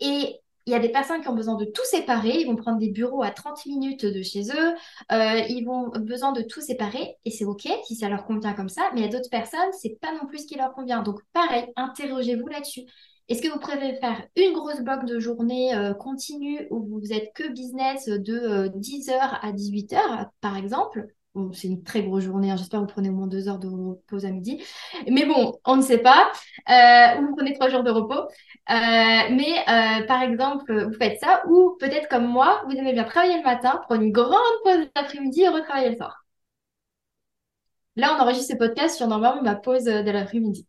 Et 0.00 0.40
il 0.70 0.72
y 0.72 0.76
a 0.76 0.78
des 0.78 0.92
personnes 0.92 1.20
qui 1.20 1.26
ont 1.26 1.34
besoin 1.34 1.56
de 1.56 1.64
tout 1.64 1.84
séparer. 1.84 2.40
Ils 2.40 2.46
vont 2.46 2.54
prendre 2.54 2.78
des 2.78 2.90
bureaux 2.90 3.24
à 3.24 3.30
30 3.30 3.66
minutes 3.66 4.06
de 4.06 4.22
chez 4.22 4.42
eux. 4.52 4.74
Euh, 5.10 5.40
ils 5.48 5.64
vont 5.64 5.88
besoin 5.88 6.30
de 6.30 6.42
tout 6.42 6.60
séparer. 6.60 7.16
Et 7.24 7.32
c'est 7.32 7.44
OK 7.44 7.68
si 7.84 7.96
ça 7.96 8.08
leur 8.08 8.24
convient 8.24 8.52
comme 8.52 8.68
ça. 8.68 8.82
Mais 8.94 9.00
il 9.00 9.04
y 9.04 9.08
a 9.08 9.10
d'autres 9.10 9.30
personnes, 9.30 9.72
c'est 9.72 9.98
pas 10.00 10.12
non 10.12 10.26
plus 10.28 10.38
ce 10.38 10.46
qui 10.46 10.54
leur 10.54 10.72
convient. 10.72 11.02
Donc, 11.02 11.18
pareil, 11.32 11.66
interrogez-vous 11.74 12.46
là-dessus. 12.46 12.82
Est-ce 13.28 13.42
que 13.42 13.48
vous 13.48 13.58
préférez 13.58 13.96
faire 13.96 14.24
une 14.36 14.52
grosse 14.52 14.80
bloc 14.80 15.04
de 15.06 15.18
journée 15.18 15.74
euh, 15.74 15.92
continue 15.92 16.68
où 16.70 17.00
vous 17.00 17.12
êtes 17.12 17.32
que 17.34 17.48
business 17.48 18.06
de 18.06 18.68
10h 18.68 19.10
euh, 19.10 19.18
à 19.20 19.52
18h, 19.52 20.28
par 20.40 20.56
exemple 20.56 21.08
c'est 21.52 21.68
une 21.68 21.82
très 21.82 22.02
grosse 22.02 22.24
journée. 22.24 22.50
Hein. 22.50 22.56
J'espère 22.56 22.80
que 22.80 22.86
vous 22.86 22.92
prenez 22.92 23.08
au 23.10 23.12
moins 23.12 23.26
deux 23.26 23.48
heures 23.48 23.58
de 23.58 23.68
pause 24.08 24.24
à 24.24 24.30
midi. 24.30 24.62
Mais 25.08 25.26
bon, 25.26 25.58
on 25.64 25.76
ne 25.76 25.82
sait 25.82 25.98
pas. 25.98 26.30
Euh, 26.68 27.20
ou 27.20 27.28
vous 27.28 27.36
prenez 27.36 27.54
trois 27.54 27.68
jours 27.68 27.82
de 27.82 27.90
repos. 27.90 28.14
Euh, 28.14 28.24
mais 28.68 29.58
euh, 29.68 30.06
par 30.06 30.22
exemple, 30.22 30.86
vous 30.86 30.94
faites 30.94 31.20
ça. 31.20 31.42
Ou 31.48 31.76
peut-être 31.78 32.08
comme 32.08 32.26
moi, 32.26 32.62
vous 32.68 32.76
aimez 32.76 32.92
bien 32.92 33.04
travailler 33.04 33.36
le 33.38 33.44
matin, 33.44 33.80
prendre 33.86 34.02
une 34.02 34.12
grande 34.12 34.36
pause 34.64 34.88
l'après-midi 34.96 35.42
et 35.42 35.48
retravailler 35.48 35.90
le 35.90 35.96
soir. 35.96 36.24
Là, 37.96 38.16
on 38.16 38.22
enregistre 38.22 38.52
ce 38.52 38.58
podcast 38.58 38.96
sur 38.96 39.06
normalement 39.06 39.42
ma 39.42 39.54
pause 39.54 39.84
de 39.84 40.10
l'après-midi. 40.10 40.66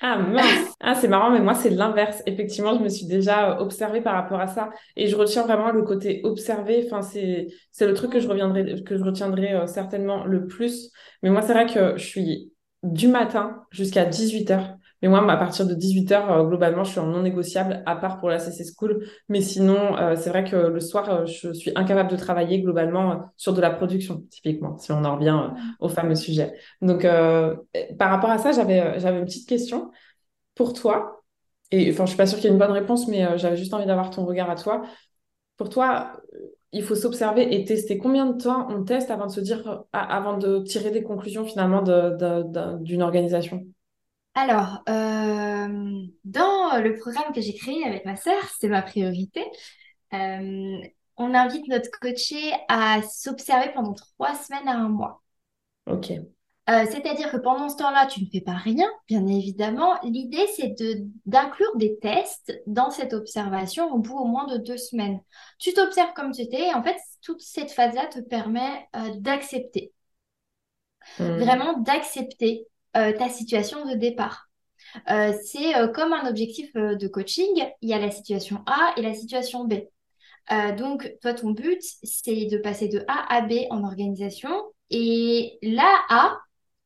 Ah 0.00 0.18
mince, 0.18 0.74
ah, 0.80 0.94
c'est 0.94 1.08
marrant, 1.08 1.30
mais 1.30 1.40
moi 1.40 1.54
c'est 1.54 1.70
l'inverse. 1.70 2.22
Effectivement, 2.26 2.76
je 2.78 2.82
me 2.84 2.88
suis 2.88 3.06
déjà 3.06 3.60
observée 3.60 4.00
par 4.00 4.14
rapport 4.14 4.40
à 4.40 4.46
ça 4.46 4.70
et 4.96 5.08
je 5.08 5.16
retiens 5.16 5.42
vraiment 5.42 5.72
le 5.72 5.82
côté 5.82 6.20
observé. 6.24 6.84
Enfin, 6.86 7.02
c'est 7.02 7.48
c'est 7.72 7.86
le 7.86 7.94
truc 7.94 8.12
que 8.12 8.20
je 8.20 8.28
reviendrai, 8.28 8.82
que 8.84 8.96
je 8.96 9.02
retiendrai 9.02 9.54
euh, 9.54 9.66
certainement 9.66 10.24
le 10.24 10.46
plus. 10.46 10.90
Mais 11.22 11.30
moi, 11.30 11.42
c'est 11.42 11.52
vrai 11.52 11.66
que 11.66 11.96
je 11.96 12.04
suis 12.04 12.52
du 12.84 13.08
matin 13.08 13.64
jusqu'à 13.72 14.04
18h. 14.04 14.77
Mais 15.02 15.08
moi, 15.08 15.20
à 15.30 15.36
partir 15.36 15.66
de 15.66 15.74
18h, 15.74 16.30
euh, 16.30 16.44
globalement, 16.44 16.84
je 16.84 16.90
suis 16.90 17.00
en 17.00 17.06
non 17.06 17.22
négociable, 17.22 17.82
à 17.86 17.96
part 17.96 18.18
pour 18.18 18.28
la 18.28 18.38
CC 18.38 18.64
School. 18.76 19.06
Mais 19.28 19.40
sinon, 19.40 19.96
c'est 20.16 20.30
vrai 20.30 20.44
que 20.44 20.56
le 20.56 20.80
soir, 20.80 21.26
je 21.26 21.52
suis 21.52 21.70
incapable 21.76 22.10
de 22.10 22.16
travailler 22.16 22.60
globalement 22.60 23.30
sur 23.36 23.52
de 23.52 23.60
la 23.60 23.70
production, 23.70 24.24
typiquement, 24.30 24.76
si 24.78 24.92
on 24.92 25.04
en 25.04 25.16
revient 25.16 25.50
au 25.80 25.88
fameux 25.88 26.14
sujet. 26.14 26.54
Donc, 26.82 27.06
par 27.98 28.10
rapport 28.10 28.30
à 28.30 28.38
ça, 28.38 28.52
j'avais, 28.52 28.98
j'avais 28.98 29.18
une 29.18 29.24
petite 29.26 29.48
question 29.48 29.90
pour 30.54 30.72
toi. 30.72 31.22
Et 31.70 31.90
enfin, 31.92 32.04
je 32.06 32.10
suis 32.10 32.16
pas 32.18 32.26
sûre 32.26 32.38
qu'il 32.38 32.46
y 32.46 32.48
ait 32.50 32.52
une 32.52 32.58
bonne 32.58 32.72
réponse, 32.72 33.08
mais 33.08 33.38
j'avais 33.38 33.56
juste 33.56 33.74
envie 33.74 33.86
d'avoir 33.86 34.10
ton 34.10 34.24
regard 34.24 34.50
à 34.50 34.56
toi. 34.56 34.82
Pour 35.56 35.68
toi, 35.70 36.12
il 36.72 36.82
faut 36.82 36.94
s'observer 36.94 37.54
et 37.54 37.64
tester. 37.64 37.98
Combien 37.98 38.26
de 38.26 38.40
temps 38.40 38.68
on 38.70 38.84
teste 38.84 39.10
avant 39.10 39.26
de 39.26 39.32
se 39.32 39.40
dire, 39.40 39.84
avant 39.92 40.38
de 40.38 40.60
tirer 40.60 40.90
des 40.90 41.02
conclusions 41.02 41.44
finalement 41.44 41.82
d'une 41.82 43.02
organisation? 43.02 43.66
Alors, 44.38 44.82
euh, 44.88 46.06
dans 46.24 46.80
le 46.80 46.96
programme 46.98 47.32
que 47.34 47.40
j'ai 47.40 47.54
créé 47.54 47.84
avec 47.84 48.04
ma 48.04 48.14
sœur, 48.14 48.40
c'est 48.60 48.68
ma 48.68 48.82
priorité. 48.82 49.44
Euh, 50.12 50.78
on 51.16 51.34
invite 51.34 51.66
notre 51.66 51.90
coaché 52.00 52.52
à 52.68 53.02
s'observer 53.02 53.72
pendant 53.74 53.94
trois 53.94 54.36
semaines 54.36 54.68
à 54.68 54.76
un 54.76 54.88
mois. 54.88 55.22
Ok. 55.86 56.12
Euh, 56.12 56.84
c'est-à-dire 56.88 57.32
que 57.32 57.38
pendant 57.38 57.68
ce 57.68 57.76
temps-là, 57.78 58.06
tu 58.06 58.22
ne 58.22 58.28
fais 58.30 58.40
pas 58.40 58.52
rien, 58.52 58.88
bien 59.08 59.26
évidemment. 59.26 59.98
L'idée, 60.04 60.46
c'est 60.54 60.76
d'inclure 61.26 61.76
des 61.76 61.98
tests 61.98 62.52
dans 62.66 62.90
cette 62.90 63.14
observation 63.14 63.92
au 63.92 63.98
bout 63.98 64.18
au 64.18 64.26
moins 64.26 64.46
de 64.46 64.58
deux 64.58 64.76
semaines. 64.76 65.20
Tu 65.58 65.72
t'observes 65.72 66.12
comme 66.14 66.30
tu 66.30 66.42
étais 66.42 66.68
et 66.68 66.74
en 66.74 66.82
fait, 66.84 66.96
toute 67.22 67.40
cette 67.40 67.72
phase-là 67.72 68.06
te 68.06 68.20
permet 68.20 68.88
d'accepter. 69.16 69.92
Hmm. 71.18 71.38
Vraiment 71.38 71.78
d'accepter 71.78 72.68
ta 73.12 73.28
situation 73.28 73.86
de 73.86 73.94
départ. 73.94 74.48
Euh, 75.10 75.32
c'est 75.44 75.76
euh, 75.76 75.88
comme 75.88 76.12
un 76.12 76.28
objectif 76.28 76.72
de 76.74 77.08
coaching, 77.08 77.64
il 77.82 77.88
y 77.88 77.94
a 77.94 77.98
la 77.98 78.10
situation 78.10 78.62
A 78.66 78.94
et 78.96 79.02
la 79.02 79.14
situation 79.14 79.64
B. 79.64 79.74
donc, 80.76 81.12
toi, 81.20 81.34
ton 81.34 81.50
but, 81.50 81.82
c'est 82.02 82.46
de 82.46 82.58
passer 82.58 82.88
de 82.88 83.04
A 83.06 83.34
à 83.34 83.42
B 83.42 83.52
en 83.70 83.84
organisation. 83.84 84.50
Et 84.90 85.58
là, 85.62 85.92
A, 86.08 86.38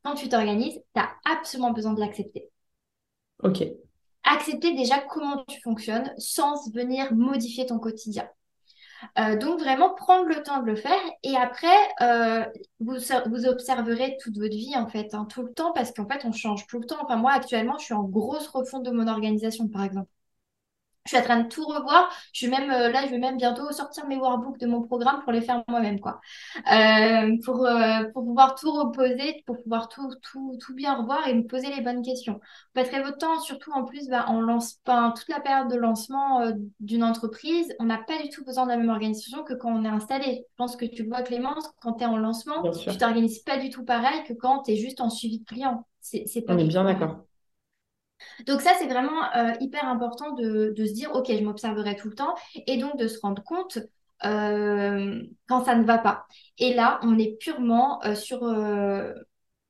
quand 0.03 0.15
tu 0.15 0.29
t'organises, 0.29 0.81
tu 0.95 1.01
as 1.01 1.11
absolument 1.25 1.71
besoin 1.71 1.93
de 1.93 2.01
l'accepter. 2.01 2.51
OK. 3.43 3.63
Accepter 4.25 4.75
déjà 4.75 5.01
comment 5.01 5.45
tu 5.49 5.61
fonctionnes 5.61 6.13
sans 6.19 6.71
venir 6.73 7.13
modifier 7.13 7.67
ton 7.67 7.79
quotidien. 7.79 8.29
Euh, 9.19 9.37
donc 9.37 9.61
vraiment 9.61 9.95
prendre 9.95 10.27
le 10.27 10.43
temps 10.43 10.61
de 10.63 10.67
le 10.67 10.77
faire 10.77 11.01
et 11.23 11.37
après 11.37 11.69
euh, 12.01 12.45
vous, 12.81 12.97
vous 13.27 13.47
observerez 13.47 14.17
toute 14.21 14.37
votre 14.39 14.55
vie 14.55 14.75
en 14.77 14.87
fait, 14.89 15.15
hein, 15.15 15.27
tout 15.29 15.43
le 15.43 15.53
temps 15.53 15.73
parce 15.73 15.93
qu'en 15.93 16.07
fait 16.09 16.25
on 16.25 16.33
change 16.33 16.67
tout 16.67 16.79
le 16.81 16.87
temps. 16.87 16.99
Enfin 17.03 17.17
moi 17.17 17.33
actuellement 17.33 17.79
je 17.79 17.85
suis 17.85 17.95
en 17.95 18.05
grosse 18.05 18.49
refonte 18.49 18.85
de 18.85 18.91
mon 18.91 19.09
organisation 19.09 19.69
par 19.69 19.85
exemple. 19.85 20.09
Je 21.05 21.11
suis 21.11 21.19
en 21.19 21.23
train 21.23 21.41
de 21.41 21.49
tout 21.49 21.65
revoir. 21.65 22.09
Je 22.33 22.47
vais 22.47 22.57
même, 22.57 22.71
euh, 22.71 22.89
là, 22.91 23.05
je 23.05 23.11
vais 23.11 23.19
même 23.19 23.37
bientôt 23.37 23.71
sortir 23.73 24.07
mes 24.07 24.17
workbooks 24.17 24.59
de 24.59 24.67
mon 24.67 24.83
programme 24.83 25.21
pour 25.23 25.33
les 25.33 25.41
faire 25.41 25.65
moi-même, 25.67 25.99
quoi. 25.99 26.21
Euh, 26.73 27.37
pour, 27.45 27.67
euh, 27.67 28.05
pour 28.13 28.25
pouvoir 28.25 28.55
tout 28.55 28.71
reposer, 28.71 29.43
pour 29.45 29.61
pouvoir 29.61 29.89
tout, 29.89 30.09
tout, 30.23 30.57
tout 30.65 30.75
bien 30.75 30.95
revoir 30.95 31.27
et 31.27 31.35
me 31.35 31.43
poser 31.43 31.75
les 31.75 31.81
bonnes 31.83 32.03
questions. 32.03 32.35
Vous 32.35 32.83
passerez 32.83 33.03
votre 33.03 33.19
temps, 33.19 33.41
surtout 33.41 33.73
en 33.73 33.85
plus, 33.85 34.09
bah, 34.09 34.27
on 34.29 34.41
lance 34.41 34.75
pas 34.85 35.13
toute 35.17 35.29
la 35.29 35.41
période 35.41 35.69
de 35.69 35.77
lancement 35.77 36.41
d'une 36.79 37.03
entreprise. 37.03 37.75
On 37.81 37.85
n'a 37.85 37.99
pas 37.99 38.23
du 38.23 38.29
tout 38.29 38.45
besoin 38.45 38.65
de 38.65 38.71
la 38.71 38.77
même 38.77 38.91
organisation 38.91 39.43
que 39.43 39.55
quand 39.55 39.73
on 39.73 39.85
est 39.85 39.89
installé. 39.89 40.47
Je 40.51 40.57
pense 40.57 40.77
que 40.77 40.85
tu 40.85 41.05
vois, 41.05 41.23
Clémence, 41.23 41.69
quand 41.81 41.95
tu 41.95 42.05
es 42.05 42.07
en 42.07 42.17
lancement, 42.17 42.63
tu 42.71 42.97
t'organises 42.97 43.41
pas 43.41 43.57
du 43.57 43.71
tout 43.71 43.85
pareil 43.85 44.23
que 44.29 44.35
quand 44.35 44.63
tu 44.63 44.73
es 44.73 44.77
juste 44.77 45.01
en 45.01 45.11
suivi 45.11 45.41
de 45.41 45.45
client. 45.45 45.85
C'est, 46.01 46.25
pas 46.47 46.55
on 46.55 46.59
est 46.59 46.65
bien 46.65 46.85
d'accord. 46.85 47.25
Donc 48.47 48.61
ça, 48.61 48.73
c'est 48.79 48.87
vraiment 48.87 49.33
euh, 49.37 49.53
hyper 49.61 49.87
important 49.87 50.33
de, 50.33 50.75
se 50.77 50.93
dire, 50.93 51.13
OK, 51.15 51.27
je 51.29 51.43
m'observerai 51.43 51.97
tout 51.97 52.09
le 52.09 52.15
temps, 52.15 52.35
et 52.67 52.77
donc 52.77 52.97
de 52.97 53.09
se 53.09 53.19
rendre 53.21 53.43
compte 53.43 53.79
euh, 54.25 55.23
quand 55.49 55.65
ça 55.65 55.75
ne 55.75 55.85
va 55.85 55.99
pas. 55.99 56.27
Et 56.59 56.75
là, 56.75 57.01
on 57.03 57.19
est 57.19 57.39
purement 57.39 58.05
euh, 58.05 58.15
sur, 58.15 58.41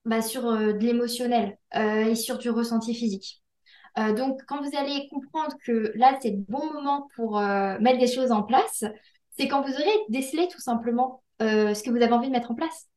bah, 0.04 0.22
sur 0.22 0.42
de 0.52 0.78
l'émotionnel 0.78 1.58
et 1.74 2.14
sur 2.14 2.38
du 2.38 2.50
ressenti 2.50 2.94
physique. 2.94 3.42
donc, 4.16 4.40
quand 4.46 4.62
vous 4.62 4.76
allez 4.76 5.08
comprendre 5.10 5.54
que 5.64 5.92
là, 5.94 6.18
c'est 6.20 6.30
le 6.30 6.44
bon 6.48 6.72
moment 6.72 7.08
pour 7.16 7.40
mettre 7.40 7.98
des 7.98 8.12
choses 8.12 8.32
en 8.32 8.42
place, 8.42 8.84
c'est 9.36 9.48
quand 9.48 9.62
vous 9.62 9.72
aurez 9.72 9.98
décelé 10.08 10.48
tout 10.48 10.60
simplement 10.60 11.22
ce 11.40 11.82
que 11.82 11.90
vous 11.90 12.02
avez 12.02 12.12
envie 12.12 12.28
de 12.28 12.32
mettre 12.32 12.50
en 12.50 12.54
place 12.54 12.88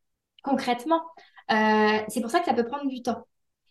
concrètement. 0.44 1.02
c'est 1.50 2.22
pour 2.22 2.30
ça 2.30 2.40
que 2.40 2.46
ça 2.46 2.54
peut 2.54 2.66
prendre 2.66 2.88
du 2.88 3.02
temps 3.02 3.26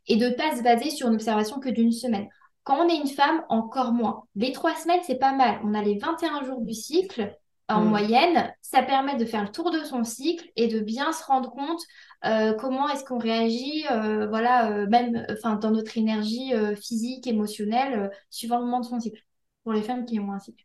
et 0.06 0.16
de 0.16 0.26
ne 0.26 0.34
pas 0.34 0.56
se 0.56 0.62
baser 0.62 0.90
sur 0.90 1.08
une 1.08 1.14
observation 1.14 1.60
que 1.60 1.68
d'une 1.68 1.92
semaine. 1.92 2.28
Quand 2.62 2.78
on 2.78 2.88
est 2.88 2.96
une 2.96 3.08
femme, 3.08 3.44
encore 3.48 3.92
moins. 3.92 4.24
Les 4.36 4.52
trois 4.52 4.74
semaines, 4.74 5.00
c'est 5.06 5.18
pas 5.18 5.32
mal. 5.32 5.60
On 5.64 5.74
a 5.74 5.82
les 5.82 5.98
21 5.98 6.44
jours 6.44 6.60
du 6.62 6.72
cycle 6.72 7.36
en 7.68 7.82
mm. 7.82 7.88
moyenne. 7.88 8.54
Ça 8.62 8.82
permet 8.82 9.16
de 9.16 9.24
faire 9.24 9.42
le 9.42 9.50
tour 9.50 9.70
de 9.70 9.84
son 9.84 10.02
cycle 10.04 10.48
et 10.56 10.68
de 10.68 10.80
bien 10.80 11.12
se 11.12 11.24
rendre 11.24 11.50
compte 11.50 11.82
euh, 12.24 12.54
comment 12.54 12.88
est-ce 12.88 13.04
qu'on 13.04 13.18
réagit, 13.18 13.84
euh, 13.90 14.26
voilà, 14.28 14.70
euh, 14.70 14.86
même 14.86 15.26
enfin, 15.30 15.56
dans 15.56 15.70
notre 15.70 15.98
énergie 15.98 16.52
physique, 16.80 17.26
émotionnelle, 17.26 18.10
suivant 18.30 18.58
le 18.58 18.64
moment 18.64 18.80
de 18.80 18.86
son 18.86 19.00
cycle, 19.00 19.20
pour 19.62 19.72
les 19.72 19.82
femmes 19.82 20.06
qui 20.06 20.18
ont 20.20 20.32
un 20.32 20.38
cycle. 20.38 20.64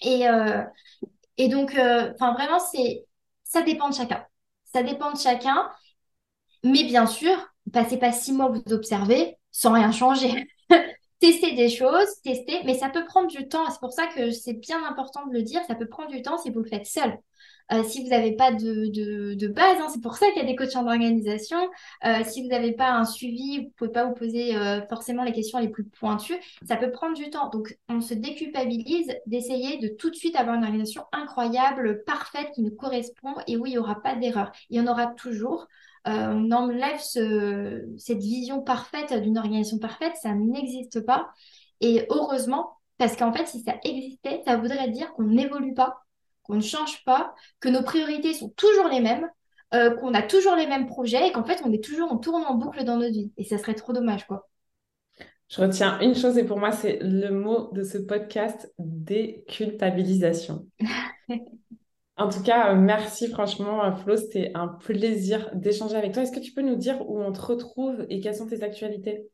Et, 0.00 0.24
et 1.36 1.48
donc, 1.48 1.70
enfin 1.78 2.32
vraiment, 2.34 2.58
c'est 2.58 3.06
ça 3.44 3.62
dépend 3.62 3.88
de 3.90 3.94
chacun. 3.94 4.24
Ça 4.64 4.82
dépend 4.82 5.12
de 5.12 5.18
chacun. 5.18 5.70
Mais 6.64 6.84
bien 6.84 7.06
sûr, 7.06 7.51
passez 7.70 7.98
pas 7.98 8.12
six 8.12 8.32
mois 8.32 8.48
vous 8.48 8.72
observez 8.72 9.36
sans 9.50 9.72
rien 9.72 9.92
changer. 9.92 10.46
tester 11.22 11.54
des 11.54 11.68
choses, 11.68 12.20
tester, 12.24 12.58
mais 12.64 12.74
ça 12.74 12.88
peut 12.88 13.04
prendre 13.04 13.28
du 13.28 13.46
temps. 13.46 13.70
C'est 13.70 13.78
pour 13.78 13.92
ça 13.92 14.08
que 14.08 14.32
c'est 14.32 14.54
bien 14.54 14.84
important 14.84 15.24
de 15.26 15.32
le 15.32 15.42
dire. 15.42 15.60
Ça 15.68 15.76
peut 15.76 15.86
prendre 15.86 16.10
du 16.10 16.20
temps 16.20 16.36
si 16.36 16.50
vous 16.50 16.60
le 16.60 16.68
faites 16.68 16.86
seul. 16.86 17.16
Euh, 17.72 17.84
si 17.84 18.02
vous 18.02 18.08
n'avez 18.08 18.32
pas 18.32 18.50
de, 18.52 19.34
de, 19.34 19.46
base, 19.46 19.78
hein, 19.80 19.86
c'est 19.88 20.00
pour 20.00 20.16
ça 20.16 20.26
qu'il 20.30 20.42
y 20.42 20.44
a 20.44 20.48
des 20.48 20.56
coachs 20.56 20.74
d'organisation. 20.74 21.58
Euh, 22.04 22.24
si 22.24 22.42
vous 22.42 22.48
n'avez 22.48 22.72
pas 22.72 22.90
un 22.90 23.04
suivi, 23.04 23.58
vous 23.58 23.64
ne 23.64 23.70
pouvez 23.76 23.92
pas 23.92 24.04
vous 24.04 24.14
poser 24.14 24.56
euh, 24.56 24.84
forcément 24.88 25.22
les 25.22 25.32
questions 25.32 25.60
les 25.60 25.68
plus 25.68 25.84
pointues. 25.84 26.36
Ça 26.66 26.76
peut 26.76 26.90
prendre 26.90 27.16
du 27.16 27.30
temps. 27.30 27.50
Donc, 27.50 27.78
on 27.88 28.00
se 28.00 28.14
déculpabilise 28.14 29.14
d'essayer 29.26 29.78
de 29.78 29.94
tout 29.94 30.10
de 30.10 30.16
suite 30.16 30.34
avoir 30.34 30.56
une 30.56 30.64
organisation 30.64 31.04
incroyable, 31.12 32.02
parfaite, 32.04 32.50
qui 32.54 32.62
nous 32.62 32.74
correspond 32.74 33.34
et 33.46 33.56
où 33.56 33.64
il 33.64 33.70
n'y 33.70 33.78
aura 33.78 34.02
pas 34.02 34.16
d'erreur. 34.16 34.50
Il 34.70 34.76
y 34.76 34.80
en 34.80 34.90
aura 34.90 35.06
toujours. 35.06 35.68
On 36.04 36.50
enlève 36.50 37.00
ce, 37.00 37.84
cette 37.96 38.18
vision 38.18 38.60
parfaite 38.60 39.12
d'une 39.22 39.38
organisation 39.38 39.78
parfaite, 39.78 40.14
ça 40.20 40.34
n'existe 40.34 41.04
pas. 41.06 41.30
Et 41.80 42.06
heureusement, 42.10 42.78
parce 42.98 43.16
qu'en 43.16 43.32
fait, 43.32 43.46
si 43.46 43.62
ça 43.62 43.74
existait, 43.84 44.42
ça 44.44 44.56
voudrait 44.56 44.90
dire 44.90 45.12
qu'on 45.14 45.24
n'évolue 45.24 45.74
pas 45.74 46.02
qu'on 46.42 46.54
ne 46.54 46.60
change 46.60 47.04
pas, 47.04 47.34
que 47.60 47.68
nos 47.68 47.82
priorités 47.82 48.34
sont 48.34 48.50
toujours 48.50 48.88
les 48.88 49.00
mêmes, 49.00 49.28
euh, 49.74 49.90
qu'on 49.96 50.14
a 50.14 50.22
toujours 50.22 50.56
les 50.56 50.66
mêmes 50.66 50.86
projets 50.86 51.28
et 51.28 51.32
qu'en 51.32 51.44
fait, 51.44 51.62
on 51.64 51.72
est 51.72 51.82
toujours, 51.82 52.12
en 52.12 52.18
tourne 52.18 52.44
en 52.44 52.54
boucle 52.54 52.84
dans 52.84 52.96
notre 52.96 53.12
vie. 53.12 53.32
Et 53.36 53.44
ça 53.44 53.58
serait 53.58 53.74
trop 53.74 53.92
dommage, 53.92 54.26
quoi. 54.26 54.48
Je 55.48 55.60
retiens 55.60 56.00
une 56.00 56.14
chose 56.14 56.38
et 56.38 56.44
pour 56.44 56.58
moi, 56.58 56.72
c'est 56.72 56.98
le 57.02 57.30
mot 57.30 57.70
de 57.72 57.82
ce 57.82 57.98
podcast, 57.98 58.72
déculpabilisation. 58.78 60.66
en 62.16 62.28
tout 62.28 62.42
cas, 62.42 62.72
euh, 62.72 62.76
merci 62.76 63.28
franchement, 63.28 63.84
euh, 63.84 63.92
Flo. 63.92 64.16
C'était 64.16 64.52
un 64.54 64.68
plaisir 64.68 65.50
d'échanger 65.54 65.96
avec 65.96 66.12
toi. 66.12 66.22
Est-ce 66.22 66.32
que 66.32 66.40
tu 66.40 66.52
peux 66.52 66.62
nous 66.62 66.76
dire 66.76 67.00
où 67.08 67.20
on 67.20 67.32
te 67.32 67.40
retrouve 67.40 68.06
et 68.08 68.20
quelles 68.20 68.36
sont 68.36 68.46
tes 68.46 68.62
actualités? 68.62 69.28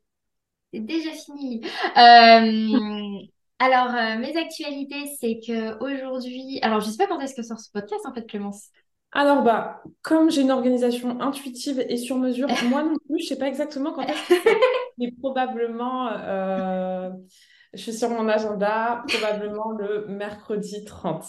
C'est 0.73 0.79
déjà 0.81 1.11
fini. 1.11 1.61
Euh, 1.97 3.27
alors, 3.59 3.93
euh, 3.93 4.17
mes 4.19 4.37
actualités, 4.37 5.11
c'est 5.19 5.39
que 5.45 5.83
aujourd'hui, 5.83 6.59
alors 6.61 6.79
je 6.79 6.89
sais 6.89 6.97
pas 6.97 7.07
quand 7.07 7.19
est-ce 7.19 7.35
que 7.35 7.43
sort 7.43 7.59
ce 7.59 7.69
podcast 7.71 8.05
en 8.05 8.13
fait, 8.13 8.25
Clémence. 8.25 8.69
Alors 9.11 9.41
bah, 9.41 9.81
comme 10.01 10.29
j'ai 10.29 10.41
une 10.41 10.51
organisation 10.51 11.19
intuitive 11.19 11.83
et 11.89 11.97
sur 11.97 12.17
mesure, 12.17 12.47
moi 12.69 12.83
non 12.83 12.95
plus, 13.07 13.23
je 13.23 13.27
sais 13.27 13.37
pas 13.37 13.47
exactement 13.47 13.91
quand 13.91 14.03
est-ce 14.03 14.29
que 14.29 14.49
mais 14.97 15.11
probablement, 15.19 16.09
euh, 16.13 17.09
je 17.73 17.81
suis 17.81 17.93
sur 17.93 18.09
mon 18.09 18.27
agenda, 18.29 19.03
probablement 19.07 19.71
le 19.71 20.05
mercredi 20.07 20.85
30. 20.85 21.25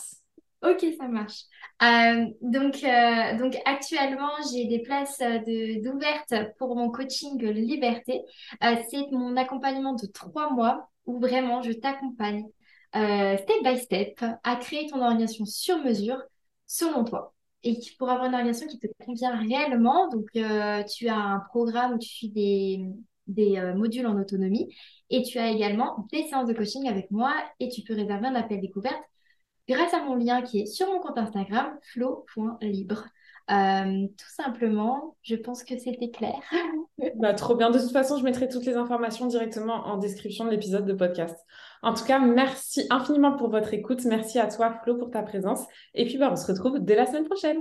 Ok, 0.62 0.84
ça 0.98 1.08
marche. 1.08 1.44
Euh, 1.82 2.26
donc, 2.42 2.82
donc 3.38 3.56
actuellement, 3.64 4.30
j'ai 4.52 4.66
des 4.66 4.80
places 4.82 5.18
de, 5.18 5.82
d'ouvertes 5.82 6.34
pour 6.58 6.76
mon 6.76 6.90
coaching 6.90 7.42
Liberté. 7.42 8.20
c'est 8.60 9.10
mon 9.10 9.36
accompagnement 9.38 9.94
de 9.94 10.06
trois 10.06 10.50
mois 10.50 10.90
où 11.06 11.18
vraiment 11.18 11.62
je 11.62 11.72
t'accompagne 11.72 12.44
euh, 12.96 13.36
step 13.36 13.56
by 13.62 13.78
step 13.78 14.24
à 14.42 14.56
créer 14.56 14.88
ton 14.88 15.00
organisation 15.00 15.44
sur 15.44 15.78
mesure 15.78 16.20
selon 16.66 17.04
toi 17.04 17.34
et 17.62 17.78
pour 17.98 18.08
avoir 18.08 18.26
une 18.26 18.34
organisation 18.34 18.66
qui 18.66 18.78
te 18.78 18.86
convient 19.04 19.36
réellement. 19.38 20.08
Donc, 20.08 20.28
euh, 20.36 20.82
tu 20.84 21.08
as 21.08 21.16
un 21.16 21.40
programme 21.40 21.94
où 21.94 21.98
tu 21.98 22.08
suis 22.08 22.30
des, 22.30 22.80
des 23.26 23.58
euh, 23.58 23.74
modules 23.74 24.06
en 24.06 24.18
autonomie 24.18 24.74
et 25.10 25.22
tu 25.22 25.38
as 25.38 25.50
également 25.50 26.06
des 26.10 26.24
séances 26.28 26.48
de 26.48 26.54
coaching 26.54 26.88
avec 26.88 27.10
moi 27.10 27.34
et 27.60 27.68
tu 27.68 27.82
peux 27.82 27.94
réserver 27.94 28.26
un 28.28 28.34
appel 28.34 28.60
découverte 28.60 29.00
grâce 29.70 29.94
à 29.94 30.02
mon 30.02 30.16
lien 30.16 30.42
qui 30.42 30.60
est 30.60 30.66
sur 30.66 30.86
mon 30.88 30.98
compte 30.98 31.16
Instagram, 31.16 31.78
flow.libre. 31.92 33.04
Euh, 33.50 34.06
tout 34.06 34.28
simplement, 34.28 35.16
je 35.22 35.34
pense 35.34 35.64
que 35.64 35.76
c'était 35.78 36.10
clair. 36.10 36.40
bah, 37.16 37.34
trop 37.34 37.54
bien. 37.56 37.70
De 37.70 37.78
toute 37.78 37.92
façon, 37.92 38.16
je 38.16 38.24
mettrai 38.24 38.48
toutes 38.48 38.64
les 38.64 38.76
informations 38.76 39.26
directement 39.26 39.86
en 39.86 39.96
description 39.96 40.44
de 40.44 40.50
l'épisode 40.50 40.86
de 40.86 40.92
podcast. 40.92 41.36
En 41.82 41.94
tout 41.94 42.04
cas, 42.04 42.18
merci 42.18 42.86
infiniment 42.90 43.36
pour 43.36 43.48
votre 43.48 43.72
écoute. 43.74 44.04
Merci 44.04 44.38
à 44.38 44.46
toi, 44.46 44.78
Flo, 44.82 44.96
pour 44.96 45.10
ta 45.10 45.22
présence. 45.22 45.64
Et 45.94 46.04
puis, 46.04 46.18
bah, 46.18 46.30
on 46.30 46.36
se 46.36 46.46
retrouve 46.46 46.78
dès 46.80 46.94
la 46.94 47.06
semaine 47.06 47.24
prochaine. 47.24 47.60